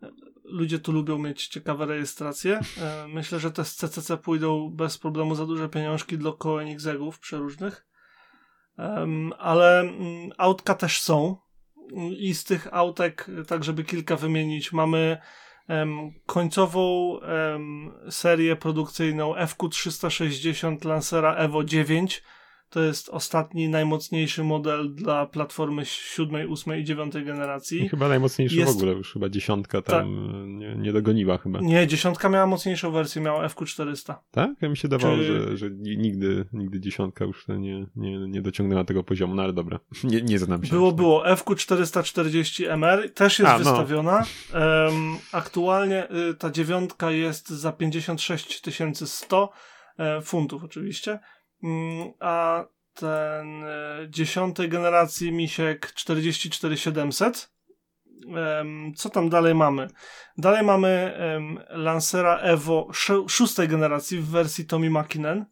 e, 0.02 0.10
ludzie 0.44 0.78
tu 0.78 0.92
lubią 0.92 1.18
mieć 1.18 1.46
ciekawe 1.46 1.86
rejestracje. 1.86 2.60
E, 2.80 3.08
Myślę, 3.08 3.40
że 3.40 3.50
te 3.50 3.64
z 3.64 3.76
CCC 3.76 4.16
pójdą 4.16 4.70
bez 4.70 4.98
problemu 4.98 5.34
za 5.34 5.46
duże 5.46 5.68
pieniążki 5.68 6.18
dla 6.18 6.32
Koenigsegów 6.38 7.18
przeróżnych. 7.18 7.86
Ale 9.38 9.80
mm, 9.80 10.30
autka 10.38 10.74
też 10.74 11.00
są 11.00 11.36
i 12.18 12.34
z 12.34 12.44
tych 12.44 12.74
autek, 12.74 13.26
tak 13.46 13.64
żeby 13.64 13.84
kilka 13.84 14.16
wymienić, 14.16 14.72
mamy 14.72 15.18
końcową 16.26 17.16
serię 18.10 18.56
produkcyjną 18.56 19.34
FQ360 19.34 20.86
Lancera 20.86 21.34
Evo 21.34 21.64
9. 21.64 22.22
To 22.70 22.80
jest 22.82 23.08
ostatni, 23.08 23.68
najmocniejszy 23.68 24.44
model 24.44 24.94
dla 24.94 25.26
platformy 25.26 25.84
7, 25.84 26.52
8 26.52 26.78
i 26.80 26.84
9 26.84 27.14
I 27.14 27.24
generacji. 27.24 27.88
chyba 27.88 28.08
najmocniejszy 28.08 28.56
Jest- 28.56 28.66
Tak. 28.66 28.74
w 28.74 28.78
ogóle, 28.82 28.92
już 28.92 29.12
chyba 29.12 29.28
dziesiątka 29.28 29.82
tam 29.82 30.28
nie, 30.58 30.76
nie 30.76 30.92
dogoniła 30.92 31.38
chyba. 31.38 31.60
Nie, 31.60 31.86
dziesiątka 31.86 32.28
miała 32.28 32.46
mocniejszą 32.46 32.90
wersję, 32.90 33.22
miała 33.22 33.46
FQ400. 33.48 34.14
Tak? 34.30 34.50
Ja 34.60 34.68
mi 34.68 34.76
się 34.76 34.88
dawało, 34.88 35.16
Czy- 35.16 35.24
że, 35.50 35.56
że 35.56 35.70
ni- 35.70 35.98
nigdy, 35.98 36.44
nigdy 36.52 36.80
dziesiątka 36.80 37.24
już 37.24 37.48
nie, 37.48 37.86
nie, 37.96 38.18
nie 38.28 38.42
dociągnęła 38.42 38.84
tego 38.84 39.04
poziomu, 39.04 39.34
no 39.34 39.42
ale 39.42 39.52
dobra. 39.52 39.80
Nie, 40.04 40.22
nie 40.22 40.38
znam 40.38 40.64
się. 40.64 40.70
Było, 40.70 40.90
tak. 40.90 40.96
było. 40.96 41.24
FQ440MR 41.24 43.10
też 43.10 43.38
jest 43.38 43.50
A, 43.50 43.52
no. 43.52 43.64
wystawiona. 43.64 44.24
Em, 44.52 45.16
aktualnie 45.32 46.08
y, 46.30 46.34
ta 46.34 46.50
dziewiątka 46.50 47.10
jest 47.10 47.48
za 47.48 47.72
56 47.72 48.60
100 49.04 49.50
e, 49.98 50.20
funtów 50.22 50.64
oczywiście. 50.64 51.18
Mm, 51.62 52.12
a 52.20 52.64
ten 52.94 53.64
e, 53.64 54.06
dziesiątej 54.08 54.68
generacji 54.68 55.32
Misiek 55.32 55.92
44700. 55.94 57.52
Co 58.96 59.10
tam 59.10 59.28
dalej 59.28 59.54
mamy? 59.54 59.88
Dalej 60.38 60.64
mamy 60.64 61.18
Lancera 61.68 62.38
Evo 62.38 62.88
szóstej 63.28 63.68
generacji 63.68 64.18
w 64.18 64.28
wersji 64.28 64.66
Tommy 64.66 64.90
Makinen 64.90 65.46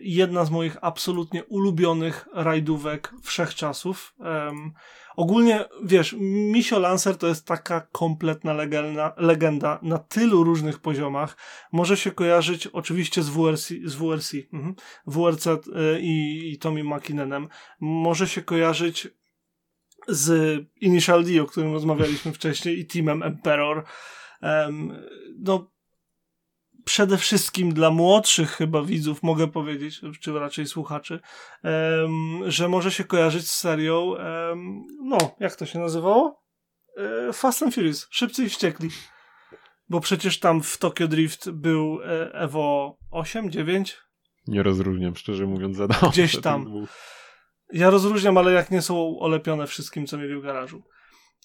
jedna 0.00 0.44
z 0.44 0.50
moich 0.50 0.76
absolutnie 0.80 1.44
ulubionych 1.44 2.28
rajdówek 2.34 3.12
wszechczasów. 3.22 4.14
Ogólnie, 5.16 5.64
wiesz, 5.84 6.16
Misio 6.20 6.78
Lancer 6.78 7.16
to 7.16 7.26
jest 7.26 7.46
taka 7.46 7.80
kompletna 7.80 8.52
legenda, 8.52 9.14
legenda 9.16 9.78
na 9.82 9.98
tylu 9.98 10.44
różnych 10.44 10.78
poziomach. 10.78 11.36
Może 11.72 11.96
się 11.96 12.10
kojarzyć 12.10 12.66
oczywiście 12.66 13.22
z 13.22 13.28
WRC, 13.28 13.68
z 13.84 13.94
WRC, 13.94 14.34
mhm, 14.52 14.74
WRC 15.06 15.46
y, 15.46 15.60
i, 16.00 16.50
i 16.52 16.58
Tommy 16.58 16.84
McKinnonem. 16.84 17.48
Może 17.80 18.28
się 18.28 18.42
kojarzyć 18.42 19.08
z 20.08 20.60
Initial 20.80 21.24
D, 21.24 21.42
o 21.42 21.46
którym 21.46 21.72
rozmawialiśmy 21.72 22.32
wcześniej, 22.32 22.78
i 22.78 22.86
Teamem 22.86 23.22
Emperor. 23.22 23.84
Um, 24.42 24.92
no, 25.38 25.70
przede 26.86 27.18
wszystkim 27.18 27.74
dla 27.74 27.90
młodszych 27.90 28.50
chyba 28.50 28.82
widzów 28.82 29.22
mogę 29.22 29.48
powiedzieć, 29.48 30.00
czy 30.20 30.32
raczej 30.32 30.66
słuchaczy, 30.66 31.20
że 32.46 32.68
może 32.68 32.90
się 32.90 33.04
kojarzyć 33.04 33.50
z 33.50 33.56
serią, 33.56 34.14
no, 35.02 35.18
jak 35.40 35.56
to 35.56 35.66
się 35.66 35.78
nazywało? 35.78 36.42
E, 36.96 37.32
Fast 37.32 37.62
and 37.62 37.74
Furious, 37.74 38.08
Szybcy 38.10 38.44
i 38.44 38.48
Wściekli. 38.48 38.90
Bo 39.88 40.00
przecież 40.00 40.40
tam 40.40 40.62
w 40.62 40.78
Tokyo 40.78 41.08
Drift 41.08 41.50
był 41.50 42.00
e, 42.02 42.32
Evo 42.32 42.98
8, 43.10 43.50
9? 43.50 43.98
Nie 44.46 44.62
rozróżniam, 44.62 45.16
szczerze 45.16 45.46
mówiąc, 45.46 45.76
za 45.76 45.86
dobrze. 45.86 46.10
Gdzieś 46.10 46.40
tam. 46.40 46.86
Ja 47.72 47.90
rozróżniam, 47.90 48.38
ale 48.38 48.52
jak 48.52 48.70
nie 48.70 48.82
są 48.82 49.18
olepione 49.18 49.66
wszystkim, 49.66 50.06
co 50.06 50.18
mieli 50.18 50.36
w 50.36 50.42
garażu. 50.42 50.82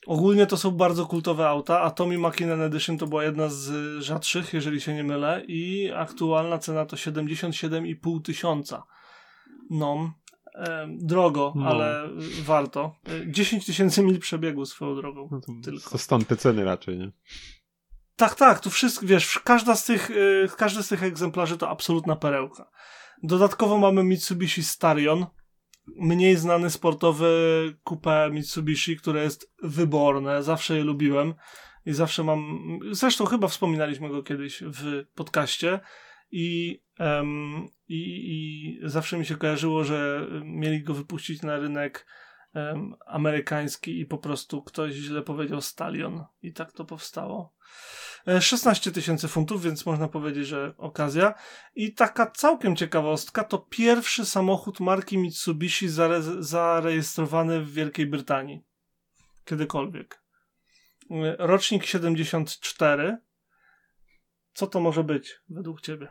Ogólnie 0.07 0.45
to 0.45 0.57
są 0.57 0.71
bardzo 0.71 1.05
kultowe 1.05 1.47
auta, 1.49 1.81
a 1.81 1.91
Tommy 1.91 2.17
Mackinnon 2.17 2.61
Edition 2.61 2.97
to 2.97 3.07
była 3.07 3.23
jedna 3.23 3.49
z 3.49 3.99
rzadszych, 4.03 4.53
jeżeli 4.53 4.81
się 4.81 4.93
nie 4.93 5.03
mylę, 5.03 5.43
i 5.47 5.91
aktualna 5.95 6.57
cena 6.57 6.85
to 6.85 6.95
77,5 6.95 8.21
tysiąca. 8.21 8.83
No, 9.69 10.13
e, 10.55 10.87
drogo, 10.99 11.53
no. 11.55 11.65
ale 11.65 12.09
warto. 12.43 12.95
10 13.27 13.65
tysięcy 13.65 14.03
mil 14.03 14.19
przebiegu 14.19 14.65
swoją 14.65 14.95
drogą. 14.95 15.29
No 15.31 15.41
to, 15.41 15.53
tylko. 15.63 15.89
to 15.89 15.97
stąd 15.97 16.27
te 16.27 16.37
ceny 16.37 16.63
raczej, 16.63 16.97
nie? 16.97 17.11
Tak, 18.15 18.35
tak, 18.35 18.59
tu 18.59 18.69
wszystko, 18.69 19.05
wiesz, 19.05 19.39
każda 19.39 19.75
z 19.75 19.85
tych, 19.85 20.11
y, 20.11 20.49
każdy 20.57 20.83
z 20.83 20.87
tych 20.87 21.03
egzemplarzy 21.03 21.57
to 21.57 21.69
absolutna 21.69 22.15
perełka. 22.15 22.69
Dodatkowo 23.23 23.77
mamy 23.77 24.03
Mitsubishi 24.03 24.63
Starion, 24.63 25.25
mniej 25.95 26.35
znany 26.35 26.69
sportowy 26.69 27.29
kupę 27.83 28.29
Mitsubishi, 28.31 28.97
które 28.97 29.23
jest 29.23 29.53
wyborne. 29.63 30.43
Zawsze 30.43 30.77
je 30.77 30.83
lubiłem 30.83 31.33
i 31.85 31.93
zawsze 31.93 32.23
mam. 32.23 32.59
Zresztą 32.91 33.25
chyba 33.25 33.47
wspominaliśmy 33.47 34.09
go 34.09 34.23
kiedyś 34.23 34.63
w 34.63 35.05
podcaście. 35.15 35.79
I, 36.31 36.81
um, 36.99 37.67
i, 37.87 38.01
i 38.31 38.79
zawsze 38.89 39.17
mi 39.17 39.25
się 39.25 39.35
kojarzyło, 39.35 39.83
że 39.83 40.27
mieli 40.43 40.83
go 40.83 40.93
wypuścić 40.93 41.41
na 41.41 41.57
rynek 41.57 42.05
um, 42.53 42.95
amerykański 43.05 43.99
i 43.99 44.05
po 44.05 44.17
prostu 44.17 44.63
ktoś 44.63 44.93
źle 44.93 45.21
powiedział 45.21 45.61
Stalion 45.61 46.23
i 46.41 46.53
tak 46.53 46.71
to 46.71 46.85
powstało. 46.85 47.53
16 48.39 48.89
e, 48.89 48.93
tysięcy 48.93 49.27
funtów, 49.27 49.63
więc 49.63 49.85
można 49.85 50.07
powiedzieć, 50.07 50.47
że 50.47 50.73
okazja. 50.77 51.33
I 51.75 51.93
taka 51.93 52.31
całkiem 52.31 52.75
ciekawostka, 52.75 53.43
to 53.43 53.57
pierwszy 53.57 54.25
samochód 54.25 54.79
marki 54.79 55.17
Mitsubishi 55.17 55.89
zare 55.89 56.21
zarejestrowany 56.39 57.61
w 57.61 57.73
Wielkiej 57.73 58.07
Brytanii. 58.07 58.61
Kiedykolwiek. 59.45 60.23
E, 61.11 61.35
rocznik 61.39 61.85
74. 61.85 63.17
Co 64.53 64.67
to 64.67 64.79
może 64.79 65.03
być 65.03 65.41
według 65.49 65.81
ciebie? 65.81 66.07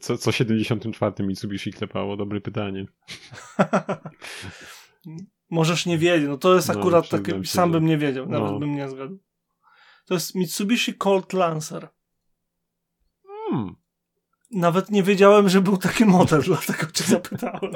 Co, 0.00 0.18
co 0.18 0.32
74 0.32 1.26
Mitsubishi 1.26 1.72
klepało? 1.72 2.16
Dobre 2.16 2.40
pytanie. 2.40 2.86
Możesz 5.50 5.86
nie 5.86 5.98
wiedzieć. 5.98 6.28
No 6.28 6.38
to 6.38 6.54
jest 6.54 6.68
no, 6.68 6.74
akurat 6.74 7.12
no, 7.12 7.18
takie, 7.18 7.44
sam 7.44 7.72
bym 7.72 7.86
nie 7.86 7.98
wiedział, 7.98 8.26
nawet 8.26 8.52
no. 8.52 8.58
bym 8.58 8.74
nie 8.74 8.88
zgadł. 8.88 9.18
To 10.06 10.14
jest 10.14 10.34
Mitsubishi 10.34 10.94
Colt 10.94 11.32
Lancer. 11.32 11.88
Hmm. 13.26 13.76
Nawet 14.50 14.90
nie 14.90 15.02
wiedziałem, 15.02 15.48
że 15.48 15.60
był 15.60 15.76
taki 15.76 16.04
model, 16.04 16.42
dlatego 16.46 16.92
cię 16.92 17.04
zapytałem. 17.04 17.72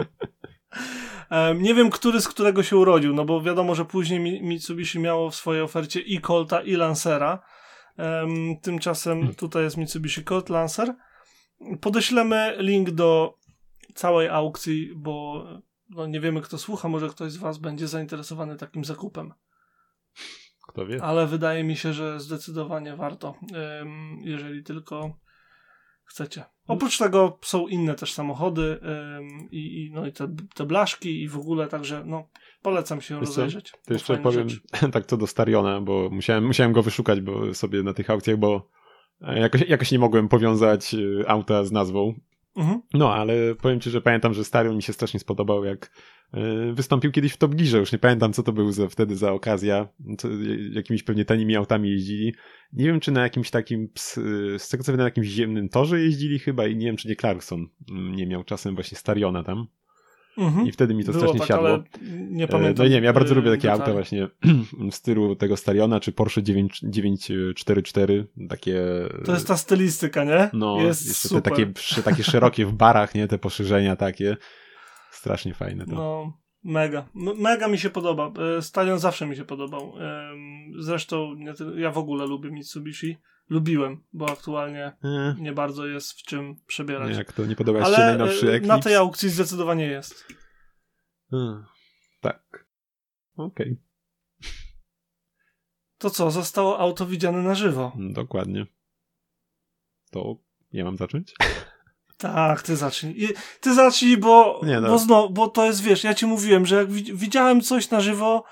um, 1.30 1.62
nie 1.62 1.74
wiem, 1.74 1.90
który 1.90 2.20
z 2.20 2.28
którego 2.28 2.62
się 2.62 2.76
urodził, 2.76 3.14
no 3.14 3.24
bo 3.24 3.42
wiadomo, 3.42 3.74
że 3.74 3.84
później 3.84 4.42
Mitsubishi 4.42 4.98
miało 4.98 5.30
w 5.30 5.34
swojej 5.34 5.62
ofercie 5.62 6.00
i 6.00 6.20
Colta, 6.20 6.60
i 6.60 6.72
Lancera. 6.72 7.42
Um, 7.98 8.60
tymczasem 8.62 9.18
hmm. 9.18 9.34
tutaj 9.34 9.62
jest 9.62 9.76
Mitsubishi 9.76 10.24
Colt 10.24 10.48
Lancer. 10.48 10.94
Podeślemy 11.80 12.54
link 12.58 12.90
do 12.90 13.34
całej 13.94 14.28
aukcji, 14.28 14.92
bo 14.96 15.44
no 15.90 16.06
nie 16.06 16.20
wiemy 16.20 16.40
kto 16.40 16.58
słucha, 16.58 16.88
może 16.88 17.08
ktoś 17.08 17.32
z 17.32 17.36
was 17.36 17.58
będzie 17.58 17.88
zainteresowany 17.88 18.56
takim 18.56 18.84
zakupem. 18.84 19.34
Kto 20.68 20.86
wie? 20.86 21.02
Ale 21.02 21.26
wydaje 21.26 21.64
mi 21.64 21.76
się, 21.76 21.92
że 21.92 22.20
zdecydowanie 22.20 22.96
warto, 22.96 23.34
jeżeli 24.20 24.62
tylko 24.62 25.18
chcecie. 26.04 26.44
Oprócz 26.66 26.98
tego 26.98 27.38
są 27.42 27.68
inne 27.68 27.94
też 27.94 28.12
samochody 28.12 28.80
i, 29.50 29.84
i, 29.84 29.90
no 29.92 30.06
i 30.06 30.12
te, 30.12 30.34
te 30.54 30.66
blaszki 30.66 31.22
i 31.22 31.28
w 31.28 31.38
ogóle, 31.38 31.68
także 31.68 32.02
no 32.06 32.28
polecam 32.62 33.00
się 33.00 33.20
Wiesz 33.20 33.28
rozejrzeć. 33.28 33.72
To 33.86 33.92
jeszcze 33.92 34.18
powiem 34.18 34.48
rzecz. 34.48 34.62
tak 34.92 35.06
co 35.06 35.16
do 35.16 35.26
Stariona, 35.26 35.80
bo 35.80 36.10
musiałem, 36.10 36.46
musiałem 36.46 36.72
go 36.72 36.82
wyszukać 36.82 37.20
bo 37.20 37.54
sobie 37.54 37.82
na 37.82 37.94
tych 37.94 38.10
aukcjach, 38.10 38.36
bo 38.36 38.68
e, 39.20 39.40
jakoś, 39.40 39.60
jakoś 39.60 39.92
nie 39.92 39.98
mogłem 39.98 40.28
powiązać 40.28 40.94
e, 40.94 41.30
auta 41.30 41.64
z 41.64 41.72
nazwą 41.72 42.14
Mhm. 42.58 42.82
No, 42.94 43.14
ale 43.14 43.54
powiem 43.54 43.80
ci, 43.80 43.90
że 43.90 44.00
pamiętam, 44.00 44.34
że 44.34 44.44
Starion 44.44 44.76
mi 44.76 44.82
się 44.82 44.92
strasznie 44.92 45.20
spodobał, 45.20 45.64
jak 45.64 45.90
y, 46.34 46.72
wystąpił 46.72 47.12
kiedyś 47.12 47.32
w 47.32 47.36
Top 47.36 47.54
Gearze, 47.54 47.78
już 47.78 47.92
nie 47.92 47.98
pamiętam, 47.98 48.32
co 48.32 48.42
to 48.42 48.52
był 48.52 48.72
za, 48.72 48.88
wtedy 48.88 49.16
za 49.16 49.32
okazja, 49.32 49.88
co, 50.18 50.28
jakimiś 50.70 51.02
pewnie 51.02 51.24
tanimi 51.24 51.56
autami 51.56 51.90
jeździli. 51.90 52.34
Nie 52.72 52.84
wiem, 52.84 53.00
czy 53.00 53.12
na 53.12 53.22
jakimś 53.22 53.50
takim, 53.50 53.88
z 54.58 54.68
tego 54.68 54.84
co 54.84 54.92
wiem, 54.92 54.98
na 54.98 55.04
jakimś 55.04 55.26
ziemnym 55.26 55.68
torze 55.68 56.00
jeździli 56.00 56.38
chyba 56.38 56.66
i 56.66 56.76
nie 56.76 56.86
wiem, 56.86 56.96
czy 56.96 57.08
nie 57.08 57.16
Clarkson 57.16 57.66
mm, 57.90 58.14
nie 58.14 58.26
miał 58.26 58.44
czasem 58.44 58.74
właśnie 58.74 58.98
Stariona 58.98 59.42
tam. 59.42 59.66
Mhm. 60.38 60.66
I 60.66 60.72
wtedy 60.72 60.94
mi 60.94 61.04
to 61.04 61.12
Było 61.12 61.24
strasznie 61.24 61.38
tak, 61.38 61.48
siadło. 61.48 61.84
Nie 62.30 62.44
e, 62.44 62.48
pamiętam. 62.48 62.74
No 62.78 62.84
i 62.84 62.90
nie 62.90 62.96
wiem, 62.96 63.04
ja 63.04 63.12
bardzo 63.12 63.34
lubię 63.34 63.50
takie 63.50 63.72
auta 63.72 63.92
właśnie 63.92 64.28
w 64.90 64.94
stylu 64.94 65.36
tego 65.36 65.56
Stariona, 65.56 66.00
czy 66.00 66.12
Porsche 66.12 66.42
9, 66.42 66.80
944, 66.82 68.26
takie... 68.48 68.82
To 69.24 69.32
jest 69.32 69.46
ta 69.46 69.56
stylistyka, 69.56 70.24
nie? 70.24 70.50
No, 70.52 70.80
jest 70.80 71.08
jeszcze 71.08 71.28
super. 71.28 71.42
te 71.42 71.50
takie, 71.50 71.72
takie 72.10 72.22
szerokie 72.22 72.66
w 72.66 72.72
barach, 72.72 73.14
nie? 73.14 73.28
Te 73.28 73.38
poszerzenia 73.38 73.96
takie. 73.96 74.36
Strasznie 75.10 75.54
fajne 75.54 75.86
to. 75.86 75.94
No, 75.94 76.32
mega. 76.64 77.08
Mega 77.14 77.68
mi 77.68 77.78
się 77.78 77.90
podoba. 77.90 78.32
E, 78.58 78.62
Starion 78.62 78.98
zawsze 78.98 79.26
mi 79.26 79.36
się 79.36 79.44
podobał. 79.44 79.92
Zresztą 80.78 81.36
ja 81.76 81.90
w 81.90 81.98
ogóle 81.98 82.26
lubię 82.26 82.50
Mitsubishi 82.50 83.16
lubiłem, 83.48 84.04
bo 84.12 84.30
aktualnie 84.30 84.92
nie, 85.02 85.36
nie 85.38 85.52
bardzo 85.52 85.86
jest 85.86 86.12
w 86.12 86.22
czym 86.22 86.56
przebierać. 86.66 87.16
Jak 87.16 87.32
to 87.32 87.46
nie 87.46 87.56
podoba 87.56 87.84
się 87.84 87.90
najnowszy 87.90 88.46
e, 88.46 88.54
Eclipse? 88.54 88.76
na 88.76 88.78
tej 88.82 88.94
aukcji 88.94 89.30
zdecydowanie 89.30 89.86
jest. 89.86 90.26
Hmm, 91.30 91.64
tak. 92.20 92.66
Okej. 93.36 93.66
Okay. 93.66 93.88
To 95.98 96.10
co, 96.10 96.30
zostało 96.30 96.78
auto 96.78 97.06
widziane 97.06 97.42
na 97.42 97.54
żywo. 97.54 97.92
Dokładnie. 97.96 98.66
To 100.10 100.36
ja 100.72 100.84
mam 100.84 100.96
zacząć? 100.96 101.34
Tak, 102.18 102.62
ty 102.62 102.76
zacznij. 102.76 103.28
Ty 103.60 103.74
zacznij, 103.74 104.16
bo, 104.16 104.60
nie, 104.64 104.80
no. 104.80 104.88
bo, 104.88 104.98
znowu, 104.98 105.30
bo 105.30 105.48
to 105.48 105.64
jest, 105.64 105.82
wiesz, 105.82 106.04
ja 106.04 106.14
ci 106.14 106.26
mówiłem, 106.26 106.66
że 106.66 106.76
jak 106.76 106.90
widziałem 106.92 107.60
coś 107.60 107.90
na 107.90 108.00
żywo, 108.00 108.44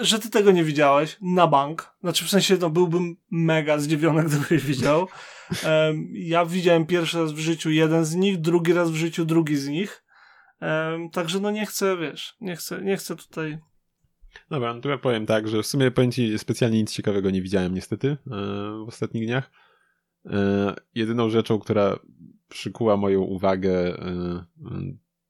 że 0.00 0.18
ty 0.18 0.30
tego 0.30 0.50
nie 0.50 0.64
widziałeś 0.64 1.16
na 1.20 1.46
bank. 1.46 1.94
Znaczy 2.00 2.24
w 2.24 2.30
sensie 2.30 2.56
no 2.60 2.70
byłbym 2.70 3.16
mega 3.30 3.78
zdziwiony, 3.78 4.24
gdybyś 4.28 4.64
widział. 4.64 5.08
Um, 5.64 6.08
ja 6.14 6.46
widziałem 6.46 6.86
pierwszy 6.86 7.18
raz 7.18 7.32
w 7.32 7.38
życiu 7.38 7.70
jeden 7.70 8.04
z 8.04 8.14
nich, 8.14 8.40
drugi 8.40 8.72
raz 8.72 8.90
w 8.90 8.96
życiu 8.96 9.24
drugi 9.24 9.56
z 9.56 9.68
nich. 9.68 10.04
Um, 10.60 11.10
także 11.10 11.40
no 11.40 11.50
nie 11.50 11.66
chcę, 11.66 11.96
wiesz, 11.96 12.36
nie 12.40 12.56
chcę, 12.56 12.82
nie 12.82 12.96
chcę 12.96 13.16
tutaj 13.16 13.58
Dobra, 14.50 14.74
no 14.74 14.80
to 14.80 14.88
ja 14.88 14.98
powiem 14.98 15.26
tak, 15.26 15.48
że 15.48 15.62
w 15.62 15.66
sumie 15.66 15.90
powiem 15.90 16.12
ci 16.12 16.38
specjalnie 16.38 16.78
nic 16.78 16.92
ciekawego 16.92 17.30
nie 17.30 17.42
widziałem 17.42 17.74
niestety 17.74 18.08
e, 18.08 18.16
w 18.84 18.88
ostatnich 18.88 19.26
dniach. 19.26 19.50
E, 20.26 20.74
jedyną 20.94 21.30
rzeczą, 21.30 21.58
która 21.58 21.98
przykuła 22.48 22.96
moją 22.96 23.20
uwagę 23.20 23.72
e, 23.72 24.44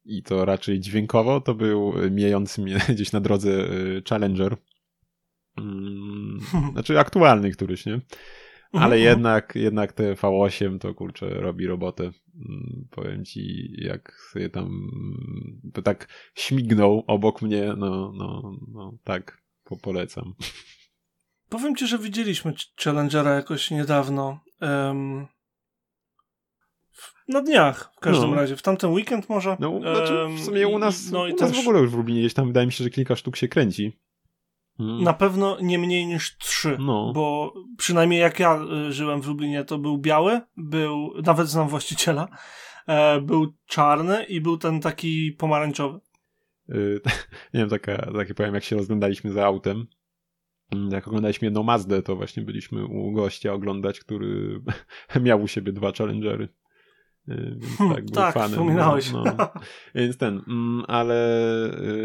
i 0.05 0.22
to 0.22 0.44
raczej 0.44 0.80
dźwiękowo, 0.80 1.40
to 1.40 1.55
był 1.55 1.92
mijający 2.11 2.62
mnie 2.62 2.78
gdzieś 2.94 3.12
na 3.12 3.20
drodze 3.20 3.51
y, 3.51 4.03
Challenger. 4.09 4.57
Mm, 5.59 6.40
znaczy 6.72 6.98
aktualny 6.98 7.51
któryś, 7.51 7.86
nie? 7.86 8.01
ale 8.72 8.96
mhm. 8.96 9.03
jednak, 9.03 9.53
jednak 9.55 9.92
te 9.92 10.14
V8 10.14 10.78
to 10.78 10.94
kurczę 10.94 11.28
robi 11.28 11.66
robotę. 11.66 12.05
Mm, 12.05 12.88
powiem 12.90 13.24
ci, 13.24 13.72
jak 13.78 14.12
sobie 14.32 14.51
tam 14.51 14.90
tak 15.84 16.09
śmignął 16.34 17.05
obok 17.07 17.42
mnie, 17.42 17.74
no, 17.76 18.12
no, 18.14 18.57
no 18.72 18.92
tak, 19.05 19.42
po 19.64 19.76
polecam. 19.76 20.34
Powiem 21.48 21.76
ci, 21.76 21.86
że 21.86 21.98
widzieliśmy 21.98 22.55
Challengera 22.84 23.34
jakoś 23.34 23.70
niedawno. 23.70 24.40
Um, 24.61 25.26
na 27.28 27.40
dniach 27.40 27.92
w 27.96 28.01
każdym 28.01 28.30
no. 28.30 28.36
razie. 28.36 28.57
W 28.57 28.62
tamten 28.62 28.90
weekend 28.92 29.28
może. 29.28 29.57
No, 29.61 29.80
znaczy 29.80 30.26
w 30.36 30.40
sumie 30.40 30.68
u 30.68 30.78
nas, 30.78 31.11
no 31.11 31.26
i 31.26 31.32
u 31.32 31.36
nas 31.36 31.51
też... 31.51 31.59
w 31.59 31.61
ogóle 31.61 31.80
już 31.80 31.90
w 31.90 31.96
Lublinie 31.96 32.20
gdzieś 32.20 32.34
tam 32.34 32.46
wydaje 32.46 32.66
mi 32.66 32.72
się, 32.72 32.84
że 32.84 32.90
kilka 32.90 33.16
sztuk 33.16 33.36
się 33.36 33.48
kręci. 33.48 34.01
Hmm. 34.80 35.03
Na 35.03 35.12
pewno 35.12 35.57
nie 35.61 35.78
mniej 35.78 36.07
niż 36.07 36.38
trzy, 36.38 36.76
no. 36.80 37.12
bo 37.14 37.55
przynajmniej 37.76 38.20
jak 38.20 38.40
ja 38.40 38.61
y, 38.88 38.92
żyłem 38.92 39.22
w 39.22 39.26
Lublinie, 39.26 39.64
to 39.64 39.78
był 39.78 39.98
biały, 39.98 40.40
był, 40.57 41.12
nawet 41.26 41.48
znam 41.48 41.68
właściciela, 41.68 42.28
e, 42.86 43.20
był 43.20 43.53
czarny 43.66 44.24
i 44.24 44.40
był 44.40 44.59
ten 44.59 44.80
taki 44.80 45.32
pomarańczowy. 45.32 46.01
Y, 46.68 47.01
nie 47.55 47.61
wiem, 47.61 47.68
taka, 47.68 48.12
takie 48.12 48.34
powiem, 48.34 48.55
jak 48.55 48.64
się 48.64 48.76
rozglądaliśmy 48.76 49.32
za 49.32 49.46
autem, 49.46 49.86
mm, 50.72 50.90
jak 50.90 51.09
oglądaliśmy 51.09 51.46
jedną 51.46 51.62
Mazdę, 51.62 52.03
to 52.03 52.16
właśnie 52.16 52.42
byliśmy 52.42 52.84
u 52.86 53.12
gościa 53.12 53.53
oglądać, 53.53 54.01
który 54.01 54.61
miał 55.22 55.42
u 55.42 55.48
siebie 55.48 55.72
dwa 55.72 55.92
Challengery. 55.92 56.48
Y, 57.29 57.57
więc 57.61 57.77
hmm, 57.77 57.95
tak, 57.95 58.05
był 58.05 58.14
tak, 58.14 58.35
fanem. 58.35 58.51
wspominałeś. 58.51 59.12
No, 59.12 59.25
no. 59.25 59.49
Więc 59.95 60.16
ten, 60.16 60.43
mm, 60.49 60.85
ale 60.89 61.16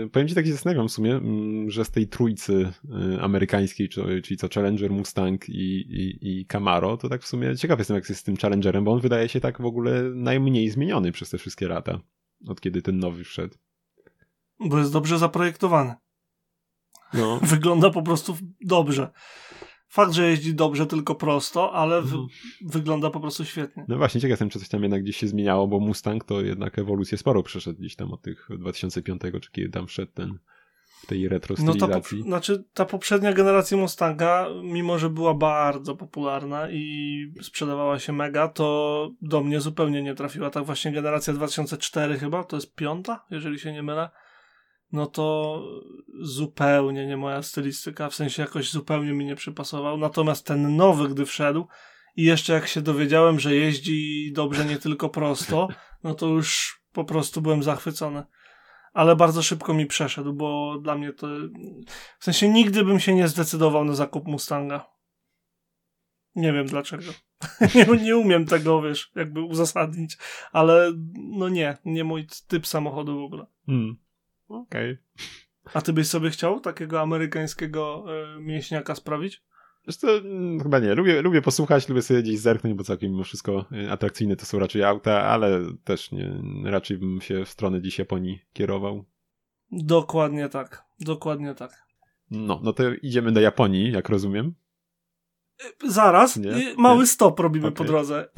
y, 0.03 0.09
powiem 0.09 0.27
ci 0.27 0.35
tak 0.35 0.45
się 0.45 0.51
zastanawiam 0.51 0.87
w 0.87 0.91
sumie, 0.91 1.15
mm, 1.15 1.69
że 1.69 1.85
z 1.85 1.91
tej 1.91 2.07
trójcy 2.07 2.71
y, 3.15 3.21
amerykańskiej, 3.21 3.89
czyli 4.23 4.37
co 4.37 4.47
Challenger, 4.53 4.91
Mustang 4.91 5.49
i, 5.49 5.75
i, 5.77 6.39
i 6.39 6.45
Camaro, 6.45 6.97
to 6.97 7.09
tak 7.09 7.21
w 7.21 7.27
sumie 7.27 7.57
ciekaw 7.57 7.79
jestem 7.79 7.95
jak 7.95 8.09
jest 8.09 8.21
z 8.21 8.23
tym 8.23 8.37
Challengerem, 8.37 8.83
bo 8.83 8.91
on 8.91 8.99
wydaje 8.99 9.29
się 9.29 9.39
tak 9.39 9.61
w 9.61 9.65
ogóle 9.65 10.03
najmniej 10.03 10.69
zmieniony 10.69 11.11
przez 11.11 11.29
te 11.29 11.37
wszystkie 11.37 11.67
lata, 11.67 11.99
od 12.47 12.61
kiedy 12.61 12.81
ten 12.81 12.99
nowy 12.99 13.23
wszedł. 13.23 13.55
Bo 14.59 14.79
jest 14.79 14.93
dobrze 14.93 15.19
zaprojektowany. 15.19 15.95
No. 17.13 17.39
Wygląda 17.43 17.89
po 17.89 18.01
prostu 18.01 18.37
dobrze. 18.61 19.11
Fakt, 19.95 20.13
że 20.13 20.29
jeździ 20.29 20.55
dobrze, 20.55 20.85
tylko 20.85 21.15
prosto, 21.15 21.73
ale 21.73 21.97
mhm. 21.97 22.27
wygląda 22.61 23.09
po 23.09 23.19
prostu 23.19 23.45
świetnie. 23.45 23.85
No 23.87 23.97
właśnie, 23.97 24.21
ciekaw 24.21 24.31
jestem, 24.31 24.49
czy 24.49 24.59
coś 24.59 24.69
tam 24.69 24.81
jednak 24.81 25.03
gdzieś 25.03 25.17
się 25.17 25.27
zmieniało, 25.27 25.67
bo 25.67 25.79
Mustang 25.79 26.23
to 26.23 26.41
jednak 26.41 26.79
ewolucję 26.79 27.17
sporo 27.17 27.43
przeszedł 27.43 27.79
gdzieś 27.79 27.95
tam 27.95 28.11
od 28.11 28.21
tych 28.21 28.47
2005, 28.59 29.21
czy 29.41 29.51
kiedy 29.51 29.69
tam 29.69 29.87
wszedł 29.87 30.11
ten 30.11 30.39
w 31.01 31.05
tej 31.05 31.29
retro 31.29 31.55
stylizacji. 31.55 32.17
No 32.17 32.23
ta, 32.23 32.29
znaczy, 32.29 32.63
ta 32.73 32.85
poprzednia 32.85 33.33
generacja 33.33 33.77
Mustanga, 33.77 34.47
mimo 34.63 34.99
że 34.99 35.09
była 35.09 35.33
bardzo 35.33 35.95
popularna 35.95 36.69
i 36.71 37.33
sprzedawała 37.41 37.99
się 37.99 38.13
mega, 38.13 38.47
to 38.47 39.09
do 39.21 39.43
mnie 39.43 39.61
zupełnie 39.61 40.03
nie 40.03 40.15
trafiła. 40.15 40.49
Tak 40.49 40.65
właśnie 40.65 40.91
generacja 40.91 41.33
2004 41.33 42.19
chyba, 42.19 42.43
to 42.43 42.57
jest 42.57 42.75
piąta, 42.75 43.25
jeżeli 43.29 43.59
się 43.59 43.73
nie 43.73 43.83
mylę 43.83 44.09
no 44.95 45.05
to 45.05 45.61
zupełnie 46.21 47.07
nie 47.07 47.17
moja 47.17 47.41
stylistyka, 47.41 48.09
w 48.09 48.15
sensie 48.15 48.41
jakoś 48.41 48.71
zupełnie 48.71 49.13
mi 49.13 49.25
nie 49.25 49.35
przypasował. 49.35 49.97
Natomiast 49.97 50.45
ten 50.45 50.75
nowy, 50.75 51.09
gdy 51.09 51.25
wszedł 51.25 51.67
i 52.15 52.23
jeszcze 52.23 52.53
jak 52.53 52.67
się 52.67 52.81
dowiedziałem, 52.81 53.39
że 53.39 53.55
jeździ 53.55 54.31
dobrze 54.33 54.65
nie 54.65 54.77
tylko 54.77 55.09
prosto, 55.09 55.67
no 56.03 56.13
to 56.13 56.27
już 56.27 56.79
po 56.91 57.03
prostu 57.03 57.41
byłem 57.41 57.63
zachwycony. 57.63 58.23
Ale 58.93 59.15
bardzo 59.15 59.43
szybko 59.43 59.73
mi 59.73 59.85
przeszedł, 59.85 60.33
bo 60.33 60.79
dla 60.81 60.95
mnie 60.95 61.13
to. 61.13 61.27
W 62.19 62.23
sensie 62.23 62.49
nigdy 62.49 62.83
bym 62.83 62.99
się 62.99 63.15
nie 63.15 63.27
zdecydował 63.27 63.85
na 63.85 63.93
zakup 63.93 64.27
Mustanga. 64.27 64.85
Nie 66.35 66.53
wiem 66.53 66.65
dlaczego. 66.65 67.11
nie, 67.75 67.85
nie 68.03 68.17
umiem 68.17 68.45
tego, 68.45 68.81
wiesz, 68.81 69.11
jakby 69.15 69.41
uzasadnić, 69.41 70.17
ale 70.51 70.91
no 71.15 71.49
nie, 71.49 71.77
nie 71.85 72.03
mój 72.03 72.27
typ 72.47 72.67
samochodu 72.67 73.19
w 73.19 73.23
ogóle. 73.23 73.45
Hmm. 73.65 74.04
Okej. 74.47 74.91
Okay. 74.91 75.73
A 75.73 75.81
ty 75.81 75.93
byś 75.93 76.07
sobie 76.07 76.29
chciał 76.29 76.59
takiego 76.59 77.01
amerykańskiego 77.01 78.05
y, 78.37 78.41
mięśniaka 78.41 78.95
sprawić? 78.95 79.43
Co, 79.87 80.17
mm, 80.17 80.59
chyba 80.59 80.79
nie. 80.79 80.95
Lubię, 80.95 81.21
lubię 81.21 81.41
posłuchać, 81.41 81.89
lubię 81.89 82.01
sobie 82.01 82.23
gdzieś 82.23 82.39
zerknąć, 82.39 82.75
bo 82.75 82.83
całkiem 82.83 83.11
mimo 83.11 83.23
wszystko 83.23 83.65
e, 83.71 83.91
atrakcyjne 83.91 84.35
to 84.35 84.45
są 84.45 84.59
raczej 84.59 84.83
auta, 84.83 85.21
ale 85.21 85.61
też 85.83 86.11
nie, 86.11 86.41
raczej 86.63 86.97
bym 86.97 87.21
się 87.21 87.45
w 87.45 87.49
stronę 87.49 87.81
dziś 87.81 87.99
Japonii 87.99 88.39
kierował. 88.53 89.05
Dokładnie 89.71 90.49
tak. 90.49 90.83
Dokładnie 90.99 91.55
tak. 91.55 91.85
No, 92.31 92.59
no 92.63 92.73
to 92.73 92.83
idziemy 92.93 93.31
do 93.31 93.41
Japonii, 93.41 93.91
jak 93.91 94.09
rozumiem. 94.09 94.55
Zaraz, 95.83 96.37
nie? 96.37 96.73
mały 96.77 96.99
nie? 96.99 97.07
stop 97.07 97.39
robimy 97.39 97.67
okay. 97.67 97.77
po 97.77 97.83
drodze. 97.83 98.29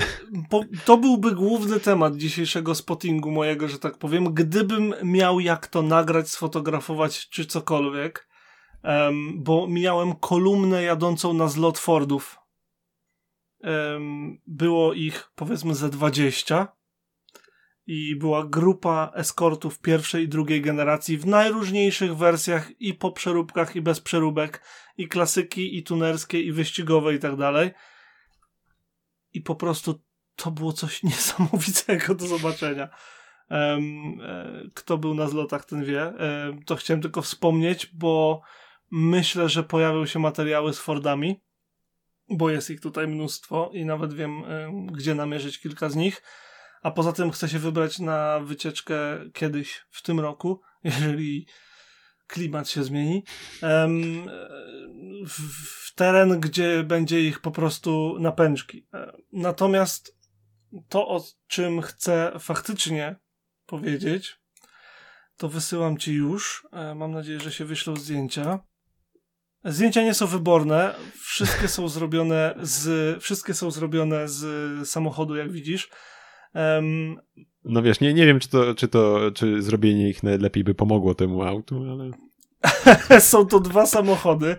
Po, 0.49 0.63
to 0.85 0.97
byłby 0.97 1.35
główny 1.35 1.79
temat 1.79 2.15
dzisiejszego 2.15 2.75
spottingu 2.75 3.31
mojego, 3.31 3.67
że 3.67 3.79
tak 3.79 3.97
powiem. 3.97 4.33
Gdybym 4.33 4.93
miał 5.03 5.39
jak 5.39 5.67
to 5.67 5.81
nagrać, 5.81 6.29
sfotografować 6.29 7.29
czy 7.29 7.45
cokolwiek, 7.45 8.29
um, 8.83 9.43
bo 9.43 9.67
miałem 9.67 10.15
kolumnę 10.15 10.83
jadącą 10.83 11.33
na 11.33 11.47
zlot 11.47 11.77
Fordów. 11.77 12.39
Um, 13.59 14.41
było 14.47 14.93
ich 14.93 15.31
powiedzmy 15.35 15.75
ze 15.75 15.89
20 15.89 16.76
i 17.87 18.15
była 18.15 18.45
grupa 18.45 19.11
eskortów 19.15 19.79
pierwszej 19.79 20.23
i 20.23 20.27
drugiej 20.27 20.61
generacji 20.61 21.17
w 21.17 21.25
najróżniejszych 21.25 22.17
wersjach 22.17 22.81
i 22.81 22.93
po 22.93 23.11
przeróbkach 23.11 23.75
i 23.75 23.81
bez 23.81 24.01
przeróbek 24.01 24.63
i 24.97 25.07
klasyki 25.07 25.77
i 25.77 25.83
tunerskie 25.83 26.41
i 26.41 26.51
wyścigowe 26.51 27.15
i 27.15 27.19
tak 27.19 27.35
dalej. 27.35 27.71
I 29.33 29.41
po 29.41 29.55
prostu 29.55 30.01
to 30.35 30.51
było 30.51 30.73
coś 30.73 31.03
niesamowitego 31.03 32.15
do 32.15 32.27
zobaczenia. 32.27 32.89
Um, 33.49 34.17
kto 34.73 34.97
był 34.97 35.13
na 35.13 35.27
zlotach 35.27 35.65
ten 35.65 35.85
wie. 35.85 36.13
Um, 36.19 36.63
to 36.63 36.75
chciałem 36.75 37.01
tylko 37.01 37.21
wspomnieć 37.21 37.85
bo 37.85 38.41
myślę, 38.91 39.49
że 39.49 39.63
pojawią 39.63 40.05
się 40.05 40.19
materiały 40.19 40.73
z 40.73 40.79
Fordami 40.79 41.41
bo 42.29 42.49
jest 42.49 42.69
ich 42.69 42.81
tutaj 42.81 43.07
mnóstwo 43.07 43.71
i 43.73 43.85
nawet 43.85 44.13
wiem 44.13 44.41
um, 44.41 44.87
gdzie 44.87 45.15
namierzyć 45.15 45.59
kilka 45.59 45.89
z 45.89 45.95
nich 45.95 46.21
a 46.81 46.91
poza 46.91 47.13
tym 47.13 47.31
chcę 47.31 47.49
się 47.49 47.59
wybrać 47.59 47.99
na 47.99 48.39
wycieczkę 48.39 48.95
kiedyś 49.33 49.85
w 49.89 50.01
tym 50.01 50.19
roku, 50.19 50.61
jeżeli 50.83 51.47
klimat 52.27 52.69
się 52.69 52.83
zmieni, 52.83 53.23
w 55.27 55.95
teren, 55.95 56.39
gdzie 56.39 56.83
będzie 56.83 57.21
ich 57.21 57.39
po 57.39 57.51
prostu 57.51 58.15
napęczki. 58.19 58.87
E, 58.93 59.17
natomiast 59.33 60.17
to, 60.89 61.07
o 61.07 61.23
czym 61.47 61.81
chcę 61.81 62.31
faktycznie 62.39 63.15
powiedzieć, 63.65 64.39
to 65.37 65.49
wysyłam 65.49 65.97
ci 65.97 66.13
już. 66.13 66.67
E, 66.71 66.95
mam 66.95 67.11
nadzieję, 67.11 67.39
że 67.39 67.51
się 67.51 67.65
wyślą 67.65 67.95
zdjęcia. 67.95 68.59
Zdjęcia 69.65 70.03
nie 70.03 70.13
są 70.13 70.27
wyborne, 70.27 70.95
wszystkie 71.21 71.67
są 71.67 71.87
zrobione 71.87 72.55
z, 72.61 73.23
wszystkie 73.23 73.53
są 73.53 73.71
zrobione 73.71 74.29
z 74.29 74.89
samochodu, 74.89 75.35
jak 75.35 75.51
widzisz. 75.51 75.89
Um, 76.55 77.17
no 77.63 77.81
wiesz, 77.81 77.99
nie, 77.99 78.13
nie 78.13 78.25
wiem, 78.25 78.39
czy 78.39 78.49
to, 78.49 78.75
czy 78.75 78.87
to, 78.87 79.31
czy 79.31 79.61
zrobienie 79.61 80.09
ich 80.09 80.23
najlepiej 80.23 80.63
by 80.63 80.75
pomogło 80.75 81.15
temu 81.15 81.43
autu, 81.43 81.83
ale... 81.91 82.11
Są 83.19 83.45
to 83.45 83.59
dwa 83.59 83.85
samochody. 83.85 84.55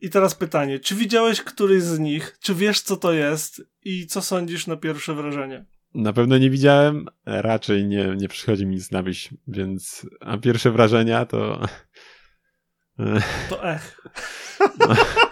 I 0.00 0.10
teraz 0.10 0.34
pytanie, 0.34 0.78
czy 0.78 0.94
widziałeś 0.94 1.42
któryś 1.42 1.82
z 1.82 1.98
nich? 1.98 2.36
Czy 2.40 2.54
wiesz, 2.54 2.80
co 2.80 2.96
to 2.96 3.12
jest? 3.12 3.62
I 3.84 4.06
co 4.06 4.22
sądzisz 4.22 4.66
na 4.66 4.76
pierwsze 4.76 5.14
wrażenie? 5.14 5.64
Na 5.94 6.12
pewno 6.12 6.38
nie 6.38 6.50
widziałem, 6.50 7.06
raczej 7.26 7.84
nie, 7.84 8.14
nie 8.16 8.28
przychodzi 8.28 8.66
mi 8.66 8.74
nic 8.74 8.90
na 8.90 9.02
myśl, 9.02 9.34
więc 9.48 10.06
a 10.20 10.38
pierwsze 10.38 10.70
wrażenia 10.70 11.26
to... 11.26 11.60
To 13.48 13.68
ech. 13.68 14.00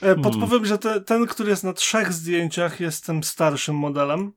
E, 0.00 0.14
podpowiem, 0.14 0.48
hmm. 0.48 0.66
że 0.66 0.78
te, 0.78 1.00
ten, 1.00 1.26
który 1.26 1.50
jest 1.50 1.64
na 1.64 1.72
trzech 1.72 2.12
zdjęciach, 2.12 2.80
jest 2.80 3.06
tym 3.06 3.24
starszym 3.24 3.76
modelem. 3.76 4.32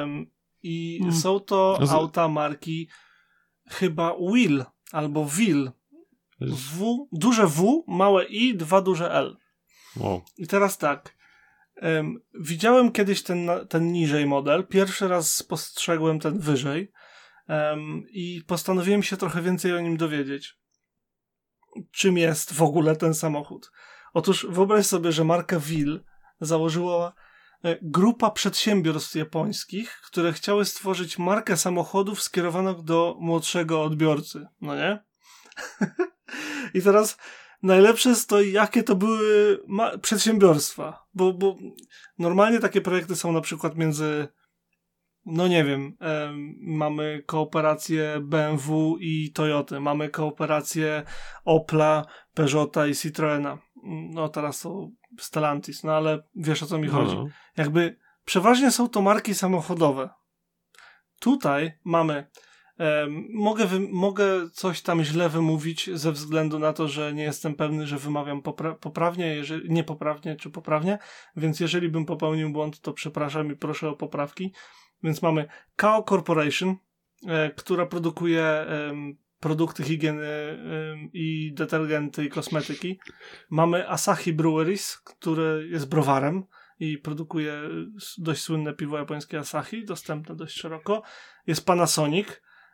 Um, 0.00 0.26
I 0.62 0.98
hmm. 0.98 1.18
są 1.18 1.40
to 1.40 1.78
no 1.80 1.90
auta 1.90 2.28
marki 2.28 2.88
chyba 3.70 4.16
Will 4.32 4.64
albo 4.92 5.26
Will. 5.26 5.70
W, 6.40 7.06
duże 7.12 7.46
W, 7.46 7.84
małe 7.86 8.24
I, 8.24 8.56
dwa 8.56 8.82
duże 8.82 9.12
L. 9.12 9.36
Wow. 9.96 10.22
I 10.38 10.46
teraz 10.46 10.78
tak. 10.78 11.16
Um, 11.82 12.20
widziałem 12.40 12.92
kiedyś 12.92 13.22
ten, 13.22 13.50
ten 13.68 13.92
niżej 13.92 14.26
model. 14.26 14.66
Pierwszy 14.66 15.08
raz 15.08 15.34
spostrzegłem 15.34 16.20
ten 16.20 16.38
wyżej. 16.38 16.92
Um, 17.48 18.04
I 18.10 18.42
postanowiłem 18.46 19.02
się 19.02 19.16
trochę 19.16 19.42
więcej 19.42 19.72
o 19.72 19.80
nim 19.80 19.96
dowiedzieć. 19.96 20.58
Czym 21.90 22.18
jest 22.18 22.52
w 22.52 22.62
ogóle 22.62 22.96
ten 22.96 23.14
samochód? 23.14 23.72
Otóż 24.14 24.46
wyobraź 24.50 24.86
sobie, 24.86 25.12
że 25.12 25.24
marka 25.24 25.60
Will 25.60 26.04
założyła 26.40 27.12
e, 27.64 27.78
grupa 27.82 28.30
przedsiębiorstw 28.30 29.14
japońskich, 29.14 30.00
które 30.06 30.32
chciały 30.32 30.64
stworzyć 30.64 31.18
markę 31.18 31.56
samochodów 31.56 32.22
skierowaną 32.22 32.84
do 32.84 33.16
młodszego 33.20 33.82
odbiorcy, 33.82 34.46
no 34.60 34.76
nie? 34.76 35.04
I 36.74 36.82
teraz 36.82 37.16
najlepsze 37.62 38.08
jest 38.08 38.28
to, 38.28 38.40
jakie 38.40 38.82
to 38.82 38.96
były 38.96 39.58
przedsiębiorstwa, 40.02 41.06
bo, 41.14 41.32
bo 41.32 41.56
normalnie 42.18 42.60
takie 42.60 42.80
projekty 42.80 43.16
są 43.16 43.32
na 43.32 43.40
przykład 43.40 43.76
między 43.76 44.28
no 45.26 45.48
nie 45.48 45.64
wiem, 45.64 45.96
mamy 46.60 47.22
kooperację 47.26 48.20
BMW 48.22 48.96
i 49.00 49.32
Toyoty, 49.32 49.80
mamy 49.80 50.08
kooperację 50.08 51.02
Opla, 51.44 52.06
Peugeota 52.34 52.86
i 52.86 52.94
Citroena. 52.94 53.58
No 54.10 54.28
teraz 54.28 54.60
to 54.60 54.88
Stellantis, 55.18 55.84
no 55.84 55.92
ale 55.92 56.22
wiesz 56.34 56.62
o 56.62 56.66
co 56.66 56.78
mi 56.78 56.88
chodzi. 56.88 57.14
No. 57.16 57.26
Jakby 57.56 57.98
przeważnie 58.24 58.70
są 58.70 58.88
to 58.88 59.02
marki 59.02 59.34
samochodowe. 59.34 60.08
Tutaj 61.20 61.72
mamy 61.84 62.26
mogę, 63.34 63.66
mogę 63.90 64.50
coś 64.50 64.82
tam 64.82 65.04
źle 65.04 65.28
wymówić 65.28 65.90
ze 65.94 66.12
względu 66.12 66.58
na 66.58 66.72
to, 66.72 66.88
że 66.88 67.14
nie 67.14 67.22
jestem 67.22 67.54
pewny, 67.54 67.86
że 67.86 67.98
wymawiam 67.98 68.42
popra 68.42 68.74
poprawnie, 68.74 69.26
jeżeli, 69.26 69.70
niepoprawnie 69.70 70.36
czy 70.36 70.50
poprawnie, 70.50 70.98
więc 71.36 71.60
jeżeli 71.60 71.88
bym 71.88 72.04
popełnił 72.04 72.50
błąd, 72.52 72.80
to 72.80 72.92
przepraszam 72.92 73.52
i 73.52 73.56
proszę 73.56 73.88
o 73.88 73.96
poprawki. 73.96 74.52
Więc 75.02 75.22
mamy 75.22 75.48
Kao 75.76 76.02
Corporation, 76.02 76.76
e, 77.26 77.50
która 77.50 77.86
produkuje 77.86 78.42
e, 78.42 78.94
produkty 79.40 79.82
higieny 79.82 80.26
e, 80.26 80.58
i 81.12 81.52
detergenty 81.54 82.24
i 82.24 82.28
kosmetyki. 82.28 82.98
Mamy 83.50 83.88
Asahi 83.88 84.32
Breweries, 84.32 84.96
który 84.96 85.68
jest 85.70 85.88
browarem 85.88 86.44
i 86.80 86.98
produkuje 86.98 87.62
dość 88.18 88.42
słynne 88.42 88.74
piwo 88.74 88.98
japońskie 88.98 89.38
Asahi, 89.38 89.84
dostępne 89.84 90.36
dość 90.36 90.60
szeroko. 90.60 91.02
Jest 91.46 91.66
Panasonic, 91.66 92.28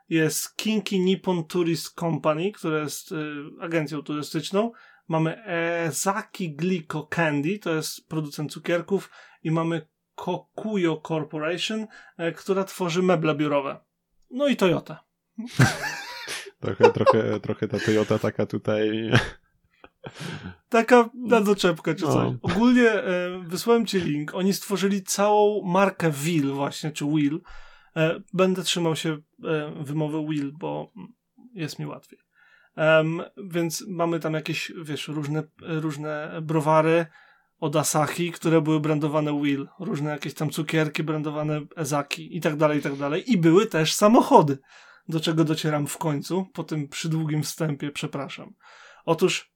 jest 0.09 0.57
Kinki 0.57 1.01
Nippon 1.01 1.45
Tourist 1.45 1.95
Company, 1.95 2.53
która 2.53 2.79
jest 2.79 3.13
y, 3.13 3.17
agencją 3.61 4.03
turystyczną. 4.03 4.73
Mamy 5.09 5.45
Ezaki 5.45 6.57
Glico 6.57 7.03
Candy, 7.03 7.59
to 7.59 7.75
jest 7.75 8.09
producent 8.09 8.53
cukierków 8.53 9.11
i 9.43 9.51
mamy 9.51 9.87
Kokuyo 10.15 10.97
Corporation, 10.97 11.87
e, 12.19 12.33
która 12.33 12.65
tworzy 12.65 13.03
meble 13.03 13.35
biurowe. 13.35 13.81
No 14.31 14.49
i 14.49 14.57
Toyota. 14.57 15.05
trochę, 16.61 16.91
trochę, 16.91 17.41
trochę 17.41 17.69
ta 17.69 17.79
Toyota 17.79 18.19
taka 18.19 18.47
tutaj... 18.47 19.11
Taka 20.69 21.11
na 21.15 21.41
doczepkę 21.41 21.95
czy 21.95 22.05
coś. 22.05 22.15
No. 22.15 22.35
Ogólnie 22.43 22.91
e, 22.91 23.05
wysłałem 23.47 23.87
ci 23.87 24.01
link. 24.01 24.35
Oni 24.35 24.53
stworzyli 24.53 25.03
całą 25.03 25.63
markę 25.65 26.11
Will 26.11 26.53
właśnie, 26.53 26.91
czy 26.91 27.05
Will. 27.05 27.41
E, 27.97 28.21
będę 28.33 28.63
trzymał 28.63 28.97
się 28.97 29.19
e, 29.45 29.85
wymowy 29.85 30.27
Will, 30.29 30.53
bo 30.53 30.93
jest 31.55 31.79
mi 31.79 31.87
łatwiej. 31.87 32.19
Um, 32.77 33.23
więc 33.37 33.85
mamy 33.89 34.21
tam 34.21 34.35
jakieś, 34.35 34.73
wiesz, 34.83 35.09
różne, 35.09 35.43
różne 35.61 36.39
browary, 36.43 37.07
od 37.63 37.77
Asahi, 37.77 38.33
które 38.33 38.61
były 38.61 38.81
brandowane 38.81 39.43
Will, 39.43 39.69
różne 39.81 40.11
jakieś 40.11 40.35
tam 40.35 40.51
cukierki 40.51 41.03
brandowane 41.03 41.61
Ezaki 41.77 42.37
i 42.37 42.41
tak 42.41 42.57
dalej, 42.57 42.79
i 42.79 42.83
tak 42.83 42.97
dalej. 42.97 43.33
I 43.33 43.39
były 43.39 43.67
też 43.67 43.95
samochody, 43.95 44.59
do 45.09 45.21
czego 45.21 45.45
docieram 45.45 45.87
w 45.87 45.99
końcu, 45.99 46.47
po 46.53 46.65
tym 46.65 46.89
przydługim 46.89 47.43
wstępie, 47.43 47.91
przepraszam. 47.91 48.55
Otóż 49.05 49.53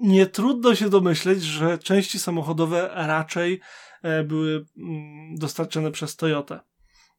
nie 0.00 0.26
trudno 0.26 0.74
się 0.74 0.88
domyśleć, 0.88 1.42
że 1.42 1.78
części 1.78 2.18
samochodowe 2.18 2.90
raczej 2.94 3.60
e, 4.02 4.24
były 4.24 4.66
mm, 4.76 5.34
dostarczone 5.36 5.90
przez 5.90 6.16
Toyotę. 6.16 6.60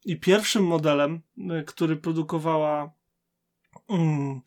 I 0.06 0.20
pierwszym 0.20 0.66
modelem, 0.66 1.22
e, 1.50 1.64
który 1.64 1.96
produkowała 1.96 2.94
mm, 3.90 4.42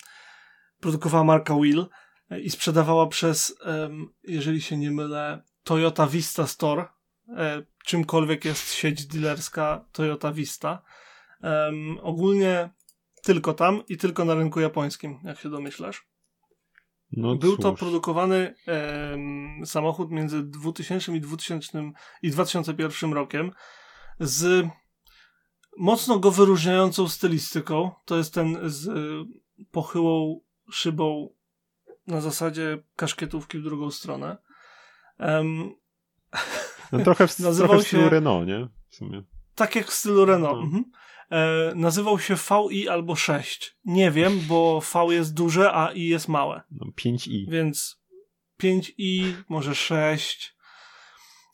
produkowała 0.81 1.25
marka 1.25 1.55
Will 1.55 1.87
e, 2.31 2.41
i 2.41 2.51
sprzedawała 2.51 3.07
przez, 3.07 3.57
jeżeli 4.23 4.61
się 4.61 4.77
nie 4.77 4.91
mylę, 4.91 5.43
Toyota 5.67 6.07
Vista 6.07 6.47
Store, 6.47 6.85
e, 7.29 7.63
czymkolwiek 7.85 8.45
jest 8.45 8.73
sieć 8.73 9.07
dealerska 9.07 9.85
Toyota 9.93 10.33
Vista. 10.33 10.83
Um, 11.43 11.99
ogólnie 12.03 12.71
tylko 13.23 13.55
tam 13.55 13.83
i 13.89 13.97
tylko 13.97 14.25
na 14.25 14.35
rynku 14.35 14.61
japońskim, 14.61 15.19
jak 15.25 15.41
się 15.41 15.51
domyślasz. 15.51 16.07
No 17.13 17.37
Był 17.37 17.57
cóż. 17.57 17.63
to 17.63 17.73
produkowany 17.73 18.55
um, 18.67 19.67
samochód 19.67 20.11
między 20.11 20.43
2000 20.43 21.17
i 21.17 21.21
2000 21.21 21.93
i 22.23 22.31
2001 22.31 23.13
rokiem 23.13 23.53
z 24.21 24.69
mocno 25.77 26.19
go 26.19 26.31
wyróżniającą 26.31 27.09
stylistyką. 27.09 27.91
To 28.05 28.17
jest 28.17 28.35
ten 28.35 28.59
z 28.63 28.87
y, 28.87 29.65
pochyłą 29.71 30.41
szybą 30.71 31.29
na 32.07 32.21
zasadzie 32.21 32.83
kaszkietówki 32.97 33.59
w 33.59 33.63
drugą 33.63 33.91
stronę. 33.91 34.46
Um, 35.19 35.75
no, 36.93 36.99
trochę 36.99 37.27
w, 37.27 37.37
trochę 37.37 37.79
w 37.79 37.87
stylu 37.87 38.03
się, 38.03 38.11
Renault, 38.11 38.49
nie? 38.49 38.69
W 38.89 38.95
sumie. 38.95 39.23
Tak 39.55 39.77
jak 39.77 39.87
w 39.87 39.93
stylu 39.93 40.25
Renault. 40.25 40.59
No. 40.59 40.65
Mhm. 40.65 40.85
E, 41.31 41.73
nazywał 41.75 42.19
się 42.19 42.35
VI 42.71 42.89
albo 42.89 43.17
6. 43.17 43.77
Nie 43.85 44.11
wiem, 44.11 44.41
bo 44.49 44.81
V 44.81 45.15
jest 45.15 45.35
duże, 45.35 45.73
a 45.73 45.93
I 45.93 46.03
jest 46.03 46.29
małe. 46.29 46.63
No, 46.71 46.87
5i. 46.87 47.51
Więc 47.51 48.01
5i, 48.63 49.33
może 49.49 49.75
6. 49.75 50.56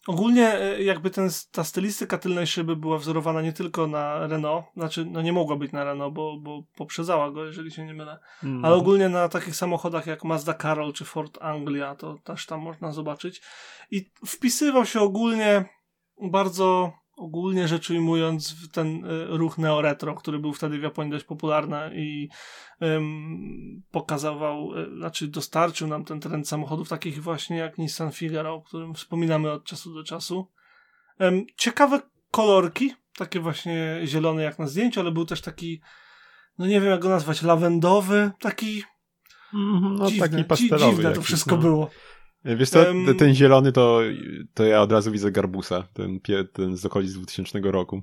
Ogólnie 0.06 0.54
e, 0.54 0.82
jakby 0.82 1.10
ten, 1.10 1.28
ta 1.52 1.64
stylistyka 1.64 2.18
tylnej 2.18 2.46
szyby 2.46 2.76
była 2.76 2.98
wzorowana 2.98 3.42
nie 3.42 3.52
tylko 3.52 3.86
na 3.86 4.26
Renault, 4.26 4.64
znaczy 4.76 5.04
no 5.04 5.22
nie 5.22 5.32
mogła 5.32 5.56
być 5.56 5.72
na 5.72 5.84
Renault, 5.84 6.14
bo, 6.14 6.36
bo 6.40 6.62
poprzedzała 6.76 7.30
go, 7.30 7.44
jeżeli 7.44 7.70
się 7.70 7.86
nie 7.86 7.94
mylę, 7.94 8.18
mm. 8.44 8.64
ale 8.64 8.74
ogólnie 8.74 9.08
na 9.08 9.28
takich 9.28 9.56
samochodach 9.56 10.06
jak 10.06 10.24
Mazda 10.24 10.54
Carol 10.54 10.92
czy 10.92 11.04
Ford 11.04 11.38
Anglia, 11.40 11.94
to 11.94 12.18
też 12.24 12.46
tam 12.46 12.60
można 12.60 12.92
zobaczyć. 12.92 13.42
I 13.90 14.10
wpisywał 14.26 14.86
się 14.86 15.00
ogólnie 15.00 15.64
bardzo 16.22 16.92
ogólnie 17.22 17.68
rzecz 17.68 17.90
ujmując, 17.90 18.70
ten 18.72 19.04
e, 19.04 19.26
ruch 19.26 19.58
neo-retro, 19.58 20.14
który 20.14 20.38
był 20.38 20.52
wtedy 20.52 20.78
w 20.78 20.82
Japonii 20.82 21.12
dość 21.12 21.24
popularny 21.24 21.90
i 21.94 22.28
um, 22.80 23.82
pokazywał, 23.90 24.70
e, 24.78 24.96
znaczy 24.96 25.28
dostarczył 25.28 25.88
nam 25.88 26.04
ten 26.04 26.20
trend 26.20 26.48
samochodów 26.48 26.88
takich 26.88 27.22
właśnie 27.22 27.56
jak 27.56 27.78
Nissan 27.78 28.12
Figaro, 28.12 28.54
o 28.54 28.62
którym 28.62 28.94
wspominamy 28.94 29.50
od 29.50 29.64
czasu 29.64 29.94
do 29.94 30.04
czasu. 30.04 30.50
Um, 31.20 31.46
ciekawe 31.56 32.00
kolorki, 32.30 32.94
takie 33.16 33.40
właśnie 33.40 34.00
zielone 34.04 34.42
jak 34.42 34.58
na 34.58 34.66
zdjęciu, 34.66 35.00
ale 35.00 35.10
był 35.10 35.26
też 35.26 35.40
taki, 35.40 35.80
no 36.58 36.66
nie 36.66 36.80
wiem 36.80 36.90
jak 36.90 37.00
go 37.00 37.08
nazwać, 37.08 37.42
lawendowy, 37.42 38.30
taki 38.40 38.82
mm, 39.54 39.94
no 39.94 40.10
dziwne, 40.10 40.28
taki 40.28 40.44
pastelowy. 40.44 40.90
Dziwne 40.90 41.08
jakiś, 41.08 41.18
to 41.18 41.22
wszystko 41.22 41.56
no. 41.56 41.62
było. 41.62 41.90
Wiesz 42.44 42.70
co, 42.70 42.82
um, 42.82 43.16
ten 43.16 43.34
zielony 43.34 43.72
to, 43.72 44.00
to 44.54 44.64
ja 44.64 44.82
od 44.82 44.92
razu 44.92 45.12
widzę 45.12 45.32
Garbusa, 45.32 45.88
ten, 45.92 46.20
ten 46.52 46.76
z 46.76 46.86
okolic 46.86 47.12
2000 47.12 47.60
roku. 47.62 48.02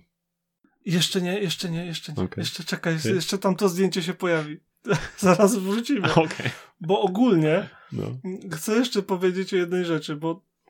Jeszcze 0.86 1.22
nie, 1.22 1.40
jeszcze 1.40 1.70
nie, 1.70 1.86
jeszcze 1.86 2.14
nie. 2.14 2.24
Okay. 2.24 2.42
Jeszcze 2.42 2.64
czekaj, 2.64 2.98
okay. 2.98 3.12
jeszcze 3.12 3.38
tam 3.38 3.56
to 3.56 3.70
zdjęcie 3.70 4.04
się 4.04 4.14
pojawi. 4.14 4.60
Zaraz 5.18 5.56
wrócimy. 5.56 6.14
Okay. 6.14 6.52
Bo 6.82 7.02
ogólnie 7.02 7.70
no. 7.92 8.06
chcę 8.52 8.76
jeszcze 8.76 9.02
powiedzieć 9.02 9.54
o 9.54 9.58
jednej 9.58 9.86
rzeczy, 9.86 10.16
bo 10.16 10.30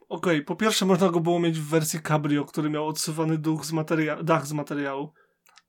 okej, 0.10 0.36
okay, 0.36 0.42
po 0.42 0.56
pierwsze 0.56 0.86
można 0.86 1.10
go 1.10 1.20
było 1.20 1.40
mieć 1.40 1.60
w 1.60 1.70
wersji 1.70 2.00
Cabrio, 2.02 2.46
który 2.46 2.70
miał 2.70 2.88
odsuwany 2.88 3.38
duch 3.38 3.66
z 3.66 3.72
materiału, 3.72 4.24
dach 4.24 4.48
z 4.48 4.54
materiału. 4.54 5.14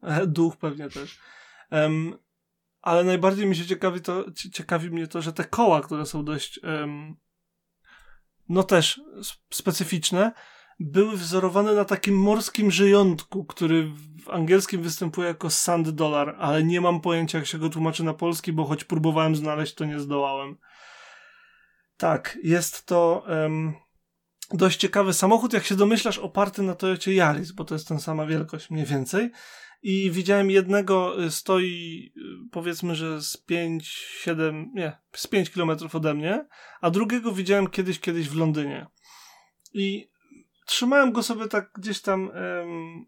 E, 0.02 0.26
duch 0.26 0.56
pewnie 0.56 0.88
też. 0.88 1.18
Um, 1.70 2.14
ale 2.82 3.04
najbardziej 3.04 3.46
mi 3.46 3.56
się 3.56 3.66
ciekawi 3.66 4.00
to, 4.00 4.24
ciekawi 4.52 4.90
mnie 4.90 5.06
to, 5.06 5.22
że 5.22 5.32
te 5.32 5.44
koła, 5.44 5.80
które 5.80 6.06
są 6.06 6.24
dość 6.24 6.60
um, 6.62 7.16
no 8.50 8.62
też 8.62 9.00
specyficzne, 9.52 10.32
były 10.80 11.16
wzorowane 11.16 11.74
na 11.74 11.84
takim 11.84 12.18
morskim 12.18 12.70
żyjątku, 12.70 13.44
który 13.44 13.90
w 14.24 14.30
angielskim 14.30 14.82
występuje 14.82 15.28
jako 15.28 15.50
sand 15.50 15.90
dollar, 15.90 16.36
ale 16.38 16.64
nie 16.64 16.80
mam 16.80 17.00
pojęcia 17.00 17.38
jak 17.38 17.46
się 17.46 17.58
go 17.58 17.68
tłumaczy 17.68 18.04
na 18.04 18.14
polski, 18.14 18.52
bo 18.52 18.64
choć 18.64 18.84
próbowałem 18.84 19.36
znaleźć, 19.36 19.74
to 19.74 19.84
nie 19.84 20.00
zdołałem. 20.00 20.56
Tak, 21.96 22.38
jest 22.42 22.86
to 22.86 23.24
um, 23.28 23.74
dość 24.52 24.80
ciekawy 24.80 25.12
samochód, 25.12 25.52
jak 25.52 25.64
się 25.64 25.76
domyślasz, 25.76 26.18
oparty 26.18 26.62
na 26.62 26.74
Toyocie 26.74 27.12
Yaris, 27.12 27.52
bo 27.52 27.64
to 27.64 27.74
jest 27.74 27.88
ten 27.88 28.00
sama 28.00 28.26
wielkość 28.26 28.70
mniej 28.70 28.86
więcej 28.86 29.30
i 29.82 30.10
widziałem 30.10 30.50
jednego, 30.50 31.24
y, 31.24 31.30
stoi 31.30 32.12
y, 32.16 32.50
powiedzmy, 32.50 32.94
że 32.94 33.22
z 33.22 33.36
5, 33.36 33.88
7, 34.20 34.70
nie, 34.74 34.98
z 35.12 35.26
5 35.26 35.50
kilometrów 35.50 35.94
ode 35.94 36.14
mnie, 36.14 36.46
a 36.80 36.90
drugiego 36.90 37.32
widziałem 37.32 37.66
kiedyś, 37.66 38.00
kiedyś 38.00 38.28
w 38.28 38.36
Londynie. 38.36 38.86
I 39.74 40.10
trzymałem 40.66 41.12
go 41.12 41.22
sobie 41.22 41.48
tak 41.48 41.70
gdzieś 41.74 42.00
tam 42.00 42.30
em, 42.34 43.06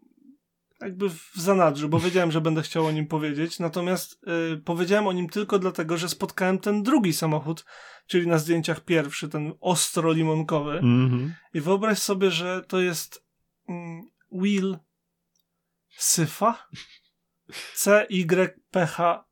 jakby 0.81 1.09
w 1.09 1.31
zanadrzu, 1.35 1.89
bo 1.89 1.99
wiedziałem, 1.99 2.31
że 2.31 2.41
będę 2.41 2.61
chciał 2.61 2.85
o 2.85 2.91
nim 2.91 3.07
powiedzieć, 3.07 3.59
natomiast 3.59 4.23
y, 4.53 4.57
powiedziałem 4.57 5.07
o 5.07 5.13
nim 5.13 5.29
tylko 5.29 5.59
dlatego, 5.59 5.97
że 5.97 6.09
spotkałem 6.09 6.59
ten 6.59 6.83
drugi 6.83 7.13
samochód, 7.13 7.65
czyli 8.07 8.27
na 8.27 8.37
zdjęciach 8.37 8.81
pierwszy, 8.81 9.29
ten 9.29 9.53
ostro 9.61 10.13
limonkowy. 10.13 10.71
Mm 10.71 11.09
-hmm. 11.09 11.29
I 11.53 11.61
wyobraź 11.61 11.99
sobie, 11.99 12.31
że 12.31 12.61
to 12.67 12.81
jest 12.81 13.25
mm, 13.69 14.01
Wheel 14.31 14.77
Syfa 15.97 16.67
C-Y-P-H-A. 17.75 19.23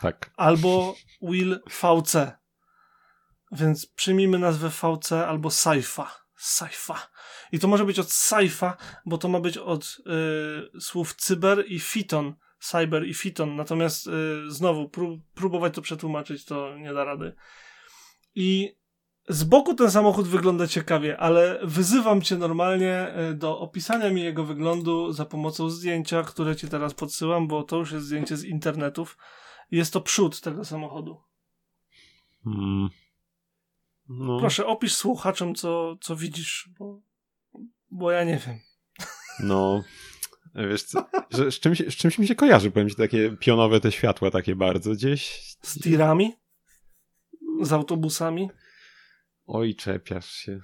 Tak. 0.00 0.30
Albo 0.36 0.94
Will 1.22 1.60
VC. 1.66 2.38
Więc 3.52 3.86
przyjmijmy 3.86 4.38
nazwę 4.38 4.70
VC 4.70 5.12
albo 5.12 5.50
Saifa. 5.50 6.24
Saifa. 6.36 7.10
I 7.52 7.58
to 7.58 7.68
może 7.68 7.84
być 7.84 7.98
od 7.98 8.12
Saifa, 8.12 8.76
bo 9.06 9.18
to 9.18 9.28
ma 9.28 9.40
być 9.40 9.58
od 9.58 9.98
y, 10.76 10.80
słów 10.80 11.14
cyber 11.14 11.64
i 11.68 11.80
fiton. 11.80 12.34
Cyber 12.58 13.06
i 13.06 13.14
fiton. 13.14 13.56
Natomiast 13.56 14.06
y, 14.06 14.10
znowu, 14.48 14.88
prób, 14.88 15.20
próbować 15.34 15.74
to 15.74 15.82
przetłumaczyć 15.82 16.44
to 16.44 16.78
nie 16.78 16.94
da 16.94 17.04
rady. 17.04 17.36
I 18.34 18.76
z 19.28 19.44
boku 19.44 19.74
ten 19.74 19.90
samochód 19.90 20.28
wygląda 20.28 20.66
ciekawie, 20.66 21.18
ale 21.18 21.58
wyzywam 21.62 22.22
cię 22.22 22.36
normalnie 22.36 23.14
y, 23.30 23.34
do 23.34 23.58
opisania 23.58 24.10
mi 24.10 24.22
jego 24.22 24.44
wyglądu 24.44 25.12
za 25.12 25.24
pomocą 25.24 25.70
zdjęcia, 25.70 26.22
które 26.22 26.56
ci 26.56 26.68
teraz 26.68 26.94
podsyłam, 26.94 27.48
bo 27.48 27.62
to 27.62 27.76
już 27.76 27.92
jest 27.92 28.06
zdjęcie 28.06 28.36
z 28.36 28.44
internetów. 28.44 29.18
Jest 29.70 29.92
to 29.92 30.00
przód 30.00 30.40
tego 30.40 30.64
samochodu. 30.64 31.20
Hmm. 32.44 32.88
No. 34.08 34.38
Proszę, 34.38 34.66
opisz 34.66 34.94
słuchaczom, 34.94 35.54
co, 35.54 35.96
co 36.00 36.16
widzisz, 36.16 36.68
bo, 36.78 37.00
bo 37.90 38.10
ja 38.10 38.24
nie 38.24 38.40
wiem. 38.46 38.58
No, 39.40 39.82
wiesz 40.54 40.82
co, 40.82 41.06
że 41.30 41.52
z, 41.52 41.60
czymś, 41.60 41.78
z 41.78 41.96
czymś 41.96 42.18
mi 42.18 42.26
się 42.26 42.34
kojarzy, 42.34 42.70
powiem 42.70 42.88
ci, 42.88 42.96
takie 42.96 43.36
pionowe 43.36 43.80
te 43.80 43.92
światła 43.92 44.30
takie 44.30 44.56
bardzo 44.56 44.92
gdzieś. 44.92 45.42
Z 45.62 45.80
tirami? 45.82 46.32
Z 47.62 47.72
autobusami? 47.72 48.50
Oj, 49.46 49.74
czepiasz 49.74 50.30
się. 50.30 50.60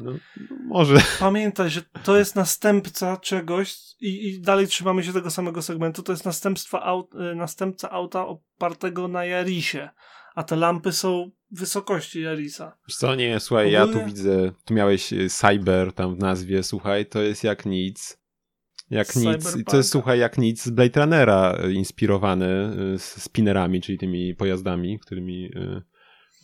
No, 0.00 0.12
no 0.50 0.56
może. 0.64 0.96
Pamiętaj, 1.20 1.70
że 1.70 1.82
to 2.04 2.16
jest 2.16 2.36
następca 2.36 3.16
czegoś 3.16 3.76
i, 4.00 4.28
i 4.28 4.40
dalej 4.40 4.66
trzymamy 4.66 5.04
się 5.04 5.12
tego 5.12 5.30
samego 5.30 5.62
segmentu, 5.62 6.02
to 6.02 6.12
jest 6.12 6.24
następstwa 6.24 6.82
aut, 6.82 7.14
y, 7.14 7.34
następca 7.34 7.90
auta 7.90 8.26
opartego 8.26 9.08
na 9.08 9.24
Jarisie, 9.24 9.88
a 10.34 10.42
te 10.42 10.56
lampy 10.56 10.92
są 10.92 11.30
wysokości 11.50 12.22
Jarisa. 12.22 12.76
Co, 12.88 13.14
nie, 13.14 13.40
słuchaj, 13.40 13.72
ja 13.72 13.86
tu 13.86 14.04
widzę, 14.04 14.52
tu 14.64 14.74
miałeś 14.74 15.12
y, 15.12 15.28
Cyber 15.28 15.92
tam 15.92 16.16
w 16.16 16.18
nazwie, 16.18 16.62
słuchaj, 16.62 17.06
to 17.06 17.22
jest 17.22 17.44
jak 17.44 17.66
nic. 17.66 18.20
Jak 18.90 19.16
nic, 19.16 19.64
to 19.66 19.76
jest 19.76 19.90
słuchaj 19.90 20.18
jak 20.18 20.38
nic 20.38 20.62
z 20.64 20.70
Blade 20.70 21.00
Runnera 21.00 21.58
y, 21.64 21.72
inspirowane 21.72 22.76
y, 22.94 22.98
z 22.98 23.22
spinnerami, 23.22 23.80
czyli 23.80 23.98
tymi 23.98 24.34
pojazdami, 24.34 24.98
którymi 24.98 25.50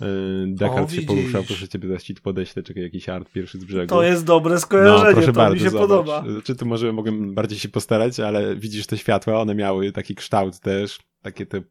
y, 0.03 0.05
Deckard 0.47 0.93
się 0.93 1.03
poruszał. 1.03 1.45
Proszę 1.45 1.69
ciebie 1.69 1.89
zaś 1.89 2.03
ci 2.03 2.15
podeślę, 2.15 2.63
czekaj, 2.63 2.83
jakiś 2.83 3.09
art 3.09 3.33
pierwszy 3.33 3.59
z 3.59 3.65
brzegu. 3.65 3.89
To 3.89 4.03
jest 4.03 4.25
dobre 4.25 4.55
no, 4.55 4.61
skojarzenie, 4.61 5.13
proszę 5.13 5.27
to 5.27 5.33
bardzo, 5.33 5.55
mi 5.55 5.61
się 5.61 5.71
zobacz. 5.71 5.89
podoba. 5.89 6.25
Czy 6.45 6.57
tu 6.57 6.67
może 6.67 6.93
mogłem 6.93 7.35
bardziej 7.35 7.59
się 7.59 7.69
postarać, 7.69 8.21
ale 8.21 8.57
widzisz 8.57 8.87
te 8.87 8.99
światła, 8.99 9.41
one 9.41 9.55
miały 9.55 9.93
taki 9.93 10.15
kształt 10.15 10.61
też, 10.61 10.99
takie 11.23 11.47
te 11.47 11.63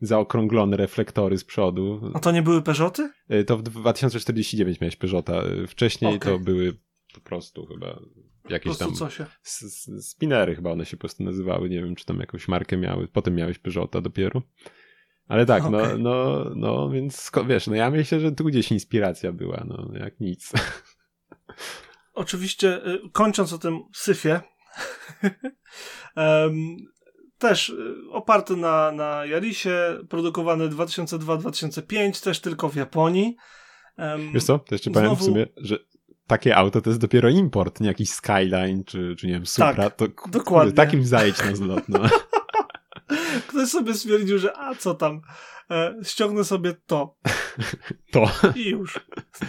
zaokrąglone 0.00 0.76
reflektory 0.76 1.38
z 1.38 1.44
przodu. 1.44 2.10
A 2.14 2.18
to 2.18 2.32
nie 2.32 2.42
były 2.42 2.62
Peugeoty? 2.62 3.10
Y, 3.32 3.44
To 3.44 3.56
w 3.56 3.62
2049 3.62 4.80
miałeś 4.80 4.96
Peugeota. 4.96 5.42
Y, 5.46 5.66
Wcześniej 5.66 6.16
Okej. 6.16 6.32
to 6.32 6.38
były 6.38 6.72
po 7.14 7.20
prostu 7.20 7.66
chyba 7.66 8.00
jakieś 8.48 8.64
prostu 8.64 8.84
tam 8.84 8.94
co 8.94 9.10
się? 9.10 9.26
spinery 10.00 10.54
chyba 10.54 10.70
one 10.72 10.86
się 10.86 10.96
po 10.96 11.00
prostu 11.00 11.24
nazywały. 11.24 11.68
Nie 11.68 11.82
wiem, 11.82 11.94
czy 11.94 12.04
tam 12.04 12.20
jakąś 12.20 12.48
markę 12.48 12.76
miały. 12.76 13.08
Potem 13.08 13.34
miałeś 13.34 13.58
Peugeota 13.58 14.00
dopiero. 14.00 14.42
Ale 15.28 15.46
tak, 15.46 15.62
no, 15.70 15.78
Okej. 15.82 15.98
no, 16.02 16.44
no, 16.56 16.90
więc 16.90 17.30
wiesz, 17.46 17.66
no 17.66 17.74
ja 17.74 17.90
myślę, 17.90 18.20
że 18.20 18.32
tu 18.32 18.44
gdzieś 18.44 18.72
inspiracja 18.72 19.32
była, 19.32 19.64
no 19.66 19.88
jak 19.98 20.20
nic. 20.20 20.52
Oczywiście, 22.14 22.86
y, 22.86 23.00
kończąc 23.12 23.52
o 23.52 23.58
tym 23.58 23.80
syfie, 23.94 24.40
em, 26.16 26.76
też 27.38 27.68
y, 27.68 27.94
oparty 28.10 28.56
na, 28.56 28.92
na 28.92 29.26
Jarisie, 29.26 29.98
produkowany 30.08 30.68
2002-2005, 30.68 32.24
też 32.24 32.40
tylko 32.40 32.68
w 32.68 32.76
Japonii. 32.76 33.36
Em, 33.96 34.32
Wiesz 34.32 34.44
co, 34.44 34.58
to 34.58 34.74
jeszcze 34.74 34.90
powiem 34.90 35.16
w 35.16 35.18
Znowu- 35.18 35.24
sumie, 35.24 35.46
że 35.56 35.78
takie 36.26 36.56
auto 36.56 36.80
to 36.80 36.90
jest 36.90 37.00
dopiero 37.00 37.28
import, 37.28 37.80
nie 37.80 37.86
jakiś 37.88 38.10
Skyline, 38.10 38.84
czy, 38.84 39.16
czy 39.18 39.26
nie 39.26 39.32
wiem, 39.32 39.46
Supra. 39.46 39.74
Tak, 39.74 39.96
to 39.96 40.06
dokładnie. 40.30 40.72
takim 40.72 41.04
zajedź 41.04 41.44
na 41.44 41.56
zlot, 41.56 41.88
no. 41.88 42.00
Ktoś 43.56 43.68
sobie 43.68 43.94
stwierdził, 43.94 44.38
że 44.38 44.56
a 44.58 44.74
co 44.74 44.94
tam, 44.94 45.20
e, 45.70 45.94
ściągnę 46.02 46.44
sobie 46.44 46.74
to 46.86 47.16
To. 48.12 48.30
i 48.54 48.68
już. 48.68 49.00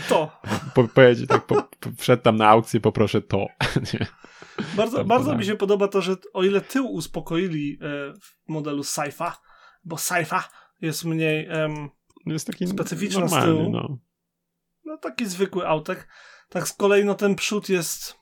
To. 0.10 0.41
Po, 0.76 0.88
pojedzie 0.88 1.28
tak, 1.28 1.45
po, 1.45 1.55
po, 1.55 1.89
wszedł 1.97 2.24
tam 2.24 2.36
na 2.38 2.47
aukcję, 2.47 2.80
poproszę 2.80 3.22
to. 3.22 3.38
Nie. 3.93 4.08
Bardzo, 4.76 4.97
Tam 4.97 5.08
bardzo 5.08 5.24
podałem. 5.24 5.39
mi 5.39 5.45
się 5.45 5.55
podoba 5.55 5.88
to, 5.88 6.01
że 6.01 6.16
o 6.34 6.43
ile 6.43 6.62
tył 6.62 6.88
uspokoili 6.91 7.80
e, 7.82 8.14
w 8.22 8.49
modelu 8.49 8.84
Saifa, 8.84 9.38
bo 9.84 9.97
Saifa 9.97 10.49
jest 10.82 11.05
mniej 11.05 11.47
em, 11.49 11.89
jest 12.26 12.47
taki 12.47 12.68
Specyficzna 12.68 13.28
z 13.28 13.43
tyłu. 13.43 13.70
no. 13.70 13.97
no, 14.86 14.97
taki 14.97 15.26
zwykły 15.26 15.68
autek, 15.68 16.08
tak 16.49 16.68
z 16.68 16.74
kolei 16.74 17.05
no 17.05 17.16
ten 17.16 17.36
przód 17.36 17.70
jest 17.70 18.16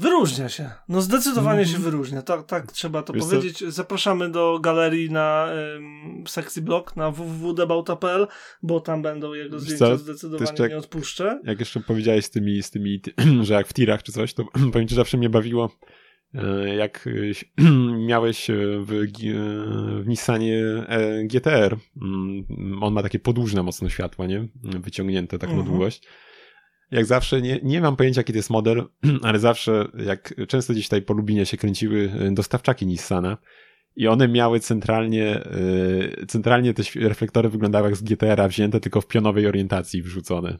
wyróżnia 0.00 0.48
się. 0.48 0.70
No 0.88 1.02
zdecydowanie 1.02 1.60
Mhm. 1.60 1.76
się 1.78 1.84
wyróżnia. 1.84 2.22
Tak, 2.22 2.46
tak 2.46 2.72
trzeba 2.72 3.02
to 3.02 3.12
Wiesz 3.12 3.24
co? 3.24 3.30
powiedzieć. 3.30 3.64
Zapraszamy 3.68 4.30
do 4.30 4.58
galerii 4.62 5.10
na 5.10 5.48
um, 5.74 6.26
Sexy 6.26 6.62
Blog 6.62 6.96
na 6.96 7.10
www.debauta.pl, 7.10 8.26
bo 8.62 8.80
tam 8.80 9.02
będą 9.02 9.32
jego 9.34 9.56
Wiesz 9.56 9.62
zdjęcia 9.62 9.86
co? 9.86 9.96
zdecydowanie 9.96 10.52
jak- 10.58 10.70
nie 10.70 10.76
odpuszczę. 10.78 11.40
Jak 11.44 11.60
jeszcze 11.60 11.80
powiedziałeś 11.80 12.24
z 12.24 12.30
tymi, 12.30 12.62
z 12.62 12.70
tymi 12.70 13.00
że 13.46 13.54
jak 13.54 13.66
w 13.66 13.72
tirach 13.72 14.02
czy 14.02 14.12
coś, 14.12 14.34
to 14.34 14.44
powiem 14.72 14.88
ci, 14.88 14.94
zawsze 14.94 15.16
mnie 15.16 15.30
bawiło, 15.30 15.70
e, 16.34 16.74
jak 16.74 17.06
e, 17.06 17.62
miałeś 18.12 18.50
e, 18.50 18.54
w, 18.56 19.06
w 20.02 20.08
Nissanie 20.08 20.62
GTR. 21.24 21.76
Mm, 22.02 22.44
On 22.82 22.92
ma 22.94 23.02
takie 23.02 23.18
podłużne 23.18 23.62
mocno 23.62 23.88
światła, 23.88 24.26
nie? 24.26 24.48
Wyciągnięte 24.62 25.38
tak 25.38 25.50
na 25.50 25.56
Mhm. 25.56 25.70
długość. 25.70 26.02
Jak 26.90 27.06
zawsze, 27.06 27.42
nie, 27.42 27.60
nie 27.62 27.80
mam 27.80 27.96
pojęcia 27.96 28.20
jaki 28.20 28.32
to 28.32 28.38
jest 28.38 28.50
model, 28.50 28.84
ale 29.22 29.38
zawsze, 29.38 29.88
jak 30.06 30.34
często 30.48 30.72
gdzieś 30.72 30.84
tutaj 30.84 31.02
po 31.02 31.14
Lubinie 31.14 31.46
się 31.46 31.56
kręciły 31.56 32.12
e, 32.20 32.30
dostawczaki 32.30 32.86
Nissana 32.86 33.38
i 33.96 34.08
one 34.08 34.28
miały 34.28 34.60
centralnie, 34.60 35.44
e, 35.44 36.26
centralnie 36.26 36.74
te 36.74 36.82
reflektory 36.96 37.48
wyglądały 37.48 37.86
jak 37.86 37.96
z 37.96 38.02
GTR-a 38.02 38.48
wzięte, 38.48 38.80
tylko 38.80 39.00
w 39.00 39.06
pionowej 39.06 39.46
orientacji 39.46 40.02
wrzucone. 40.02 40.58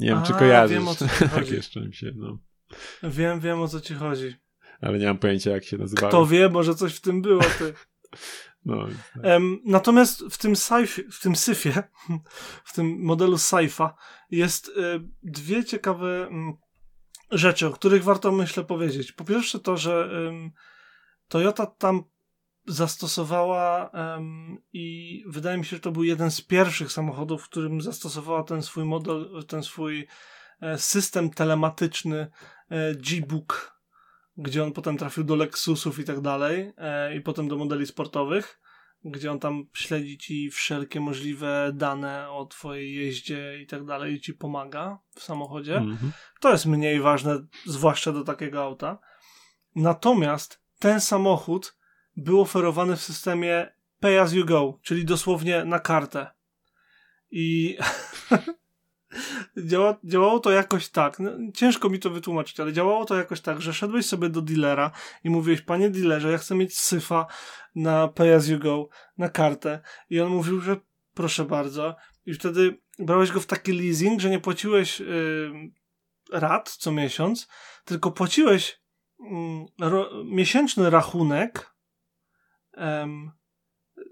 Nie 0.00 0.08
wiem, 0.08 0.22
czy 0.22 0.34
A, 0.34 0.38
kojarzysz. 0.38 0.78
wiem, 0.78 0.88
o 0.88 0.94
co 0.94 1.08
ci 1.08 1.28
tak 1.34 1.50
jeszcze 1.50 1.80
mi 1.80 1.94
się, 1.94 2.12
no. 2.16 2.38
Wiem, 3.02 3.40
wiem 3.40 3.60
o 3.60 3.68
co 3.68 3.80
ci 3.80 3.94
chodzi. 3.94 4.34
Ale 4.80 4.98
nie 4.98 5.06
mam 5.06 5.18
pojęcia 5.18 5.50
jak 5.50 5.64
się 5.64 5.78
nazywały. 5.78 6.08
Kto 6.08 6.26
wie, 6.26 6.48
może 6.48 6.74
coś 6.74 6.94
w 6.94 7.00
tym 7.00 7.22
było. 7.22 7.42
Ty. 7.58 7.72
No, 8.68 8.86
Em, 9.22 9.58
natomiast 9.64 10.24
w 10.30 10.38
tym 10.38 10.56
syfie, 10.56 11.02
w 11.10 11.20
tym 11.20 11.36
syfie, 11.36 11.82
w 12.64 12.72
tym 12.72 12.98
modelu 13.02 13.38
Saifa 13.38 13.94
jest 14.30 14.68
e, 14.68 14.70
dwie 15.22 15.64
ciekawe 15.64 16.26
mm, 16.26 16.56
rzeczy, 17.30 17.66
o 17.66 17.70
których 17.70 18.04
warto 18.04 18.32
myślę 18.32 18.64
powiedzieć. 18.64 19.12
Po 19.12 19.24
pierwsze 19.24 19.58
to, 19.58 19.76
że 19.76 20.10
em, 20.28 20.50
Toyota 21.28 21.66
tam 21.66 22.04
zastosowała 22.66 23.90
i 24.72 25.24
wydaje 25.26 25.58
mi 25.58 25.64
się, 25.64 25.76
że 25.76 25.80
to 25.80 25.92
był 25.92 26.04
jeden 26.04 26.30
z 26.30 26.40
pierwszych 26.40 26.92
samochodów, 26.92 27.42
w 27.42 27.48
którym 27.48 27.80
zastosowała 27.80 28.42
ten 28.42 28.62
swój 28.62 28.84
model, 28.84 29.44
ten 29.48 29.62
swój 29.62 30.06
e, 30.60 30.78
system 30.78 31.30
telematyczny 31.30 32.30
e, 32.68 32.94
G-Book, 32.94 33.77
gdzie 34.38 34.64
on 34.64 34.72
potem 34.72 34.96
trafił 34.96 35.24
do 35.24 35.36
Lexusów 35.36 35.98
i 35.98 36.04
tak 36.04 36.20
dalej 36.20 36.72
e, 36.76 37.16
i 37.16 37.20
potem 37.20 37.48
do 37.48 37.56
modeli 37.56 37.86
sportowych, 37.86 38.60
gdzie 39.04 39.32
on 39.32 39.38
tam 39.40 39.64
śledzi 39.74 40.18
ci 40.18 40.50
wszelkie 40.50 41.00
możliwe 41.00 41.70
dane 41.74 42.30
o 42.30 42.46
twojej 42.46 42.94
jeździe 42.94 43.60
i 43.62 43.66
tak 43.66 43.84
dalej 43.84 44.14
i 44.14 44.20
ci 44.20 44.34
pomaga 44.34 44.98
w 45.14 45.22
samochodzie. 45.22 45.76
mhm. 45.76 46.12
To 46.40 46.50
jest 46.50 46.66
mniej 46.66 47.00
ważne, 47.00 47.46
zwłaszcza 47.66 48.12
do 48.12 48.24
takiego 48.24 48.62
auta. 48.62 48.98
Natomiast 49.76 50.62
ten 50.78 51.00
samochód 51.00 51.76
był 52.16 52.40
oferowany 52.40 52.96
w 52.96 53.02
systemie 53.02 53.72
pay 54.00 54.20
as 54.20 54.32
you 54.32 54.44
go, 54.44 54.78
czyli 54.82 55.04
dosłownie 55.04 55.64
na 55.64 55.78
kartę. 55.78 56.26
I 57.30 57.76
działa, 59.56 59.96
działało 60.04 60.40
to 60.40 60.50
jakoś 60.50 60.88
tak. 60.88 61.18
No, 61.18 61.30
ciężko 61.54 61.88
mi 61.88 61.98
to 61.98 62.10
wytłumaczyć, 62.10 62.60
ale 62.60 62.72
działało 62.72 63.04
to 63.04 63.16
jakoś 63.16 63.40
tak, 63.40 63.60
że 63.60 63.74
szedłeś 63.74 64.06
sobie 64.06 64.28
do 64.28 64.42
dealera 64.42 64.90
i 65.24 65.30
mówiłeś, 65.30 65.60
panie 65.60 65.90
dealerze, 65.90 66.30
ja 66.30 66.38
chcę 66.38 66.54
mieć 66.54 66.78
syfa 66.78 67.26
na 67.74 68.08
pay 68.08 68.34
as 68.34 68.48
you 68.48 68.58
go, 68.58 68.88
na 69.18 69.28
kartę. 69.28 69.80
I 70.10 70.20
on 70.20 70.28
mówił, 70.28 70.60
że 70.60 70.76
proszę 71.14 71.44
bardzo. 71.44 71.96
I 72.26 72.34
wtedy 72.34 72.78
brałeś 72.98 73.32
go 73.32 73.40
w 73.40 73.46
taki 73.46 73.72
leasing, 73.72 74.20
że 74.20 74.30
nie 74.30 74.40
płaciłeś 74.40 75.00
yy, 75.00 75.70
rat 76.32 76.70
co 76.70 76.92
miesiąc, 76.92 77.48
tylko 77.84 78.10
płaciłeś 78.10 78.80
mm, 79.20 79.66
ro, 79.80 80.10
miesięczny 80.24 80.90
rachunek 80.90 81.74
em, 82.72 83.30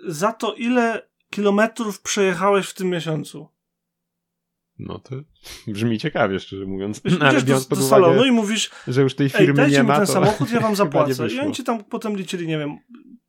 za 0.06 0.32
to, 0.32 0.54
ile 0.54 1.08
kilometrów 1.30 2.02
przejechałeś 2.02 2.68
w 2.68 2.74
tym 2.74 2.88
miesiącu. 2.90 3.55
No 4.78 4.98
to 4.98 5.16
brzmi 5.66 5.98
ciekawie, 5.98 6.40
szczerze 6.40 6.66
mówiąc. 6.66 7.00
Wiesz, 7.04 7.16
Ale 7.20 7.40
do, 7.40 7.46
biorąc 7.46 7.68
do 7.68 7.76
pod 7.76 7.84
salonu 7.84 8.12
uwagę, 8.14 8.28
i 8.28 8.32
mówisz, 8.32 8.70
że 8.88 9.02
już 9.02 9.14
tej 9.14 9.24
ej, 9.24 9.30
firmy 9.30 9.54
dajcie 9.54 9.76
nie 9.76 9.82
mi 9.82 9.88
ma, 9.88 9.96
ten 9.96 10.06
to 10.06 10.12
samochód, 10.12 10.52
ja 10.52 10.60
wam 10.60 10.76
zapłacę. 10.76 11.28
I 11.28 11.40
oni 11.40 11.52
ci 11.52 11.64
tam 11.64 11.84
potem 11.84 12.16
liczyli, 12.16 12.46
nie 12.46 12.58
wiem, 12.58 12.78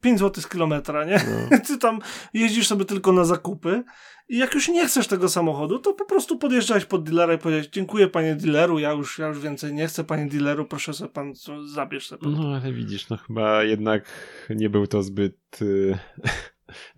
5 0.01 0.19
zł 0.19 0.43
z 0.43 0.47
kilometra, 0.47 1.05
nie? 1.05 1.21
No. 1.51 1.57
Ty 1.67 1.77
tam 1.77 1.99
jeździsz 2.33 2.67
sobie 2.67 2.85
tylko 2.85 3.11
na 3.11 3.25
zakupy 3.25 3.83
i 4.29 4.37
jak 4.37 4.53
już 4.53 4.67
nie 4.67 4.87
chcesz 4.87 5.07
tego 5.07 5.29
samochodu, 5.29 5.79
to 5.79 5.93
po 5.93 6.05
prostu 6.05 6.37
podjeżdżałeś 6.37 6.85
pod 6.85 7.03
dealera 7.03 7.33
i 7.33 7.37
powiedziałeś, 7.37 7.67
dziękuję 7.67 8.07
panie 8.07 8.35
dealeru, 8.35 8.79
ja 8.79 8.91
już, 8.91 9.19
ja 9.19 9.27
już 9.27 9.39
więcej 9.39 9.73
nie 9.73 9.87
chcę, 9.87 10.03
panie 10.03 10.25
dealeru, 10.25 10.65
proszę 10.65 10.93
sobie 10.93 11.11
pan, 11.11 11.33
zabierz 11.65 12.07
sobie. 12.07 12.27
No 12.27 12.55
ale 12.55 12.73
widzisz, 12.73 13.09
no 13.09 13.17
chyba 13.17 13.63
jednak 13.63 14.05
nie 14.49 14.69
był 14.69 14.87
to 14.87 15.03
zbyt, 15.03 15.61
y, 15.61 15.97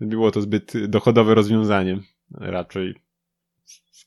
było 0.00 0.30
to 0.30 0.40
zbyt 0.40 0.86
dochodowe 0.86 1.34
rozwiązanie 1.34 1.98
raczej. 2.30 3.09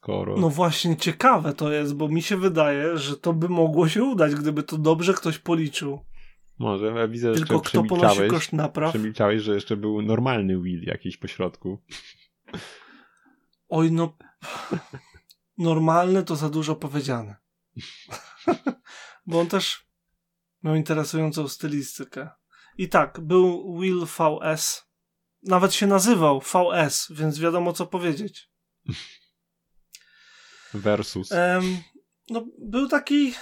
Skoro... 0.04 0.38
No 0.38 0.50
właśnie, 0.50 0.98
ciekawe 0.98 1.54
to 1.54 1.72
jest, 1.72 1.96
bo 1.96 2.10
mi 2.10 2.22
się 2.22 2.38
wydaje, 2.38 2.98
że 2.98 3.18
to 3.18 3.34
by 3.34 3.50
mogło 3.50 3.90
się 3.90 4.04
udać, 4.04 4.36
gdyby 4.36 4.64
to 4.64 4.78
dobrze 4.78 5.14
ktoś 5.14 5.38
policzył. 5.38 6.00
Może, 6.60 6.86
ja 6.86 7.08
widzę, 7.08 7.34
Tylko 7.34 7.56
że 7.56 7.62
kto 7.64 7.84
ponosi 7.84 8.28
koszt 8.28 8.54
napraw? 8.54 8.90
Przemilczałeś, 8.90 9.42
że 9.42 9.56
jeszcze 9.56 9.78
był 9.78 10.02
normalny 10.02 10.60
wheel 10.60 10.84
jakiś 10.84 11.18
po 11.18 11.28
środku. 11.28 11.82
Oj, 13.70 13.92
no. 13.92 14.18
Normalny 15.58 16.24
to 16.24 16.36
za 16.36 16.50
dużo 16.50 16.76
powiedziane. 16.76 17.36
Bo 19.28 19.40
on 19.40 19.48
też 19.48 19.88
miał 20.64 20.76
interesującą 20.76 21.48
stylistykę. 21.48 22.30
I 22.78 22.90
tak, 22.90 23.20
był 23.20 23.78
Will 23.80 24.06
VS. 24.06 24.90
Nawet 25.44 25.74
się 25.74 25.88
nazywał 25.88 26.42
VS, 26.42 27.08
więc 27.12 27.40
wiadomo 27.40 27.74
co 27.74 27.86
powiedzieć. 27.86 28.50
Versus. 30.74 31.32
Um, 31.32 31.78
no, 32.30 32.46
był 32.60 32.88
taki. 32.88 33.34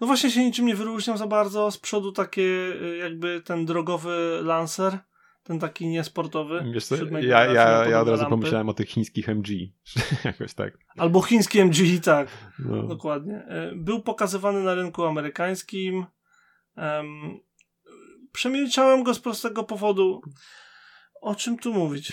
No 0.00 0.06
właśnie 0.06 0.30
się 0.30 0.44
niczym 0.44 0.66
nie 0.66 0.74
wyróżniał 0.74 1.16
za 1.16 1.26
bardzo. 1.26 1.70
Z 1.70 1.78
przodu 1.78 2.12
takie, 2.12 2.42
y, 2.42 2.98
jakby 3.00 3.40
ten 3.40 3.66
drogowy 3.66 4.40
Lancer 4.42 4.98
ten 5.48 5.58
taki 5.58 5.88
niesportowy. 5.88 6.64
Wiesz 6.72 6.86
co, 6.86 6.96
ja, 7.20 7.44
ja, 7.44 7.86
ja 7.86 8.00
od 8.00 8.08
razu 8.08 8.22
lampy. 8.22 8.30
pomyślałem 8.30 8.68
o 8.68 8.74
tych 8.74 8.88
chińskich 8.88 9.28
MG. 9.28 9.48
Jakoś 10.24 10.54
tak. 10.54 10.78
Albo 10.96 11.22
chińskie 11.22 11.62
MG, 11.62 12.00
tak. 12.04 12.28
No. 12.58 12.82
Dokładnie. 12.82 13.34
E, 13.34 13.72
był 13.76 14.02
pokazywany 14.02 14.62
na 14.62 14.74
rynku 14.74 15.04
amerykańskim. 15.04 16.06
Um, 16.76 17.40
przemilczałem 18.32 19.02
go 19.02 19.14
z 19.14 19.20
prostego 19.20 19.64
powodu. 19.64 20.20
O 21.20 21.34
czym 21.34 21.58
tu 21.58 21.74
mówić? 21.74 22.12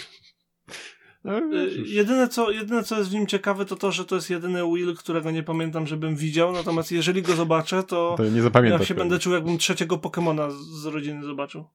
No, 1.25 1.37
e, 1.37 1.67
jedyne, 1.85 2.27
co, 2.27 2.51
jedyne, 2.51 2.83
co 2.83 2.97
jest 2.97 3.09
w 3.09 3.13
nim 3.13 3.27
ciekawe, 3.27 3.65
to 3.65 3.75
to, 3.75 3.91
że 3.91 4.05
to 4.05 4.15
jest 4.15 4.29
jedyny 4.29 4.63
Will, 4.63 4.95
którego 4.95 5.31
nie 5.31 5.43
pamiętam, 5.43 5.87
żebym 5.87 6.15
widział. 6.15 6.51
Natomiast 6.51 6.91
jeżeli 6.91 7.21
go 7.21 7.35
zobaczę, 7.35 7.83
to, 7.83 8.15
to 8.17 8.29
nie 8.29 8.41
zapamiętam. 8.41 8.79
ja 8.81 8.85
się 8.85 8.95
będę 8.95 9.19
czuł, 9.19 9.33
jakbym 9.33 9.57
trzeciego 9.57 9.97
Pokemona 9.97 10.49
z 10.49 10.85
rodziny 10.85 11.25
zobaczył. 11.25 11.65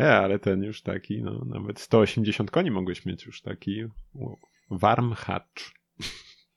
E, 0.00 0.18
ale 0.18 0.38
ten 0.38 0.62
już 0.62 0.82
taki, 0.82 1.22
no 1.22 1.44
nawet 1.44 1.80
180 1.80 2.50
koni 2.50 2.70
mogłeś 2.70 3.06
mieć 3.06 3.26
już 3.26 3.42
taki 3.42 3.84
warm 4.70 5.12
hatch. 5.12 5.72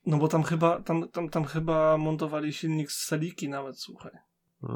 No 0.06 0.18
bo 0.18 0.28
tam 0.28 0.44
chyba, 0.44 0.82
tam, 0.82 1.10
tam, 1.10 1.30
tam 1.30 1.46
chyba 1.46 1.98
montowali 1.98 2.54
silnik 2.54 2.92
z 2.92 3.06
Saliki 3.06 3.50
nawet, 3.50 3.80
słuchaj. 3.80 4.12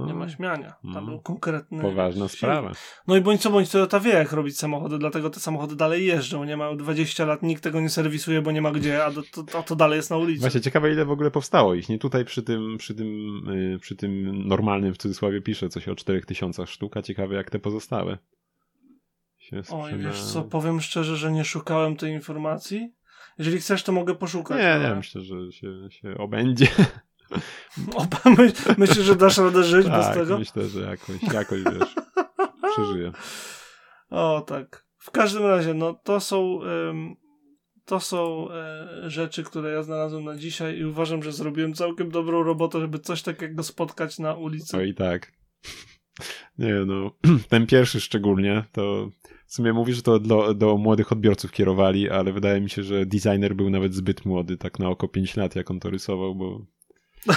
Nie 0.08 0.14
ma 0.14 0.30
śmiania. 0.30 0.74
Tam 0.94 0.94
no, 0.94 1.02
był 1.02 1.20
konkretny. 1.20 1.82
Poważna 1.82 2.28
silnik. 2.28 2.38
sprawa. 2.38 2.72
No 3.08 3.16
i 3.16 3.22
bądź 3.22 3.42
co 3.42 3.50
bądź 3.50 3.70
Toyota 3.70 4.00
wie, 4.00 4.12
jak 4.12 4.32
robić 4.32 4.58
samochody, 4.58 4.98
dlatego 4.98 5.30
te 5.30 5.40
samochody 5.40 5.76
dalej 5.76 6.06
jeżdżą. 6.06 6.44
Nie 6.44 6.58
mają 6.58 6.78
20 6.78 7.26
lat, 7.26 7.44
nikt 7.44 7.64
tego 7.64 7.82
nie 7.82 7.90
serwisuje, 7.90 8.42
bo 8.42 8.52
nie 8.52 8.62
ma 8.62 8.72
gdzie, 8.72 9.06
a 9.06 9.12
to, 9.12 9.44
to, 9.52 9.64
to 9.64 9.76
dalej 9.76 9.98
jest 9.98 10.10
na 10.10 10.18
ulicy. 10.18 10.42
Właśnie 10.42 10.62
ciekawe, 10.62 10.92
ile 10.92 11.06
w 11.06 11.12
ogóle 11.12 11.32
powstało 11.32 11.76
ich. 11.76 11.90
Nie 11.90 12.00
tutaj 12.00 12.26
przy 12.26 12.44
tym, 12.44 12.78
przy 12.78 12.96
tym, 12.96 13.08
yy, 13.48 13.80
przy 13.80 13.96
tym 13.96 14.44
normalnym 14.48 14.94
w 14.94 14.98
cudzysłowie 14.98 15.42
pisze 15.42 15.70
coś 15.70 15.88
o 15.88 15.96
4000 15.96 16.68
sztuk, 16.68 16.98
a 16.98 17.02
ciekawe, 17.02 17.36
jak 17.36 17.50
te 17.50 17.60
pozostałe 17.60 18.18
się 19.40 19.62
Oj, 19.72 19.98
wiesz 19.98 20.22
co, 20.22 20.44
powiem 20.44 20.82
szczerze, 20.82 21.18
że 21.18 21.32
nie 21.32 21.46
szukałem 21.46 21.96
tej 21.96 22.14
informacji. 22.14 22.94
Jeżeli 23.38 23.60
chcesz, 23.60 23.84
to 23.84 23.92
mogę 23.92 24.16
poszukać. 24.16 24.58
Nie, 24.58 24.74
ale... 24.74 24.90
nie, 24.90 24.96
myślę, 24.96 25.22
że 25.22 25.52
się, 25.52 25.68
się 25.90 26.18
obędzie. 26.18 26.68
myślę, 28.78 29.04
że 29.04 29.16
dasz 29.16 29.38
radę 29.38 29.64
żyć 29.64 29.88
tak, 29.88 29.96
bez 29.96 30.14
tego? 30.14 30.40
myślę, 30.40 30.68
że 30.68 30.82
jakoś, 30.82 31.34
jakoś 31.34 31.64
wiesz, 31.64 31.96
przeżyję. 32.72 33.12
O, 34.10 34.42
tak. 34.48 34.86
W 34.98 35.12
każdym 35.12 35.44
razie, 35.44 35.74
no 35.74 35.94
to 35.94 36.20
są 36.20 36.42
um, 36.42 37.16
to 37.90 38.00
są 38.00 38.52
e, 38.52 39.10
rzeczy, 39.10 39.44
które 39.44 39.72
ja 39.72 39.84
znalazłem 39.84 40.24
na 40.24 40.36
dzisiaj 40.36 40.78
i 40.78 40.86
uważam, 40.86 41.24
że 41.24 41.32
zrobiłem 41.32 41.74
całkiem 41.74 42.12
dobrą 42.12 42.44
robotę, 42.44 42.80
żeby 42.80 43.00
coś 43.00 43.22
takiego 43.22 43.64
spotkać 43.64 44.20
na 44.20 44.34
ulicy. 44.34 44.78
O 44.78 44.82
i 44.82 44.94
tak. 44.94 45.32
Nie 46.58 46.74
no, 46.74 47.12
ten 47.50 47.68
pierwszy 47.68 48.02
szczególnie, 48.02 48.64
to 48.72 49.10
w 49.48 49.54
sumie 49.54 49.74
mówi, 49.74 49.94
że 49.94 50.02
to 50.02 50.20
do, 50.20 50.54
do 50.54 50.78
młodych 50.78 51.12
odbiorców 51.12 51.52
kierowali, 51.52 52.10
ale 52.10 52.34
wydaje 52.34 52.62
mi 52.62 52.70
się, 52.70 52.84
że 52.84 53.06
designer 53.06 53.56
był 53.56 53.70
nawet 53.70 53.94
zbyt 53.94 54.26
młody, 54.26 54.58
tak 54.58 54.80
na 54.80 54.90
oko 54.90 55.08
5 55.08 55.38
lat, 55.38 55.56
jak 55.56 55.72
on 55.72 55.80
to 55.80 55.90
rysował, 55.90 56.36
bo... 56.36 56.66
No... 57.28 57.36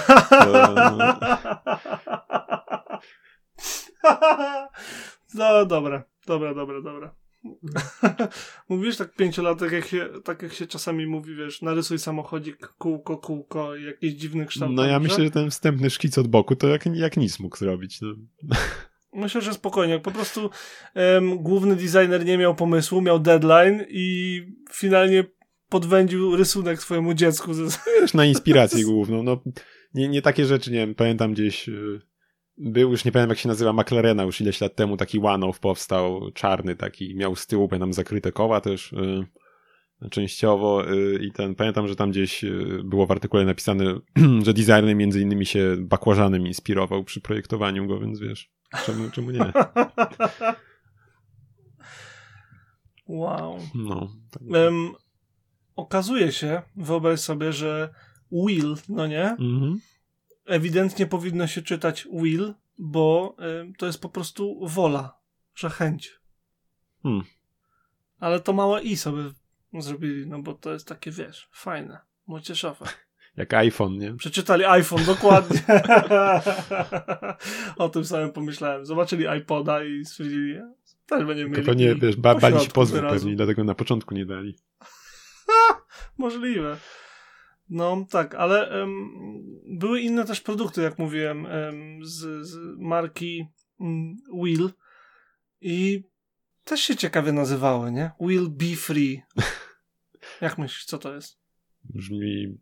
no 5.34 5.66
dobra, 5.66 6.04
dobra, 6.26 6.54
dobra, 6.54 6.82
dobra. 6.82 7.14
Mówisz 8.68 8.96
tak 8.96 9.14
pięciolatek, 9.14 9.72
jak 9.72 9.86
się, 9.86 10.08
tak 10.24 10.42
jak 10.42 10.52
się 10.52 10.66
czasami 10.66 11.06
mówi, 11.06 11.34
wiesz, 11.34 11.62
narysuj 11.62 11.98
samochodzik, 11.98 12.66
kółko, 12.66 13.16
kółko 13.16 13.76
i 13.76 13.84
jakiś 13.84 14.12
dziwny 14.12 14.46
kształt. 14.46 14.72
No 14.72 14.86
ja 14.86 15.00
myślę, 15.00 15.24
że 15.24 15.30
ten 15.30 15.50
wstępny 15.50 15.90
szkic 15.90 16.18
od 16.18 16.28
boku 16.28 16.56
to 16.56 16.68
jak, 16.68 16.86
jak 16.86 17.16
nic 17.16 17.40
mógł 17.40 17.56
zrobić. 17.56 18.00
No. 18.00 18.14
Myślę, 19.14 19.40
że 19.40 19.54
spokojnie. 19.54 19.98
Po 19.98 20.10
prostu 20.10 20.50
um, 20.94 21.38
główny 21.38 21.76
designer 21.76 22.24
nie 22.24 22.38
miał 22.38 22.54
pomysłu, 22.54 23.00
miał 23.00 23.18
deadline 23.18 23.84
i 23.88 24.40
finalnie 24.72 25.24
podwędził 25.72 26.36
rysunek 26.36 26.82
swojemu 26.82 27.14
dziecku. 27.14 27.50
Wiesz, 28.00 28.14
na 28.14 28.24
inspirację 28.24 28.84
główną. 28.84 29.22
No, 29.22 29.40
nie, 29.94 30.08
nie 30.08 30.22
takie 30.22 30.44
rzeczy, 30.44 30.70
nie 30.72 30.78
wiem, 30.78 30.94
pamiętam 30.94 31.32
gdzieś 31.32 31.68
y, 31.68 32.00
był, 32.58 32.90
już 32.90 33.04
nie 33.04 33.12
pamiętam 33.12 33.30
jak 33.30 33.38
się 33.38 33.48
nazywa, 33.48 33.72
McLarena 33.72 34.22
już 34.22 34.40
ileś 34.40 34.60
lat 34.60 34.76
temu 34.76 34.96
taki 34.96 35.18
one-off 35.18 35.60
powstał, 35.60 36.30
czarny 36.34 36.76
taki, 36.76 37.16
miał 37.16 37.36
z 37.36 37.46
tyłu, 37.46 37.68
pamiętam, 37.68 37.92
zakryte 37.92 38.32
koła 38.32 38.60
też 38.60 38.92
yy, 38.92 40.10
częściowo 40.10 40.84
yy, 40.84 41.18
i 41.24 41.32
ten, 41.32 41.54
pamiętam, 41.54 41.88
że 41.88 41.96
tam 41.96 42.10
gdzieś 42.10 42.42
yy, 42.42 42.82
było 42.84 43.06
w 43.06 43.10
artykule 43.10 43.44
napisane, 43.44 43.84
że 44.46 44.54
designer 44.54 44.96
między 44.96 45.20
innymi 45.20 45.46
się 45.46 45.76
bakłażanem 45.78 46.46
inspirował 46.46 47.04
przy 47.04 47.20
projektowaniu 47.20 47.86
go, 47.86 48.00
więc 48.00 48.20
wiesz, 48.20 48.50
czemu, 48.86 49.10
czemu 49.10 49.30
nie? 49.30 49.52
Wow. 53.08 53.58
No. 53.74 54.08
Um, 54.40 54.94
okazuje 55.76 56.32
się, 56.32 56.62
wyobraź 56.76 57.20
sobie, 57.20 57.52
że 57.52 57.94
Will, 58.32 58.76
no 58.88 59.06
nie? 59.06 59.24
Mhm 59.30 59.80
ewidentnie 60.46 61.06
powinno 61.06 61.46
się 61.46 61.62
czytać 61.62 62.08
will, 62.12 62.54
bo 62.78 63.36
y, 63.70 63.72
to 63.78 63.86
jest 63.86 64.00
po 64.00 64.08
prostu 64.08 64.58
wola, 64.62 65.18
że 65.54 65.70
chęć. 65.70 66.18
Hmm. 67.02 67.22
Ale 68.20 68.40
to 68.40 68.52
małe 68.52 68.82
i 68.82 68.96
sobie 68.96 69.22
zrobili, 69.78 70.26
no 70.26 70.42
bo 70.42 70.54
to 70.54 70.72
jest 70.72 70.88
takie, 70.88 71.10
wiesz, 71.10 71.48
fajne, 71.52 71.98
młodzieżowe. 72.26 72.86
Jak 73.36 73.54
iPhone, 73.54 73.98
nie? 73.98 74.14
Przeczytali 74.14 74.64
iPhone, 74.64 75.04
dokładnie. 75.04 75.60
o 77.76 77.88
tym 77.88 78.04
samym 78.04 78.32
pomyślałem. 78.32 78.86
Zobaczyli 78.86 79.26
iPoda 79.38 79.84
i 79.84 80.04
stwierdzili, 80.04 80.54
też 81.06 81.24
będziemy 81.24 81.50
mieli. 81.50 81.62
To 81.62 81.66
pewnie, 81.66 81.94
wiesz, 81.94 82.16
ba 82.16 82.34
bali 82.34 82.60
się 82.60 82.70
pozwól 82.70 83.00
pewnie, 83.00 83.36
dlatego 83.36 83.64
na 83.64 83.74
początku 83.74 84.14
nie 84.14 84.26
dali. 84.26 84.56
Możliwe. 86.18 86.78
No 87.68 88.06
tak, 88.10 88.34
ale 88.34 88.80
um, 88.80 89.10
były 89.66 90.00
inne 90.00 90.24
też 90.24 90.40
produkty, 90.40 90.82
jak 90.82 90.98
mówiłem, 90.98 91.44
um, 91.44 92.04
z, 92.04 92.46
z, 92.46 92.78
marki 92.78 93.46
um, 93.78 94.16
Will 94.42 94.70
i 95.60 96.04
też 96.64 96.80
się 96.80 96.96
ciekawie 96.96 97.32
nazywały, 97.32 97.92
nie? 97.92 98.10
Will 98.20 98.48
Be 98.48 98.76
Free. 98.76 99.22
jak 100.40 100.58
myślisz, 100.58 100.84
co 100.84 100.98
to 100.98 101.14
jest? 101.14 101.38
Brzmi... 101.84 102.58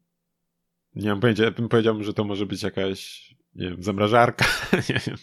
Nie 0.94 1.08
mam 1.08 1.20
pojęcia, 1.20 1.44
ja 1.44 1.50
bym 1.50 1.68
powiedział, 1.68 2.02
że 2.02 2.14
to 2.14 2.24
może 2.24 2.46
być 2.46 2.62
jakaś, 2.62 3.30
nie 3.54 3.70
wiem, 3.70 3.82
zamrażarka. 3.82 4.44
nie 4.88 5.00
wiem. 5.06 5.16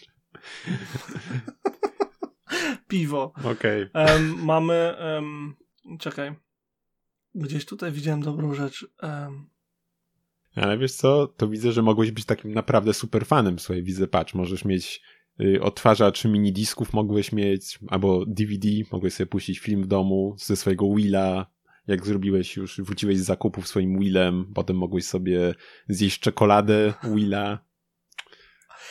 Piwo. 2.88 3.32
Okej. 3.44 3.90
Okay. 3.92 4.20
mamy... 4.20 4.96
czekaj. 5.98 6.47
Gdzieś 7.38 7.64
tutaj 7.64 7.92
widziałem 7.92 8.22
dobrą 8.22 8.54
rzecz. 8.54 8.86
Um, 9.02 9.50
ale 10.56 10.78
wiesz 10.78 10.92
co, 10.92 11.26
to 11.26 11.48
widzę, 11.48 11.72
że 11.72 11.82
mogłeś 11.82 12.10
być 12.10 12.24
takim 12.24 12.54
naprawdę 12.54 12.94
super 12.94 13.26
fanem 13.26 13.58
swojej 13.58 13.82
widzę, 13.82 14.06
patrz, 14.06 14.34
możesz 14.34 14.64
mieć 14.64 15.02
y, 15.40 15.62
odtwarzacz 15.62 16.24
mini 16.24 16.52
disków 16.52 16.92
mogłeś 16.92 17.32
mieć, 17.32 17.78
albo 17.88 18.26
DVD, 18.26 18.68
mogłeś 18.92 19.14
sobie 19.14 19.26
puścić 19.26 19.58
film 19.58 19.82
w 19.82 19.86
domu 19.86 20.36
ze 20.38 20.56
swojego 20.56 20.94
Willa, 20.94 21.46
jak 21.86 22.06
zrobiłeś 22.06 22.56
już, 22.56 22.80
wróciłeś 22.80 23.18
z 23.18 23.24
zakupów 23.24 23.68
swoim 23.68 23.98
Willem, 23.98 24.52
potem 24.54 24.76
mogłeś 24.76 25.04
sobie 25.04 25.54
zjeść 25.88 26.20
czekoladę 26.20 26.94
Willa. 27.04 27.58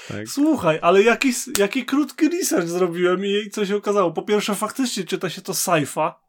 Tak? 0.08 0.28
Słuchaj, 0.28 0.80
ale 0.82 1.04
jaki, 1.04 1.32
jaki 1.58 1.86
krótki 1.86 2.30
research 2.30 2.68
zrobiłem 2.68 3.26
i 3.26 3.50
co 3.52 3.66
się 3.66 3.76
okazało? 3.76 4.12
Po 4.12 4.22
pierwsze, 4.22 4.56
faktycznie 4.56 5.04
czyta 5.04 5.30
się 5.30 5.42
to 5.42 5.54
Saifa. 5.54 6.20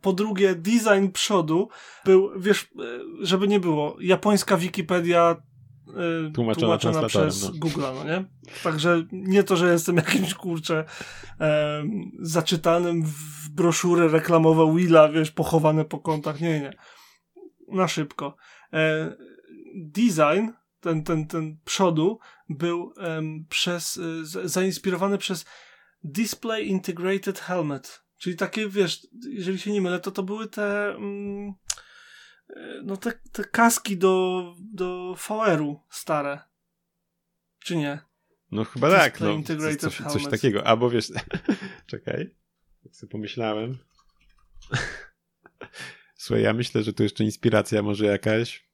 Po 0.00 0.12
drugie, 0.12 0.54
design 0.54 1.08
przodu 1.12 1.68
był, 2.04 2.40
wiesz, 2.40 2.62
e, 2.62 2.66
żeby 3.20 3.48
nie 3.48 3.60
było, 3.60 3.96
japońska 4.00 4.56
Wikipedia 4.56 5.36
y, 6.28 6.32
tłumaczona, 6.32 6.78
tłumaczona 6.78 7.08
przez 7.08 7.42
no. 7.42 7.50
Google'a, 7.50 7.94
no 7.94 8.04
nie? 8.04 8.24
Także 8.62 9.04
nie 9.12 9.42
to, 9.42 9.56
że 9.56 9.72
jestem 9.72 9.96
jakimś, 10.06 10.34
kurczę, 10.34 10.84
um, 11.40 12.10
zaczytanym 12.20 13.02
w 13.02 13.48
broszury 13.50 14.08
reklamowe 14.08 14.76
Willa, 14.76 15.08
wiesz, 15.08 15.30
pochowane 15.30 15.84
po 15.84 15.98
kątach. 15.98 16.40
Nie, 16.40 16.60
nie. 16.60 16.72
Na 17.68 17.88
szybko. 17.88 18.36
E, 18.72 19.16
design, 19.74 20.48
ten, 20.80 21.02
ten, 21.02 21.26
ten 21.26 21.58
przodu, 21.64 22.18
był 22.48 22.92
um, 22.96 23.46
przez, 23.48 23.96
y, 23.96 24.48
zainspirowany 24.48 25.18
przez 25.18 25.44
Display 26.04 26.66
Integrated 26.68 27.38
Helmet. 27.38 28.05
Czyli 28.18 28.36
takie, 28.36 28.68
wiesz, 28.68 29.06
jeżeli 29.28 29.58
się 29.58 29.72
nie 29.72 29.80
mylę, 29.80 30.00
to 30.00 30.10
to 30.10 30.22
były 30.22 30.48
te... 30.48 30.94
Mm, 30.94 31.54
no 32.84 32.96
te, 32.96 33.12
te 33.32 33.44
kaski 33.44 33.96
do, 33.96 34.54
do 34.58 35.14
VR-u 35.14 35.80
stare. 35.90 36.38
Czy 37.58 37.76
nie? 37.76 37.98
No 38.50 38.64
chyba 38.64 38.90
tak, 38.90 39.20
no. 39.20 39.42
Coś, 39.78 39.96
coś 39.96 40.26
takiego. 40.26 40.66
Albo 40.66 40.90
wiesz, 40.90 41.12
czekaj, 41.86 42.34
jak 42.84 42.96
sobie 42.96 43.10
pomyślałem. 43.10 43.78
Słuchaj, 46.14 46.42
ja 46.42 46.52
myślę, 46.52 46.82
że 46.82 46.92
to 46.92 47.02
jeszcze 47.02 47.24
inspiracja 47.24 47.82
może 47.82 48.06
jakaś. 48.06 48.66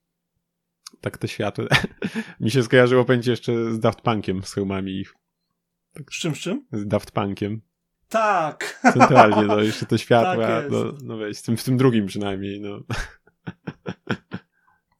Tak 1.01 1.19
te 1.19 1.29
światło. 1.29 1.65
Mi 2.41 2.51
się 2.51 2.63
skojarzyło 2.63 3.05
będzie 3.05 3.31
jeszcze 3.31 3.73
z 3.73 3.81
Daft 3.81 4.01
Punkiem, 4.01 4.43
z 4.43 4.53
hełmami 4.53 4.93
ich. 4.93 5.15
Tak, 5.93 6.13
z 6.13 6.19
czym, 6.19 6.35
z 6.35 6.39
czym? 6.39 6.67
Z 6.73 6.87
Daft 6.87 7.11
Punkiem. 7.11 7.61
Tak. 8.13 8.81
Centralnie, 8.93 9.43
no 9.43 9.61
jeszcze 9.61 9.87
te 9.87 9.99
światła, 9.99 10.47
tak 10.47 10.71
no, 10.71 10.85
no 11.03 11.17
weź, 11.17 11.39
w 11.39 11.43
tym, 11.43 11.57
w 11.57 11.65
tym 11.65 11.77
drugim 11.77 12.07
przynajmniej, 12.07 12.61
no. 12.61 12.81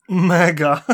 Mega. 0.09 0.85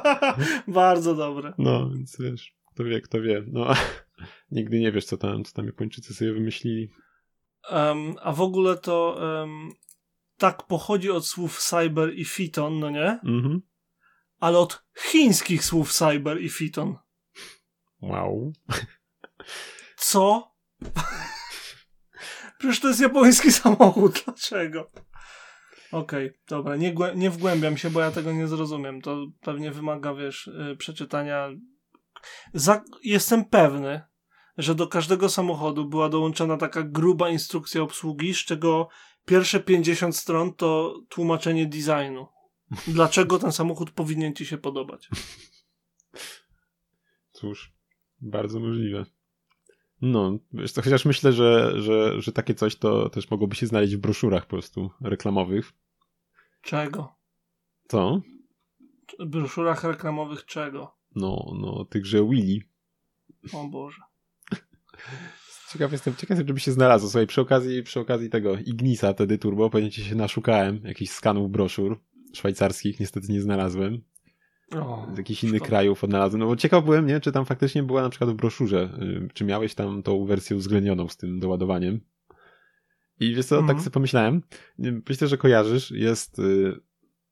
Bardzo 0.68 1.14
dobre. 1.14 1.52
No, 1.58 1.90
więc 1.90 2.16
wiesz, 2.20 2.54
kto 2.74 2.84
wie, 2.84 3.00
kto 3.00 3.20
wie. 3.20 3.44
No, 3.46 3.74
nigdy 4.50 4.80
nie 4.80 4.92
wiesz, 4.92 5.04
co 5.04 5.16
tam, 5.16 5.44
co 5.44 5.52
tam 5.52 5.66
Japończycy 5.66 6.14
sobie 6.14 6.32
wymyślili. 6.32 6.88
Um, 7.70 8.14
a 8.22 8.32
w 8.32 8.40
ogóle 8.40 8.76
to 8.76 9.18
um, 9.20 9.72
tak 10.36 10.62
pochodzi 10.66 11.10
od 11.10 11.26
słów 11.26 11.58
cyber 11.58 12.14
i 12.14 12.24
fiton, 12.24 12.78
no 12.78 12.90
nie? 12.90 13.20
Mhm. 13.24 13.62
Ale 14.40 14.58
od 14.58 14.84
chińskich 14.98 15.64
słów 15.64 15.92
cyber 15.92 16.42
i 16.42 16.48
fiton. 16.48 16.96
Wow. 18.00 18.52
Co? 19.96 20.54
Przecież 22.58 22.80
to 22.80 22.88
jest 22.88 23.00
japoński 23.00 23.52
samochód. 23.62 24.22
Dlaczego? 24.24 24.90
Okej, 25.92 26.26
okay, 26.26 26.38
dobra, 26.48 26.76
nie, 26.76 26.94
nie 27.14 27.30
wgłębiam 27.30 27.76
się, 27.76 27.90
bo 27.90 28.00
ja 28.00 28.10
tego 28.10 28.32
nie 28.32 28.46
zrozumiem. 28.46 29.00
To 29.02 29.26
pewnie 29.40 29.70
wymaga, 29.70 30.14
wiesz, 30.14 30.50
yy, 30.58 30.76
przeczytania. 30.76 31.48
Za 32.54 32.84
jestem 33.04 33.44
pewny, 33.44 34.02
że 34.58 34.74
do 34.74 34.86
każdego 34.86 35.28
samochodu 35.28 35.88
była 35.88 36.08
dołączona 36.08 36.56
taka 36.56 36.82
gruba 36.82 37.28
instrukcja 37.28 37.82
obsługi, 37.82 38.34
z 38.34 38.38
czego 38.38 38.88
pierwsze 39.24 39.60
50 39.60 40.16
stron 40.16 40.54
to 40.54 41.00
tłumaczenie 41.08 41.66
designu. 41.66 42.26
Dlaczego 42.86 43.38
ten 43.38 43.52
samochód 43.52 43.90
powinien 43.90 44.34
ci 44.34 44.46
się 44.46 44.58
podobać? 44.58 45.08
Cóż, 47.32 47.72
bardzo 48.20 48.60
możliwe. 48.60 49.04
No, 50.00 50.38
wiesz, 50.52 50.72
chociaż 50.74 51.04
myślę, 51.04 51.32
że, 51.32 51.82
że, 51.82 52.22
że 52.22 52.32
takie 52.32 52.54
coś 52.54 52.76
to 52.76 53.10
też 53.10 53.30
mogłoby 53.30 53.56
się 53.56 53.66
znaleźć 53.66 53.96
w 53.96 54.00
broszurach 54.00 54.42
po 54.42 54.50
prostu 54.50 54.90
reklamowych. 55.00 55.72
Czego? 56.62 57.14
Co? 57.88 58.22
W 59.18 59.26
broszurach 59.26 59.84
reklamowych 59.84 60.44
czego? 60.44 60.94
No, 61.14 61.52
no, 61.60 61.84
tychże 61.84 62.24
Willy. 62.24 62.60
O 63.52 63.68
Boże. 63.68 64.02
Ciekaw 65.72 65.92
jestem, 65.92 66.16
ciekaw 66.16 66.38
żeby 66.38 66.60
się 66.60 66.72
znalazło. 66.72 67.08
Słuchaj, 67.08 67.26
przy 67.26 67.40
okazji, 67.40 67.82
przy 67.82 68.00
okazji 68.00 68.30
tego 68.30 68.54
Ignisa, 68.54 69.12
wtedy 69.12 69.38
Turbo, 69.38 69.70
pewnie 69.70 69.92
się 69.92 70.14
naszukałem 70.14 70.80
jakichś 70.84 71.12
skanów 71.12 71.50
broszur 71.50 72.00
szwajcarskich, 72.34 73.00
niestety 73.00 73.32
nie 73.32 73.40
znalazłem. 73.40 74.02
O, 74.76 75.06
z 75.14 75.18
jakichś 75.18 75.44
innych 75.44 75.62
krajów 75.62 76.04
odnalazłem. 76.04 76.40
No 76.40 76.46
bo 76.46 76.56
ciekaw 76.56 76.84
byłem, 76.84 77.06
nie, 77.06 77.20
czy 77.20 77.32
tam 77.32 77.44
faktycznie 77.44 77.82
była 77.82 78.02
na 78.02 78.10
przykład 78.10 78.30
w 78.30 78.34
broszurze, 78.34 78.90
y, 79.02 79.28
czy 79.34 79.44
miałeś 79.44 79.74
tam 79.74 80.02
tą 80.02 80.24
wersję 80.24 80.56
uwzględnioną 80.56 81.08
z 81.08 81.16
tym 81.16 81.40
doładowaniem. 81.40 82.00
I 83.20 83.34
wiesz 83.34 83.46
co, 83.46 83.54
tak 83.54 83.62
mhm. 83.62 83.80
sobie 83.80 83.94
pomyślałem, 83.94 84.42
myślę, 85.08 85.28
że 85.28 85.38
kojarzysz, 85.38 85.90
jest 85.90 86.38
y, 86.38 86.80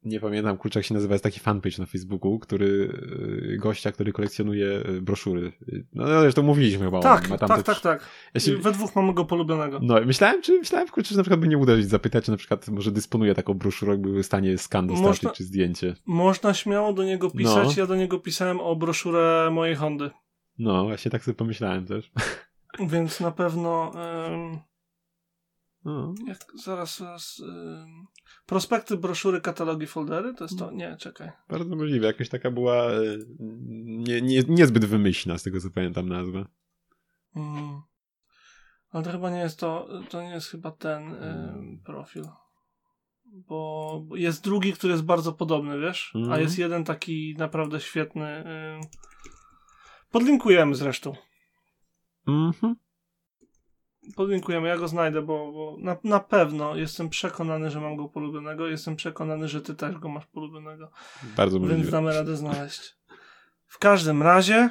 nie 0.07 0.21
pamiętam, 0.21 0.57
kurczę, 0.57 0.79
jak 0.79 0.87
się 0.87 0.95
nazywa, 0.95 1.15
jest 1.15 1.25
taki 1.25 1.41
fanpage 1.41 1.77
na 1.79 1.87
Facebooku, 1.87 2.39
który, 2.39 2.67
y, 2.67 3.59
gościa, 3.61 3.93
który 3.93 4.13
kolekcjonuje 4.13 4.67
y, 4.67 5.01
broszury. 5.03 5.53
No, 5.93 6.05
no 6.05 6.21
zresztą 6.21 6.43
mówiliśmy 6.43 6.85
chyba 6.85 7.01
tak, 7.01 7.31
o 7.33 7.39
Tak, 7.39 7.63
tak, 7.63 7.81
tak. 7.81 8.09
Ja 8.35 8.41
się... 8.41 8.57
We 8.57 8.73
dwóch 8.73 8.97
mamy 8.97 9.15
go 9.15 9.25
polubionego. 9.25 9.81
No, 9.83 10.01
myślałem, 10.07 10.43
czy, 10.43 10.59
myślałem, 10.59 10.89
kurczę, 10.89 11.11
że 11.11 11.17
na 11.17 11.23
przykład 11.23 11.41
by 11.41 11.49
nie 11.49 11.59
uderzyć, 11.59 11.89
zapytać, 11.89 12.25
czy 12.25 12.31
na 12.31 12.37
przykład 12.37 12.69
może 12.69 12.91
dysponuje 12.91 13.35
taką 13.35 13.55
broszurą, 13.55 13.93
jakby 13.93 14.09
był 14.09 14.23
w 14.23 14.27
stanie 14.27 14.59
skan 14.59 14.87
dostarczyć, 14.87 15.31
czy 15.33 15.45
zdjęcie. 15.45 15.95
Można 16.07 16.55
śmiało 16.55 16.93
do 16.93 17.05
niego 17.05 17.31
pisać, 17.31 17.77
no. 17.77 17.83
ja 17.83 17.87
do 17.87 17.97
niego 17.97 18.19
pisałem 18.19 18.61
o 18.61 18.77
broszurę 18.77 19.51
mojej 19.53 19.77
Hondy. 19.77 20.11
No, 20.59 20.85
właśnie 20.85 21.11
tak 21.11 21.25
sobie 21.25 21.35
pomyślałem 21.35 21.87
też. 21.87 22.13
Więc 22.93 23.21
na 23.21 23.31
pewno... 23.31 23.93
No. 25.85 26.15
Jak, 26.27 26.39
zaraz, 26.65 26.99
zaraz. 26.99 27.43
Prospekty, 28.47 28.97
broszury, 28.97 29.41
katalogi, 29.41 29.87
foldery? 29.87 30.35
To 30.35 30.45
jest 30.45 30.59
to? 30.59 30.71
Nie, 30.71 30.97
czekaj. 30.97 31.31
Bardzo 31.49 31.77
możliwe. 31.77 32.07
Jakaś 32.07 32.29
taka 32.29 32.51
była 32.51 32.93
y, 32.93 33.27
nie, 33.87 34.23
nie, 34.23 34.43
niezbyt 34.49 34.85
wymyślna, 34.85 35.39
z 35.39 35.43
tego 35.43 35.61
co 35.61 35.71
pamiętam 35.71 36.09
nazwę. 36.09 36.45
Mm. 37.37 37.81
Ale 38.91 39.05
to 39.05 39.11
chyba 39.11 39.31
nie 39.31 39.39
jest 39.39 39.61
to. 39.61 39.89
To 40.11 40.23
nie 40.23 40.31
jest 40.31 40.49
chyba 40.49 40.71
ten 40.71 41.13
y, 41.13 41.83
profil. 41.85 42.25
Bo 43.25 44.03
jest 44.15 44.45
drugi, 44.45 44.73
który 44.73 44.93
jest 44.93 45.05
bardzo 45.05 45.33
podobny, 45.33 45.81
wiesz? 45.81 46.13
Mm. 46.15 46.33
A 46.33 46.39
jest 46.39 46.59
jeden 46.59 46.85
taki 46.85 47.35
naprawdę 47.39 47.81
świetny. 47.81 48.45
Y, 48.47 48.81
podlinkujemy 50.11 50.75
zresztą. 50.75 51.17
Mhm 52.29 52.77
podlinkujemy, 54.17 54.69
ja 54.69 54.77
go 54.77 54.89
znajdę, 54.89 55.23
bo, 55.23 55.53
bo 55.53 55.77
na, 55.81 55.97
na 56.05 56.21
pewno 56.21 56.77
jestem 56.77 57.09
przekonany, 57.09 57.71
że 57.71 57.81
mam 57.81 57.97
go 57.97 58.09
polubionego. 58.09 58.67
Jestem 58.67 58.97
przekonany, 58.97 59.49
że 59.49 59.63
ty 59.63 59.75
też 59.75 59.99
go 59.99 60.09
masz 60.09 60.27
polubionego. 60.27 60.91
Bardzo 61.37 61.59
możliwe. 61.59 61.81
Więc 61.81 61.91
damy 61.91 62.15
radę 62.15 62.37
znaleźć. 62.37 62.97
W 63.67 63.79
każdym 63.79 64.23
razie 64.23 64.71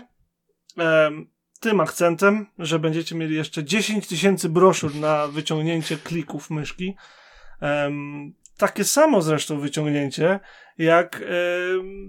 em, 0.78 1.28
tym 1.60 1.80
akcentem, 1.80 2.46
że 2.60 2.80
będziecie 2.80 3.16
mieli 3.16 3.36
jeszcze 3.36 3.64
10 3.64 4.08
tysięcy 4.08 4.50
broszur 4.50 4.96
na 4.96 5.28
wyciągnięcie 5.28 5.98
klików 5.98 6.50
myszki. 6.50 6.96
Em, 7.62 8.34
takie 8.58 8.84
samo 8.84 9.22
zresztą 9.22 9.60
wyciągnięcie, 9.60 10.40
jak 10.78 11.24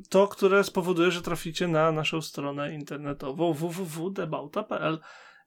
to, 0.09 0.29
które 0.29 0.65
spowoduje, 0.65 1.11
że 1.11 1.23
traficie 1.23 1.69
na 1.69 1.93
naszą 1.93 2.23
stronę 2.23 2.75
internetową 2.75 3.53
www.debauta.pl 3.53 5.01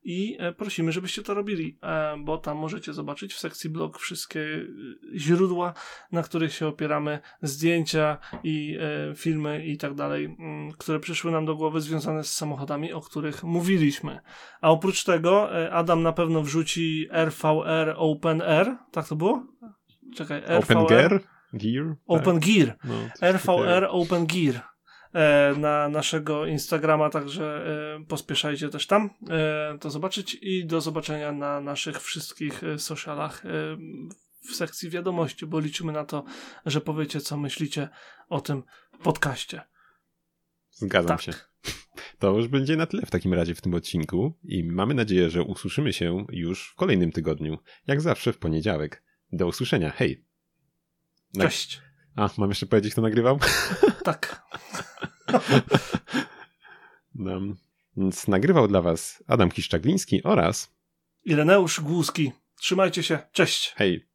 i 0.03 0.37
e, 0.39 0.53
prosimy, 0.53 0.91
żebyście 0.91 1.23
to 1.23 1.33
robili, 1.33 1.77
e, 1.83 2.17
bo 2.17 2.37
tam 2.37 2.57
możecie 2.57 2.93
zobaczyć 2.93 3.33
w 3.33 3.39
sekcji 3.39 3.69
blog 3.69 3.99
wszystkie 3.99 4.39
e, 4.41 4.65
źródła, 5.19 5.73
na 6.11 6.23
których 6.23 6.53
się 6.53 6.67
opieramy, 6.67 7.19
zdjęcia 7.41 8.17
i 8.43 8.77
filmy 9.15 9.65
i 9.65 9.77
tak 9.77 9.93
dalej, 9.93 10.25
mm, 10.25 10.71
które 10.71 10.99
przyszły 10.99 11.31
nam 11.31 11.45
do 11.45 11.55
głowy 11.55 11.81
związane 11.81 12.23
z 12.23 12.35
samochodami, 12.35 12.93
o 12.93 13.01
których 13.01 13.43
mówiliśmy. 13.43 14.19
A 14.61 14.71
oprócz 14.71 15.03
tego 15.03 15.49
Adam 15.71 16.03
na 16.03 16.13
pewno 16.13 16.41
wrzuci 16.41 17.07
RVR 17.11 17.93
Open 17.97 18.41
Air, 18.41 18.77
tak 18.91 19.07
to 19.07 19.15
było? 19.15 19.47
Czekaj, 20.15 20.41
RVR? 20.41 20.77
Open 20.77 20.85
Gear? 20.85 21.19
Gear? 21.53 21.95
Open 22.07 22.39
tak. 22.39 22.49
Gear. 22.49 22.77
No, 22.83 23.27
RVR 23.31 23.87
Open 23.89 24.25
Gear. 24.25 24.68
E, 25.13 25.53
na 25.57 25.89
naszego 25.89 26.45
Instagrama, 26.45 27.09
także 27.09 27.65
e, 27.99 28.05
pospieszajcie 28.05 28.69
też 28.69 28.87
tam 28.87 29.09
e, 29.29 29.77
to 29.81 29.89
zobaczyć 29.89 30.37
i 30.41 30.65
do 30.65 30.81
zobaczenia 30.81 31.31
na 31.31 31.61
naszych 31.61 32.01
wszystkich 32.01 32.61
socialach 32.77 33.43
w 34.49 34.55
sekcji 34.55 34.89
wiadomości, 34.89 35.45
bo 35.45 35.59
liczymy 35.59 35.91
na 35.91 36.05
to, 36.05 36.23
że 36.65 36.81
powiecie, 36.81 37.21
co 37.21 37.37
myślicie 37.37 37.89
o 38.29 38.41
tym 38.41 38.63
podcaście. 39.03 39.61
Zgadzam 40.71 41.17
tak. 41.17 41.21
się. 41.21 41.33
To 42.19 42.37
już 42.37 42.47
będzie 42.47 42.75
na 42.75 42.85
tyle 42.85 43.05
w 43.05 43.11
takim 43.11 43.33
razie 43.33 43.55
w 43.55 43.61
tym 43.61 43.73
odcinku 43.73 44.33
i 44.43 44.63
mamy 44.63 44.93
nadzieję, 44.93 45.29
że 45.29 45.43
usłyszymy 45.43 45.93
się 45.93 46.25
już 46.29 46.69
w 46.69 46.75
kolejnym 46.75 47.11
tygodniu, 47.11 47.57
jak 47.87 48.01
zawsze 48.01 48.33
w 48.33 48.37
poniedziałek. 48.37 49.03
Do 49.31 49.47
usłyszenia. 49.47 49.89
Hej. 49.89 50.25
Cześć. 51.39 51.81
A, 52.15 52.29
mam 52.37 52.49
jeszcze 52.49 52.65
powiedzieć, 52.65 52.91
kto 52.91 53.01
nagrywał? 53.01 53.39
Tak. 54.03 54.41
No. 57.15 57.39
Więc 57.97 58.27
nagrywał 58.27 58.67
dla 58.67 58.81
was 58.81 59.23
Adam 59.27 59.51
Kiszczagliński 59.51 60.23
oraz 60.23 60.73
Ireneusz 61.25 61.81
Głuski. 61.81 62.31
Trzymajcie 62.55 63.03
się. 63.03 63.19
Cześć. 63.31 63.73
Hej. 63.75 64.08